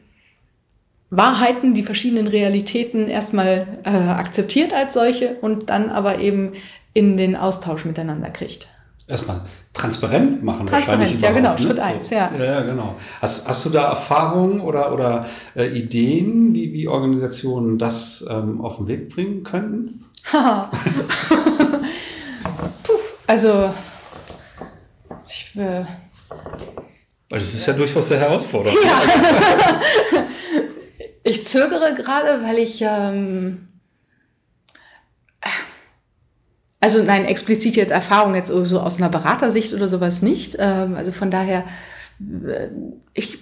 Wahrheiten, 1.10 1.74
die 1.74 1.84
verschiedenen 1.84 2.28
Realitäten 2.28 3.10
erstmal 3.10 3.68
äh, 3.84 3.90
akzeptiert 3.90 4.74
als 4.74 4.94
solche 4.94 5.36
und 5.42 5.70
dann 5.70 5.90
aber 5.90 6.20
eben 6.20 6.54
in 6.94 7.18
den 7.18 7.36
Austausch 7.36 7.84
miteinander 7.84 8.30
kriegt. 8.30 8.70
Erstmal 9.08 9.42
transparent 9.74 10.44
machen 10.44 10.66
transparent, 10.66 11.02
wahrscheinlich. 11.02 11.22
Ja, 11.22 11.32
genau, 11.32 11.52
ne? 11.52 11.60
Schritt 11.60 11.80
eins, 11.80 12.10
ja. 12.10 12.32
Ja, 12.38 12.62
genau. 12.62 12.96
Hast, 13.22 13.48
hast 13.48 13.66
du 13.66 13.70
da 13.70 13.90
Erfahrungen 13.90 14.60
oder, 14.62 14.92
oder 14.94 15.28
äh, 15.56 15.68
Ideen, 15.68 16.56
wie, 16.56 16.74
wie 16.74 16.88
Organisationen 16.88 17.78
das 17.78 18.26
ähm, 18.30 18.62
auf 18.62 18.78
den 18.78 18.88
Weg 18.88 19.10
bringen 19.14 19.44
könnten? 19.44 20.04
Puh, 22.84 22.94
also 23.28 23.70
ich 25.28 25.56
äh, 25.56 25.86
also 27.32 27.46
das 27.46 27.54
ist 27.54 27.68
ja 27.68 27.74
durchaus 27.74 28.08
sehr 28.08 28.20
herausfordernd. 28.20 28.78
Ja. 28.84 29.02
Ich 31.28 31.48
zögere 31.48 31.96
gerade, 31.96 32.44
weil 32.44 32.60
ich 32.60 32.84
ähm, 32.88 33.75
also 36.86 37.02
nein, 37.02 37.26
explizit 37.26 37.76
jetzt 37.76 37.90
Erfahrung 37.90 38.36
jetzt 38.36 38.50
so 38.50 38.80
aus 38.80 38.98
einer 39.00 39.10
Beratersicht 39.10 39.74
oder 39.74 39.88
sowas 39.88 40.22
nicht. 40.22 40.56
Ähm, 40.60 40.94
also 40.94 41.12
von 41.12 41.32
daher, 41.32 41.66
äh, 42.22 42.68
ich, 43.16 43.40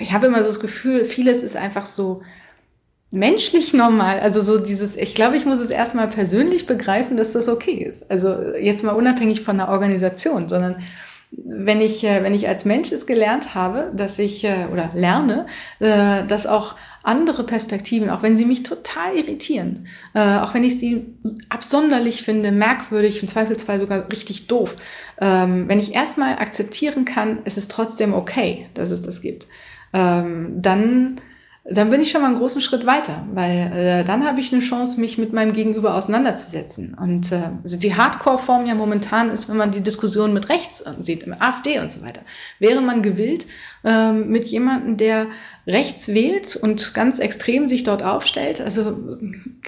ich 0.00 0.12
habe 0.12 0.26
immer 0.26 0.40
so 0.40 0.48
das 0.48 0.58
Gefühl, 0.58 1.04
vieles 1.04 1.44
ist 1.44 1.56
einfach 1.56 1.86
so 1.86 2.22
menschlich 3.12 3.74
normal. 3.74 4.18
Also 4.18 4.40
so 4.40 4.58
dieses, 4.58 4.96
ich 4.96 5.14
glaube, 5.14 5.36
ich 5.36 5.46
muss 5.46 5.60
es 5.60 5.70
erstmal 5.70 6.08
persönlich 6.08 6.66
begreifen, 6.66 7.16
dass 7.16 7.30
das 7.30 7.48
okay 7.48 7.84
ist. 7.88 8.10
Also 8.10 8.54
jetzt 8.60 8.82
mal 8.82 8.96
unabhängig 8.96 9.42
von 9.42 9.56
der 9.56 9.68
Organisation, 9.68 10.48
sondern 10.48 10.78
wenn 11.30 11.80
ich, 11.80 12.02
äh, 12.02 12.24
wenn 12.24 12.34
ich 12.34 12.48
als 12.48 12.64
Mensch 12.64 12.90
es 12.90 13.06
gelernt 13.06 13.54
habe, 13.54 13.92
dass 13.94 14.18
ich 14.18 14.42
äh, 14.42 14.66
oder 14.72 14.90
lerne, 14.94 15.46
dass 15.78 16.48
auch 16.48 16.74
andere 17.02 17.44
Perspektiven, 17.44 18.10
auch 18.10 18.22
wenn 18.22 18.36
sie 18.36 18.44
mich 18.44 18.62
total 18.62 19.16
irritieren, 19.16 19.86
auch 20.12 20.52
wenn 20.54 20.64
ich 20.64 20.78
sie 20.78 21.14
absonderlich 21.48 22.22
finde, 22.22 22.52
merkwürdig, 22.52 23.22
im 23.22 23.28
Zweifelsfall 23.28 23.80
sogar 23.80 24.10
richtig 24.12 24.46
doof, 24.48 24.76
ähm, 25.20 25.68
wenn 25.68 25.78
ich 25.78 25.94
erstmal 25.94 26.34
akzeptieren 26.34 27.04
kann, 27.04 27.38
es 27.44 27.56
ist 27.56 27.70
trotzdem 27.70 28.12
okay, 28.12 28.66
dass 28.74 28.90
es 28.90 29.02
das 29.02 29.22
gibt, 29.22 29.46
ähm, 29.92 30.60
dann 30.60 31.16
dann 31.72 31.90
bin 31.90 32.00
ich 32.00 32.10
schon 32.10 32.20
mal 32.20 32.28
einen 32.28 32.38
großen 32.38 32.60
Schritt 32.60 32.84
weiter, 32.84 33.24
weil 33.32 33.72
äh, 33.72 34.04
dann 34.04 34.26
habe 34.26 34.40
ich 34.40 34.52
eine 34.52 34.60
Chance, 34.60 35.00
mich 35.00 35.18
mit 35.18 35.32
meinem 35.32 35.52
Gegenüber 35.52 35.94
auseinanderzusetzen. 35.94 36.94
Und 36.94 37.30
äh, 37.30 37.50
also 37.62 37.78
die 37.78 37.94
Hardcore-Form 37.94 38.66
ja 38.66 38.74
momentan 38.74 39.30
ist, 39.30 39.48
wenn 39.48 39.56
man 39.56 39.70
die 39.70 39.80
Diskussion 39.80 40.32
mit 40.32 40.48
rechts 40.48 40.84
sieht, 41.00 41.22
im 41.22 41.32
AfD 41.40 41.78
und 41.78 41.92
so 41.92 42.02
weiter. 42.02 42.22
Wäre 42.58 42.80
man 42.80 43.02
gewillt, 43.02 43.46
äh, 43.84 44.12
mit 44.12 44.46
jemandem, 44.46 44.96
der 44.96 45.28
rechts 45.64 46.08
wählt 46.08 46.56
und 46.56 46.92
ganz 46.92 47.20
extrem 47.20 47.68
sich 47.68 47.84
dort 47.84 48.02
aufstellt, 48.02 48.60
also 48.60 49.18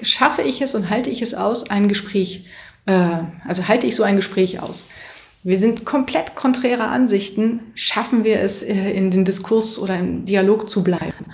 schaffe 0.03 0.43
ich 0.43 0.61
es 0.61 0.75
und 0.75 0.91
halte 0.91 1.11
ich 1.11 1.23
es 1.23 1.35
aus, 1.35 1.71
ein 1.71 1.87
Gespräch, 1.87 2.47
äh, 2.87 3.19
also 3.47 3.69
halte 3.69 3.87
ich 3.87 3.95
so 3.95 4.03
ein 4.03 4.17
Gespräch 4.17 4.61
aus. 4.61 4.87
Wir 5.45 5.57
sind 5.57 5.85
komplett 5.85 6.35
konträrer 6.35 6.91
Ansichten, 6.91 7.61
schaffen 7.75 8.25
wir 8.25 8.41
es, 8.41 8.63
äh, 8.63 8.91
in 8.91 9.11
den 9.11 9.25
Diskurs 9.25 9.79
oder 9.79 9.99
im 9.99 10.25
Dialog 10.25 10.71
zu 10.71 10.83
bleiben, 10.85 11.27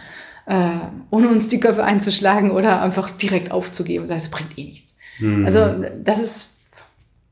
äh, 0.46 0.70
ohne 1.10 1.28
uns 1.28 1.48
die 1.48 1.60
Köpfe 1.60 1.84
einzuschlagen 1.84 2.50
oder 2.50 2.82
einfach 2.82 3.10
direkt 3.10 3.50
aufzugeben. 3.50 4.04
Das 4.06 4.14
heißt, 4.14 4.26
es 4.26 4.30
bringt 4.30 4.58
eh 4.58 4.64
nichts. 4.64 4.96
Mhm. 5.18 5.44
Also 5.44 5.84
das 6.02 6.20
ist 6.20 6.58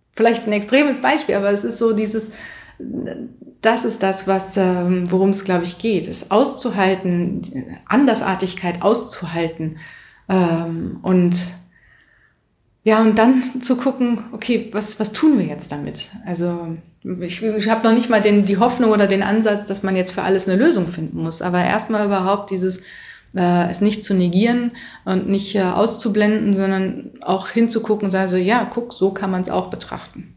vielleicht 0.08 0.46
ein 0.46 0.52
extremes 0.52 1.00
Beispiel, 1.00 1.34
aber 1.34 1.50
es 1.50 1.64
ist 1.64 1.78
so 1.78 1.92
dieses, 1.92 2.28
das 3.62 3.84
ist 3.84 4.02
das, 4.02 4.28
was, 4.28 4.56
ähm, 4.56 5.10
worum 5.10 5.30
es, 5.30 5.44
glaube 5.44 5.64
ich, 5.64 5.78
geht, 5.78 6.06
es 6.06 6.30
auszuhalten, 6.30 7.42
Andersartigkeit 7.86 8.82
auszuhalten 8.82 9.78
ähm, 10.28 10.98
und 11.02 11.34
ja, 12.86 13.02
und 13.02 13.18
dann 13.18 13.62
zu 13.62 13.76
gucken, 13.76 14.20
okay, 14.30 14.68
was, 14.70 15.00
was 15.00 15.10
tun 15.10 15.40
wir 15.40 15.44
jetzt 15.44 15.72
damit? 15.72 16.12
Also 16.24 16.76
ich, 17.20 17.42
ich 17.42 17.68
habe 17.68 17.84
noch 17.84 17.92
nicht 17.92 18.08
mal 18.08 18.22
den, 18.22 18.44
die 18.44 18.58
Hoffnung 18.58 18.92
oder 18.92 19.08
den 19.08 19.24
Ansatz, 19.24 19.66
dass 19.66 19.82
man 19.82 19.96
jetzt 19.96 20.12
für 20.12 20.22
alles 20.22 20.46
eine 20.46 20.56
Lösung 20.56 20.86
finden 20.86 21.20
muss, 21.20 21.42
aber 21.42 21.64
erstmal 21.64 22.06
überhaupt 22.06 22.52
dieses, 22.52 22.82
äh, 23.34 23.68
es 23.68 23.80
nicht 23.80 24.04
zu 24.04 24.14
negieren 24.14 24.70
und 25.04 25.28
nicht 25.28 25.56
äh, 25.56 25.62
auszublenden, 25.62 26.54
sondern 26.54 27.10
auch 27.22 27.48
hinzugucken 27.48 28.04
und 28.04 28.12
sagen 28.12 28.28
so, 28.28 28.36
ja, 28.36 28.64
guck, 28.72 28.92
so 28.92 29.10
kann 29.10 29.32
man 29.32 29.42
es 29.42 29.50
auch 29.50 29.68
betrachten. 29.68 30.35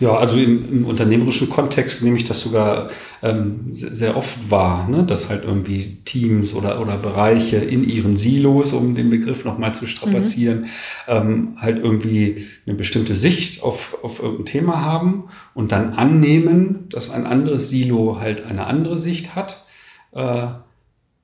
Ja, 0.00 0.16
also 0.16 0.36
im, 0.36 0.68
im, 0.68 0.86
unternehmerischen 0.86 1.48
Kontext 1.48 2.02
nehme 2.02 2.16
ich 2.16 2.24
das 2.24 2.40
sogar 2.40 2.88
ähm, 3.22 3.66
sehr, 3.72 3.94
sehr, 3.94 4.16
oft 4.16 4.50
wahr, 4.50 4.88
ne? 4.88 5.04
dass 5.04 5.30
halt 5.30 5.44
irgendwie 5.44 6.02
Teams 6.04 6.54
oder, 6.54 6.80
oder 6.80 6.96
Bereiche 6.96 7.56
in 7.56 7.88
ihren 7.88 8.16
Silos, 8.16 8.72
um 8.72 8.94
den 8.94 9.10
Begriff 9.10 9.44
nochmal 9.44 9.74
zu 9.74 9.86
strapazieren, 9.86 10.60
mhm. 10.60 10.66
ähm, 11.08 11.56
halt 11.60 11.78
irgendwie 11.78 12.46
eine 12.66 12.76
bestimmte 12.76 13.14
Sicht 13.14 13.62
auf, 13.62 13.98
auf 14.02 14.20
irgendein 14.20 14.46
Thema 14.46 14.80
haben 14.80 15.28
und 15.54 15.72
dann 15.72 15.92
annehmen, 15.94 16.88
dass 16.90 17.10
ein 17.10 17.26
anderes 17.26 17.70
Silo 17.70 18.18
halt 18.20 18.44
eine 18.46 18.66
andere 18.66 18.98
Sicht 18.98 19.34
hat. 19.34 19.64
Äh, 20.12 20.46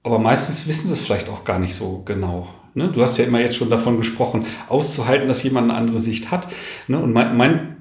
aber 0.03 0.19
meistens 0.19 0.67
wissen 0.67 0.89
sie 0.89 0.95
es 0.95 1.03
vielleicht 1.03 1.29
auch 1.29 1.45
gar 1.45 1.59
nicht 1.59 1.75
so 1.75 2.03
genau. 2.05 2.49
Ne? 2.75 2.89
Du 2.89 3.03
hast 3.03 3.19
ja 3.19 3.25
immer 3.25 3.41
jetzt 3.41 3.57
schon 3.57 3.69
davon 3.69 3.97
gesprochen, 3.97 4.47
auszuhalten, 4.69 5.29
dass 5.29 5.43
jemand 5.43 5.71
eine 5.71 5.79
andere 5.79 5.99
Sicht 5.99 6.31
hat. 6.31 6.49
Ne? 6.89 6.99
Und 6.99 7.13
mein, 7.13 7.37
mein 7.37 7.77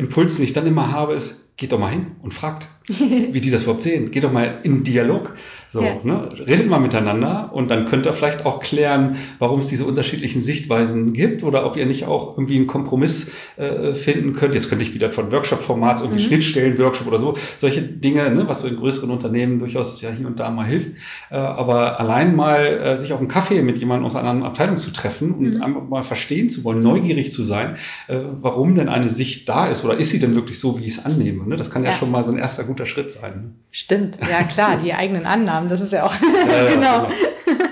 Impuls, 0.00 0.36
den 0.36 0.44
ich 0.44 0.54
dann 0.54 0.66
immer 0.66 0.92
habe, 0.92 1.12
ist, 1.12 1.56
geht 1.58 1.72
doch 1.72 1.78
mal 1.78 1.90
hin 1.90 2.12
und 2.22 2.32
fragt, 2.32 2.68
wie 2.88 3.40
die 3.40 3.50
das 3.50 3.62
überhaupt 3.64 3.82
sehen. 3.82 4.10
Geht 4.10 4.24
doch 4.24 4.32
mal 4.32 4.60
in 4.62 4.82
Dialog. 4.82 5.34
So, 5.72 5.82
ja. 5.82 5.96
ne? 6.02 6.28
Redet 6.46 6.68
mal 6.68 6.80
miteinander 6.80 7.50
und 7.52 7.70
dann 7.70 7.86
könnt 7.86 8.04
ihr 8.04 8.12
vielleicht 8.12 8.44
auch 8.44 8.58
klären, 8.58 9.16
warum 9.38 9.60
es 9.60 9.68
diese 9.68 9.84
unterschiedlichen 9.84 10.40
Sichtweisen 10.40 11.12
gibt 11.12 11.44
oder 11.44 11.64
ob 11.64 11.76
ihr 11.76 11.86
nicht 11.86 12.06
auch 12.06 12.36
irgendwie 12.36 12.56
einen 12.56 12.66
Kompromiss 12.66 13.30
äh, 13.56 13.94
finden 13.94 14.32
könnt. 14.32 14.54
Jetzt 14.54 14.68
könnte 14.68 14.84
ich 14.84 14.94
wieder 14.94 15.10
von 15.10 15.30
Workshop-Formats, 15.30 16.02
irgendwie 16.02 16.22
mhm. 16.22 16.26
Schnittstellen-Workshop 16.26 17.06
oder 17.06 17.18
so, 17.18 17.36
solche 17.58 17.82
Dinge, 17.82 18.30
ne, 18.30 18.48
was 18.48 18.60
so 18.60 18.68
in 18.68 18.76
größeren 18.76 19.10
Unternehmen 19.10 19.60
durchaus 19.60 20.02
ja 20.02 20.10
hier 20.10 20.26
und 20.26 20.40
da 20.40 20.50
mal 20.50 20.66
hilft. 20.66 20.88
Äh, 21.30 21.36
aber 21.36 22.00
allein 22.00 22.34
mal 22.34 22.64
äh, 22.66 22.96
sich 22.96 23.12
auf 23.12 23.20
einen 23.20 23.28
Kaffee 23.28 23.62
mit 23.62 23.78
jemandem 23.78 24.06
aus 24.06 24.16
einer 24.16 24.28
anderen 24.28 24.50
Abteilung 24.50 24.76
zu 24.76 24.92
treffen 24.92 25.32
und 25.32 25.54
mhm. 25.54 25.62
einfach 25.62 25.88
mal 25.88 26.02
verstehen 26.02 26.48
zu 26.48 26.64
wollen, 26.64 26.82
neugierig 26.82 27.30
zu 27.30 27.44
sein, 27.44 27.76
äh, 28.08 28.16
warum 28.32 28.74
denn 28.74 28.88
eine 28.88 29.10
Sicht 29.10 29.48
da 29.48 29.68
ist 29.68 29.84
oder 29.84 29.96
ist 29.96 30.10
sie 30.10 30.18
denn 30.18 30.34
wirklich 30.34 30.58
so, 30.58 30.80
wie 30.80 30.84
ich 30.84 30.98
es 30.98 31.04
annehme. 31.04 31.46
Ne? 31.46 31.56
Das 31.56 31.70
kann 31.70 31.84
ja. 31.84 31.90
ja 31.90 31.96
schon 31.96 32.10
mal 32.10 32.24
so 32.24 32.32
ein 32.32 32.38
erster 32.38 32.64
guter 32.64 32.86
Schritt 32.86 33.12
sein. 33.12 33.32
Ne? 33.40 33.50
Stimmt, 33.70 34.18
ja 34.28 34.42
klar, 34.42 34.76
die 34.82 34.94
eigenen 34.94 35.26
Annahmen 35.26 35.59
haben. 35.60 35.68
Das 35.68 35.80
ist 35.80 35.92
ja 35.92 36.04
auch 36.04 36.14
ja, 36.48 36.68
genau. 36.68 37.08
genau. 37.44 37.64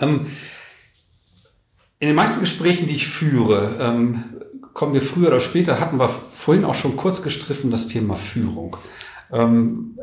ähm, 0.00 0.26
in 1.98 2.08
den 2.08 2.16
meisten 2.16 2.40
Gesprächen, 2.40 2.86
die 2.86 2.94
ich 2.94 3.06
führe, 3.06 3.76
ähm, 3.80 4.24
kommen 4.72 4.94
wir 4.94 5.02
früher 5.02 5.28
oder 5.28 5.40
später, 5.40 5.80
hatten 5.80 5.98
wir 5.98 6.08
vorhin 6.08 6.64
auch 6.64 6.74
schon 6.74 6.96
kurz 6.96 7.22
gestriffen, 7.22 7.70
das 7.70 7.86
Thema 7.86 8.14
Führung. 8.14 8.76
Ähm, 9.32 9.98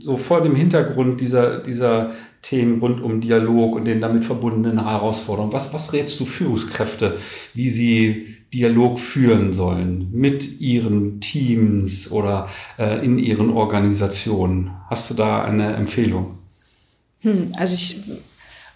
so 0.00 0.16
vor 0.16 0.42
dem 0.42 0.54
Hintergrund 0.54 1.20
dieser, 1.20 1.58
dieser 1.58 2.12
Themen 2.42 2.80
rund 2.80 3.00
um 3.00 3.20
Dialog 3.20 3.74
und 3.74 3.86
den 3.86 4.00
damit 4.00 4.24
verbundenen 4.24 4.88
Herausforderungen. 4.88 5.52
Was, 5.52 5.74
was 5.74 5.92
rätst 5.92 6.20
du 6.20 6.24
Führungskräfte, 6.24 7.18
wie 7.54 7.68
sie 7.68 8.36
Dialog 8.54 9.00
führen 9.00 9.52
sollen 9.52 10.08
mit 10.12 10.60
ihren 10.60 11.20
Teams 11.20 12.10
oder 12.12 12.48
äh, 12.78 13.04
in 13.04 13.18
ihren 13.18 13.50
Organisationen? 13.50 14.70
Hast 14.88 15.10
du 15.10 15.14
da 15.14 15.42
eine 15.42 15.74
Empfehlung? 15.74 16.38
Hm, 17.20 17.52
also 17.56 17.74
ich 17.74 18.00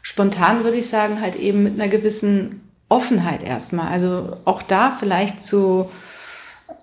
spontan 0.03 0.65
würde 0.65 0.79
ich 0.79 0.89
sagen, 0.89 1.21
halt 1.21 1.37
eben 1.37 1.63
mit 1.63 1.75
einer 1.75 1.89
gewissen 1.89 2.61
Offenheit 2.89 3.45
erstmal. 3.45 3.89
Also 3.89 4.37
auch 4.45 4.63
da 4.63 4.97
vielleicht 4.99 5.43
zu 5.43 5.89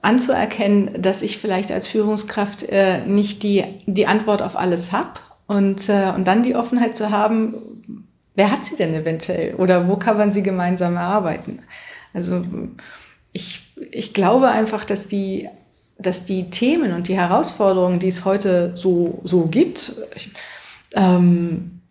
anzuerkennen, 0.01 1.01
dass 1.01 1.21
ich 1.21 1.37
vielleicht 1.37 1.71
als 1.71 1.87
Führungskraft 1.87 2.63
äh, 2.63 3.05
nicht 3.05 3.43
die, 3.43 3.63
die 3.85 4.07
Antwort 4.07 4.41
auf 4.41 4.55
alles 4.55 4.91
habe 4.91 5.19
und, 5.47 5.89
äh, 5.89 6.11
und 6.15 6.27
dann 6.27 6.43
die 6.43 6.55
Offenheit 6.55 6.95
zu 6.97 7.11
haben, 7.11 8.07
wer 8.35 8.51
hat 8.51 8.65
sie 8.65 8.75
denn 8.75 8.93
eventuell 8.93 9.55
oder 9.55 9.87
wo 9.87 9.97
kann 9.97 10.17
man 10.17 10.31
sie 10.31 10.43
gemeinsam 10.43 10.95
erarbeiten? 10.95 11.59
Also 12.13 12.45
ich, 13.33 13.75
ich 13.91 14.13
glaube 14.13 14.49
einfach, 14.49 14.85
dass 14.85 15.07
die, 15.07 15.49
dass 15.97 16.25
die 16.25 16.49
Themen 16.49 16.93
und 16.93 17.07
die 17.07 17.17
Herausforderungen, 17.17 17.99
die 17.99 18.07
es 18.07 18.25
heute 18.25 18.73
so, 18.75 19.19
so 19.23 19.47
gibt, 19.47 19.95
ähm, 20.93 21.81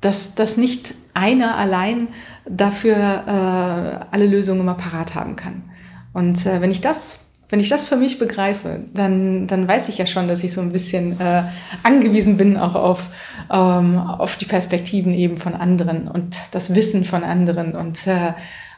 dass, 0.00 0.34
dass 0.34 0.56
nicht 0.56 0.94
einer 1.12 1.56
allein 1.56 2.08
dafür 2.48 2.96
äh, 2.96 4.06
alle 4.10 4.26
Lösungen 4.26 4.60
immer 4.60 4.74
parat 4.74 5.14
haben 5.14 5.36
kann. 5.36 5.70
Und 6.12 6.44
äh, 6.46 6.60
wenn 6.60 6.70
ich 6.70 6.80
das 6.80 7.30
wenn 7.50 7.58
ich 7.58 7.68
das 7.68 7.88
für 7.88 7.96
mich 7.96 8.18
begreife, 8.18 8.80
dann, 8.94 9.48
dann 9.48 9.66
weiß 9.66 9.88
ich 9.88 9.98
ja 9.98 10.06
schon, 10.06 10.28
dass 10.28 10.44
ich 10.44 10.52
so 10.52 10.60
ein 10.60 10.70
bisschen 10.70 11.20
äh, 11.20 11.42
angewiesen 11.82 12.36
bin 12.36 12.56
auch 12.56 12.76
auf, 12.76 13.10
ähm, 13.50 13.98
auf 13.98 14.36
die 14.36 14.44
Perspektiven 14.44 15.12
eben 15.12 15.36
von 15.36 15.54
anderen 15.54 16.06
und 16.06 16.38
das 16.52 16.76
Wissen 16.76 17.04
von 17.04 17.24
anderen. 17.24 17.74
Und, 17.74 18.06
äh, 18.06 18.34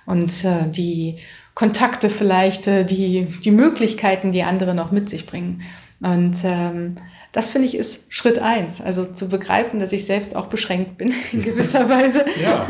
und 0.07 0.45
äh, 0.45 0.69
die 0.69 1.19
Kontakte 1.55 2.11
vielleicht, 2.11 2.67
äh, 2.67 2.85
die, 2.85 3.27
die 3.45 3.51
Möglichkeiten, 3.51 4.33
die 4.33 4.43
andere 4.43 4.75
noch 4.75 4.91
mit 4.91 5.11
sich 5.11 5.27
bringen. 5.27 5.63
Und 6.01 6.39
ähm, 6.45 6.97
das 7.31 7.49
finde 7.49 7.69
ich 7.69 7.77
ist 7.77 8.13
Schritt 8.13 8.39
eins, 8.41 8.81
also 8.81 9.05
zu 9.05 9.29
begreifen, 9.29 9.79
dass 9.79 9.93
ich 9.93 10.05
selbst 10.05 10.35
auch 10.35 10.47
beschränkt 10.47 10.99
bin 10.99 11.15
in 11.33 11.43
gewisser 11.43 11.89
Weise. 11.89 12.25
ja, 12.43 12.67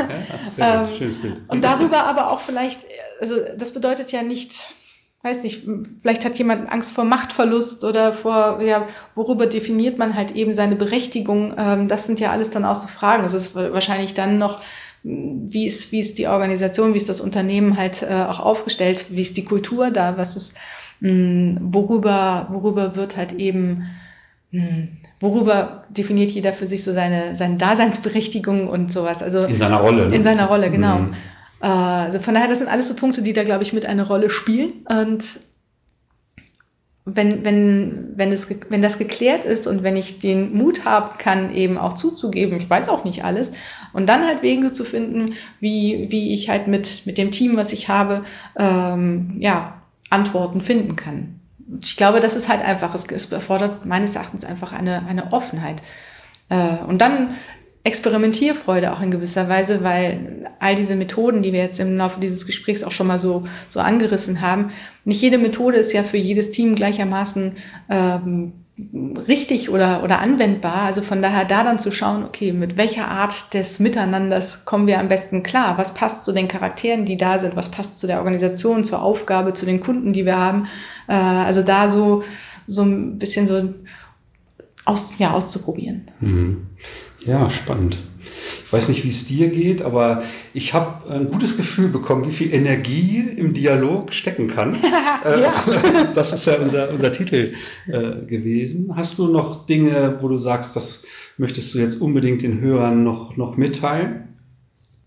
ja 0.56 0.84
ähm, 0.88 0.96
schönes 0.96 1.16
Bild. 1.16 1.40
Und 1.48 1.64
darüber 1.64 2.04
aber 2.04 2.30
auch 2.30 2.40
vielleicht, 2.40 2.80
also 3.20 3.36
das 3.56 3.72
bedeutet 3.72 4.12
ja 4.12 4.22
nicht, 4.22 4.74
weiß 5.22 5.42
nicht, 5.44 5.66
vielleicht 6.02 6.24
hat 6.24 6.36
jemand 6.36 6.70
Angst 6.70 6.92
vor 6.92 7.04
Machtverlust 7.04 7.84
oder 7.84 8.12
vor, 8.12 8.60
ja, 8.60 8.86
worüber 9.14 9.46
definiert 9.46 9.96
man 9.96 10.14
halt 10.14 10.32
eben 10.32 10.52
seine 10.52 10.76
Berechtigung? 10.76 11.54
Ähm, 11.56 11.88
das 11.88 12.06
sind 12.06 12.20
ja 12.20 12.32
alles 12.32 12.50
dann 12.50 12.66
auch 12.66 12.74
so 12.74 12.88
Fragen. 12.88 13.24
Es 13.24 13.32
ist 13.32 13.54
wahrscheinlich 13.54 14.14
dann 14.14 14.38
noch, 14.38 14.60
wie 15.02 15.66
ist, 15.66 15.92
wie 15.92 16.00
ist 16.00 16.18
die 16.18 16.28
Organisation, 16.28 16.94
wie 16.94 16.98
ist 16.98 17.08
das 17.08 17.20
Unternehmen 17.20 17.76
halt 17.76 18.02
äh, 18.02 18.12
auch 18.12 18.40
aufgestellt, 18.40 19.06
wie 19.10 19.22
ist 19.22 19.36
die 19.36 19.44
Kultur 19.44 19.90
da, 19.90 20.16
was 20.16 20.36
ist, 20.36 20.56
mh, 21.00 21.60
worüber, 21.60 22.48
worüber 22.50 22.94
wird 22.96 23.16
halt 23.16 23.32
eben 23.32 23.84
hm, 24.52 24.88
worüber 25.18 25.84
definiert 25.88 26.30
jeder 26.30 26.52
für 26.52 26.66
sich 26.66 26.84
so 26.84 26.92
seine, 26.92 27.34
seine 27.36 27.56
Daseinsberechtigung 27.56 28.68
und 28.68 28.92
sowas. 28.92 29.22
Also 29.22 29.46
in 29.46 29.56
seiner 29.56 29.78
Rolle. 29.78 30.08
Ne? 30.08 30.14
In 30.14 30.24
seiner 30.24 30.46
Rolle, 30.46 30.70
genau. 30.70 30.98
Mhm. 30.98 31.14
Also 31.60 32.18
von 32.18 32.34
daher, 32.34 32.48
das 32.48 32.58
sind 32.58 32.68
alles 32.68 32.88
so 32.88 32.94
Punkte, 32.94 33.22
die 33.22 33.32
da, 33.32 33.44
glaube 33.44 33.62
ich, 33.62 33.72
mit 33.72 33.86
eine 33.86 34.06
Rolle 34.06 34.30
spielen. 34.30 34.84
Und 34.88 35.24
wenn, 37.04 37.44
wenn, 37.44 38.12
wenn, 38.16 38.32
es, 38.32 38.48
wenn 38.68 38.82
das 38.82 38.98
geklärt 38.98 39.44
ist 39.44 39.66
und 39.66 39.82
wenn 39.82 39.96
ich 39.96 40.20
den 40.20 40.56
Mut 40.56 40.84
haben 40.84 41.18
kann, 41.18 41.54
eben 41.54 41.78
auch 41.78 41.94
zuzugeben, 41.94 42.56
ich 42.56 42.70
weiß 42.70 42.88
auch 42.88 43.04
nicht 43.04 43.24
alles, 43.24 43.52
und 43.92 44.06
dann 44.08 44.24
halt 44.24 44.42
Wege 44.42 44.72
zu 44.72 44.84
finden, 44.84 45.34
wie, 45.60 46.06
wie 46.10 46.32
ich 46.32 46.48
halt 46.48 46.68
mit, 46.68 47.06
mit 47.06 47.18
dem 47.18 47.30
Team, 47.30 47.56
was 47.56 47.72
ich 47.72 47.88
habe, 47.88 48.22
ähm, 48.58 49.28
ja, 49.38 49.82
Antworten 50.10 50.60
finden 50.60 50.96
kann 50.96 51.40
ich 51.80 51.96
glaube, 51.96 52.20
das 52.20 52.36
ist 52.36 52.48
halt 52.48 52.62
einfach, 52.62 52.94
es, 52.94 53.06
es 53.06 53.30
erfordert 53.32 53.86
meines 53.86 54.16
Erachtens 54.16 54.44
einfach 54.44 54.72
eine, 54.72 55.06
eine 55.06 55.32
Offenheit. 55.32 55.82
Äh, 56.48 56.78
und 56.86 57.00
dann 57.00 57.34
Experimentierfreude 57.84 58.92
auch 58.92 59.00
in 59.00 59.10
gewisser 59.10 59.48
Weise, 59.48 59.82
weil 59.82 60.46
all 60.60 60.76
diese 60.76 60.94
Methoden, 60.94 61.42
die 61.42 61.52
wir 61.52 61.60
jetzt 61.60 61.80
im 61.80 61.96
Laufe 61.96 62.20
dieses 62.20 62.46
Gesprächs 62.46 62.84
auch 62.84 62.92
schon 62.92 63.08
mal 63.08 63.18
so, 63.18 63.42
so 63.66 63.80
angerissen 63.80 64.40
haben, 64.40 64.68
nicht 65.04 65.20
jede 65.20 65.38
Methode 65.38 65.78
ist 65.78 65.92
ja 65.92 66.04
für 66.04 66.16
jedes 66.16 66.52
Team 66.52 66.76
gleichermaßen 66.76 67.52
ähm, 67.90 68.52
richtig 69.28 69.68
oder, 69.68 70.04
oder 70.04 70.20
anwendbar. 70.20 70.82
Also 70.82 71.02
von 71.02 71.22
daher 71.22 71.44
da 71.44 71.64
dann 71.64 71.80
zu 71.80 71.90
schauen, 71.90 72.22
okay, 72.24 72.52
mit 72.52 72.76
welcher 72.76 73.08
Art 73.08 73.52
des 73.52 73.80
Miteinanders 73.80 74.64
kommen 74.64 74.86
wir 74.86 75.00
am 75.00 75.08
besten 75.08 75.42
klar? 75.42 75.76
Was 75.76 75.92
passt 75.94 76.24
zu 76.24 76.30
den 76.30 76.46
Charakteren, 76.46 77.04
die 77.04 77.16
da 77.16 77.38
sind? 77.38 77.56
Was 77.56 77.72
passt 77.72 77.98
zu 77.98 78.06
der 78.06 78.18
Organisation, 78.18 78.84
zur 78.84 79.02
Aufgabe, 79.02 79.54
zu 79.54 79.66
den 79.66 79.80
Kunden, 79.80 80.12
die 80.12 80.24
wir 80.24 80.36
haben? 80.36 80.68
Äh, 81.08 81.14
also 81.14 81.62
da 81.62 81.88
so, 81.88 82.22
so 82.66 82.82
ein 82.82 83.18
bisschen 83.18 83.48
so 83.48 83.74
aus, 84.84 85.14
ja, 85.18 85.32
auszuprobieren. 85.32 86.02
Mhm. 86.20 86.66
Ja, 87.24 87.50
spannend. 87.50 87.98
Ich 88.64 88.72
weiß 88.72 88.88
nicht, 88.88 89.04
wie 89.04 89.10
es 89.10 89.26
dir 89.26 89.48
geht, 89.48 89.82
aber 89.82 90.22
ich 90.54 90.72
habe 90.72 91.10
ein 91.12 91.26
gutes 91.26 91.56
Gefühl 91.56 91.88
bekommen, 91.88 92.26
wie 92.26 92.32
viel 92.32 92.54
Energie 92.54 93.20
im 93.36 93.52
Dialog 93.52 94.12
stecken 94.12 94.48
kann. 94.48 94.76
Äh, 95.24 95.42
das 96.16 96.32
ist 96.32 96.46
ja 96.46 96.56
unser, 96.56 96.90
unser 96.90 97.12
Titel 97.12 97.52
äh, 97.86 98.26
gewesen. 98.26 98.90
Hast 98.96 99.20
du 99.20 99.28
noch 99.28 99.66
Dinge, 99.66 100.16
wo 100.20 100.26
du 100.26 100.36
sagst, 100.36 100.74
das 100.74 101.04
möchtest 101.38 101.72
du 101.72 101.78
jetzt 101.78 102.00
unbedingt 102.00 102.42
den 102.42 102.60
Hörern 102.60 103.04
noch, 103.04 103.36
noch 103.36 103.56
mitteilen? 103.56 104.31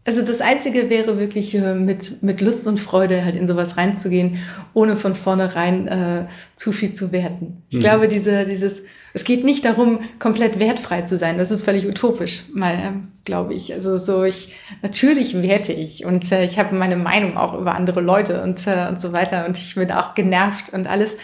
Also 0.07 0.21
das 0.21 0.39
Einzige 0.39 0.91
wäre 0.91 1.17
wirklich 1.17 1.55
äh, 1.55 1.73
mit, 1.73 2.21
mit 2.21 2.39
Lust 2.39 2.67
und 2.67 2.79
Freude 2.79 3.25
halt 3.25 3.35
in 3.35 3.47
sowas 3.47 3.75
reinzugehen, 3.75 4.37
ohne 4.75 4.95
von 4.95 5.15
vornherein 5.15 5.87
äh, 5.87 6.27
zu 6.55 6.71
viel 6.71 6.93
zu 6.93 7.11
werten. 7.11 7.63
Ich 7.69 7.77
mhm. 7.77 7.81
glaube, 7.81 8.07
diese, 8.07 8.45
dieses, 8.45 8.83
es 9.13 9.23
geht 9.23 9.43
nicht 9.43 9.65
darum, 9.65 9.99
komplett 10.19 10.59
wertfrei 10.59 11.01
zu 11.01 11.17
sein. 11.17 11.39
Das 11.39 11.49
ist 11.49 11.63
völlig 11.63 11.87
utopisch, 11.87 12.43
mal, 12.53 12.75
äh, 12.75 12.91
glaube 13.25 13.55
ich. 13.55 13.73
Also 13.73 13.97
so, 13.97 14.23
ich, 14.23 14.53
natürlich 14.83 15.41
werte 15.41 15.73
ich 15.73 16.05
und 16.05 16.31
äh, 16.31 16.45
ich 16.45 16.59
habe 16.59 16.75
meine 16.75 16.97
Meinung 16.97 17.35
auch 17.35 17.59
über 17.59 17.75
andere 17.75 18.01
Leute 18.01 18.43
und, 18.43 18.67
äh, 18.67 18.87
und 18.87 19.01
so 19.01 19.11
weiter 19.11 19.47
und 19.47 19.57
ich 19.57 19.73
bin 19.73 19.91
auch 19.91 20.13
genervt 20.13 20.71
und 20.71 20.87
alles. 20.87 21.17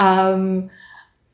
Ähm, 0.00 0.70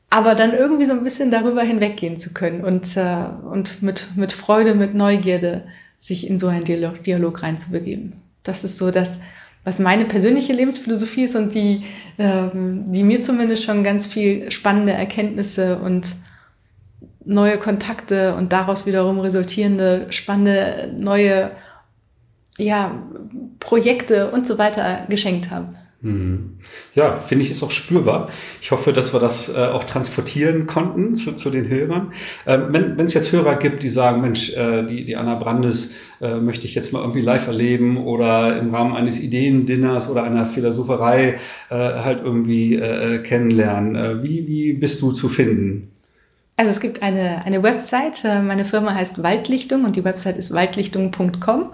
aber 0.09 0.33
dann 0.33 0.53
irgendwie 0.53 0.85
so 0.85 0.93
ein 0.93 1.03
bisschen 1.03 1.29
darüber 1.29 1.61
hinweggehen 1.61 2.17
zu 2.17 2.33
können 2.33 2.63
und, 2.63 2.97
äh, 2.97 3.27
und 3.51 3.83
mit, 3.83 4.15
mit 4.15 4.33
Freude, 4.33 4.73
mit 4.73 4.95
Neugierde 4.95 5.65
sich 5.97 6.29
in 6.29 6.39
so 6.39 6.47
einen 6.47 6.63
Dialog, 6.63 7.01
Dialog 7.01 7.43
reinzubegeben. 7.43 8.13
Das 8.43 8.63
ist 8.63 8.77
so 8.77 8.91
das, 8.91 9.19
was 9.63 9.79
meine 9.79 10.05
persönliche 10.05 10.53
Lebensphilosophie 10.53 11.23
ist 11.23 11.35
und 11.35 11.53
die, 11.55 11.83
ähm, 12.19 12.91
die 12.91 13.03
mir 13.03 13.21
zumindest 13.21 13.63
schon 13.63 13.83
ganz 13.83 14.05
viel 14.05 14.51
spannende 14.51 14.93
Erkenntnisse 14.93 15.79
und 15.79 16.15
neue 17.25 17.57
Kontakte 17.57 18.35
und 18.35 18.53
daraus 18.53 18.85
wiederum 18.85 19.19
resultierende 19.19 20.07
spannende 20.11 20.93
neue 20.95 21.51
ja, 22.57 23.03
Projekte 23.59 24.31
und 24.31 24.47
so 24.47 24.57
weiter 24.57 25.05
geschenkt 25.09 25.49
haben. 25.49 25.75
Mhm. 26.05 26.59
Ja, 26.93 27.13
finde 27.13 27.43
ich, 27.43 27.49
ist 27.49 27.63
auch 27.63 27.71
spürbar. 27.71 28.29
Ich 28.61 28.69
hoffe, 28.69 28.93
dass 28.93 29.11
wir 29.11 29.19
das 29.19 29.49
äh, 29.49 29.57
auch 29.57 29.85
transportieren 29.85 30.67
konnten 30.67 31.15
zu, 31.15 31.33
zu 31.33 31.49
den 31.49 31.67
Hörern. 31.67 32.13
Ähm, 32.45 32.67
wenn 32.69 33.05
es 33.05 33.15
jetzt 33.15 33.31
Hörer 33.31 33.55
gibt, 33.55 33.81
die 33.81 33.89
sagen, 33.89 34.21
Mensch, 34.21 34.53
äh, 34.53 34.83
die, 34.85 35.03
die 35.03 35.15
Anna 35.15 35.33
Brandes 35.33 35.95
äh, 36.21 36.35
möchte 36.35 36.67
ich 36.67 36.75
jetzt 36.75 36.93
mal 36.93 36.99
irgendwie 36.99 37.21
live 37.21 37.47
erleben 37.47 37.97
oder 37.97 38.55
im 38.59 38.73
Rahmen 38.73 38.95
eines 38.95 39.19
Ideendinners 39.19 40.07
oder 40.07 40.21
einer 40.21 40.45
Philosopherei 40.45 41.39
äh, 41.71 41.75
halt 41.75 42.21
irgendwie 42.23 42.75
äh, 42.75 43.17
kennenlernen. 43.23 43.95
Äh, 43.95 44.23
wie, 44.23 44.47
wie 44.47 44.73
bist 44.73 45.01
du 45.01 45.11
zu 45.11 45.27
finden? 45.27 45.89
Also 46.55 46.69
es 46.69 46.81
gibt 46.81 47.01
eine, 47.01 47.43
eine 47.45 47.63
Website, 47.63 48.23
meine 48.23 48.63
Firma 48.63 48.93
heißt 48.93 49.23
Waldlichtung 49.23 49.83
und 49.85 49.95
die 49.95 50.05
Website 50.05 50.37
ist 50.37 50.53
waldlichtung.com 50.53 51.71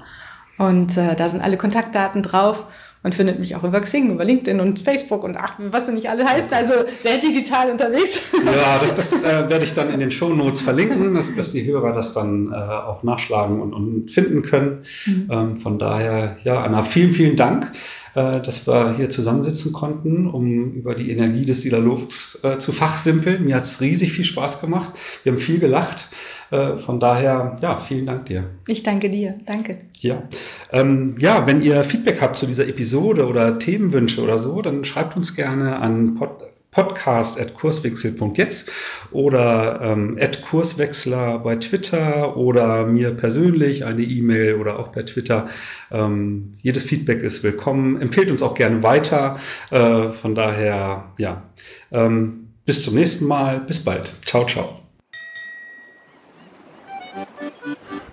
und 0.57 0.97
da 0.97 1.27
sind 1.29 1.43
alle 1.43 1.57
Kontaktdaten 1.57 2.23
drauf. 2.23 2.65
Man 3.03 3.13
findet 3.13 3.39
mich 3.39 3.55
auch 3.55 3.63
über 3.63 3.79
Xing, 3.81 4.11
über 4.11 4.23
LinkedIn 4.23 4.59
und 4.59 4.77
Facebook 4.77 5.23
und 5.23 5.35
ach, 5.35 5.55
was 5.57 5.87
du 5.87 5.91
nicht 5.91 6.09
alle 6.09 6.23
heißt, 6.23 6.53
also 6.53 6.73
sehr 7.01 7.17
digital 7.17 7.71
unterwegs. 7.71 8.21
Ja, 8.45 8.77
das, 8.79 8.93
das 8.93 9.11
äh, 9.23 9.49
werde 9.49 9.63
ich 9.63 9.73
dann 9.73 9.91
in 9.91 9.99
den 9.99 10.11
Show 10.11 10.29
Notes 10.29 10.61
verlinken, 10.61 11.15
dass, 11.15 11.33
dass 11.35 11.51
die 11.51 11.65
Hörer 11.65 11.93
das 11.93 12.13
dann 12.13 12.51
äh, 12.51 12.55
auch 12.55 13.01
nachschlagen 13.01 13.59
und, 13.59 13.73
und 13.73 14.11
finden 14.11 14.43
können. 14.43 14.83
Mhm. 15.07 15.27
Ähm, 15.31 15.53
von 15.55 15.79
daher, 15.79 16.37
ja, 16.43 16.61
Anna, 16.61 16.83
vielen, 16.83 17.11
vielen 17.11 17.35
Dank 17.35 17.71
äh, 18.13 18.41
dass 18.41 18.67
wir 18.67 18.95
hier 18.97 19.09
zusammensitzen 19.09 19.71
konnten, 19.71 20.27
um 20.27 20.73
über 20.73 20.95
die 20.95 21.11
Energie 21.11 21.45
des 21.45 21.61
Dialogs 21.61 22.43
äh, 22.43 22.57
zu 22.57 22.71
fachsimpeln. 22.71 23.45
Mir 23.45 23.55
hat 23.55 23.63
es 23.63 23.81
riesig 23.81 24.11
viel 24.11 24.25
Spaß 24.25 24.61
gemacht. 24.61 24.93
Wir 25.23 25.31
haben 25.31 25.39
viel 25.39 25.59
gelacht. 25.59 26.09
Äh, 26.51 26.77
von 26.77 26.99
daher, 26.99 27.57
ja, 27.61 27.77
vielen 27.77 28.05
Dank 28.05 28.27
dir. 28.27 28.45
Ich 28.67 28.83
danke 28.83 29.09
dir. 29.09 29.35
Danke. 29.45 29.79
Ja. 29.99 30.23
Ähm, 30.71 31.15
ja, 31.17 31.47
wenn 31.47 31.61
ihr 31.61 31.83
Feedback 31.83 32.21
habt 32.21 32.37
zu 32.37 32.45
dieser 32.45 32.67
Episode 32.67 33.27
oder 33.27 33.57
Themenwünsche 33.57 34.21
oder 34.21 34.37
so, 34.37 34.61
dann 34.61 34.83
schreibt 34.83 35.15
uns 35.15 35.35
gerne 35.35 35.77
an 35.77 36.15
pod 36.15 36.51
podcast 36.71 37.37
at 37.37 37.53
kurswechsel.jetzt 37.53 38.71
oder 39.11 39.81
ähm, 39.81 40.17
at 40.19 40.41
Kurswechsler 40.41 41.39
bei 41.39 41.57
Twitter 41.57 42.37
oder 42.37 42.85
mir 42.85 43.11
persönlich 43.11 43.83
eine 43.83 44.01
E-Mail 44.03 44.55
oder 44.55 44.79
auch 44.79 44.87
bei 44.87 45.03
Twitter. 45.03 45.49
Ähm, 45.91 46.53
jedes 46.61 46.83
Feedback 46.83 47.23
ist 47.23 47.43
willkommen. 47.43 48.01
Empfehlt 48.01 48.31
uns 48.31 48.41
auch 48.41 48.53
gerne 48.53 48.83
weiter. 48.83 49.37
Äh, 49.69 50.09
von 50.09 50.33
daher, 50.33 51.11
ja, 51.17 51.43
ähm, 51.91 52.47
bis 52.65 52.83
zum 52.83 52.95
nächsten 52.95 53.25
Mal. 53.25 53.59
Bis 53.59 53.83
bald. 53.83 54.09
Ciao, 54.25 54.45
ciao. 54.45 54.80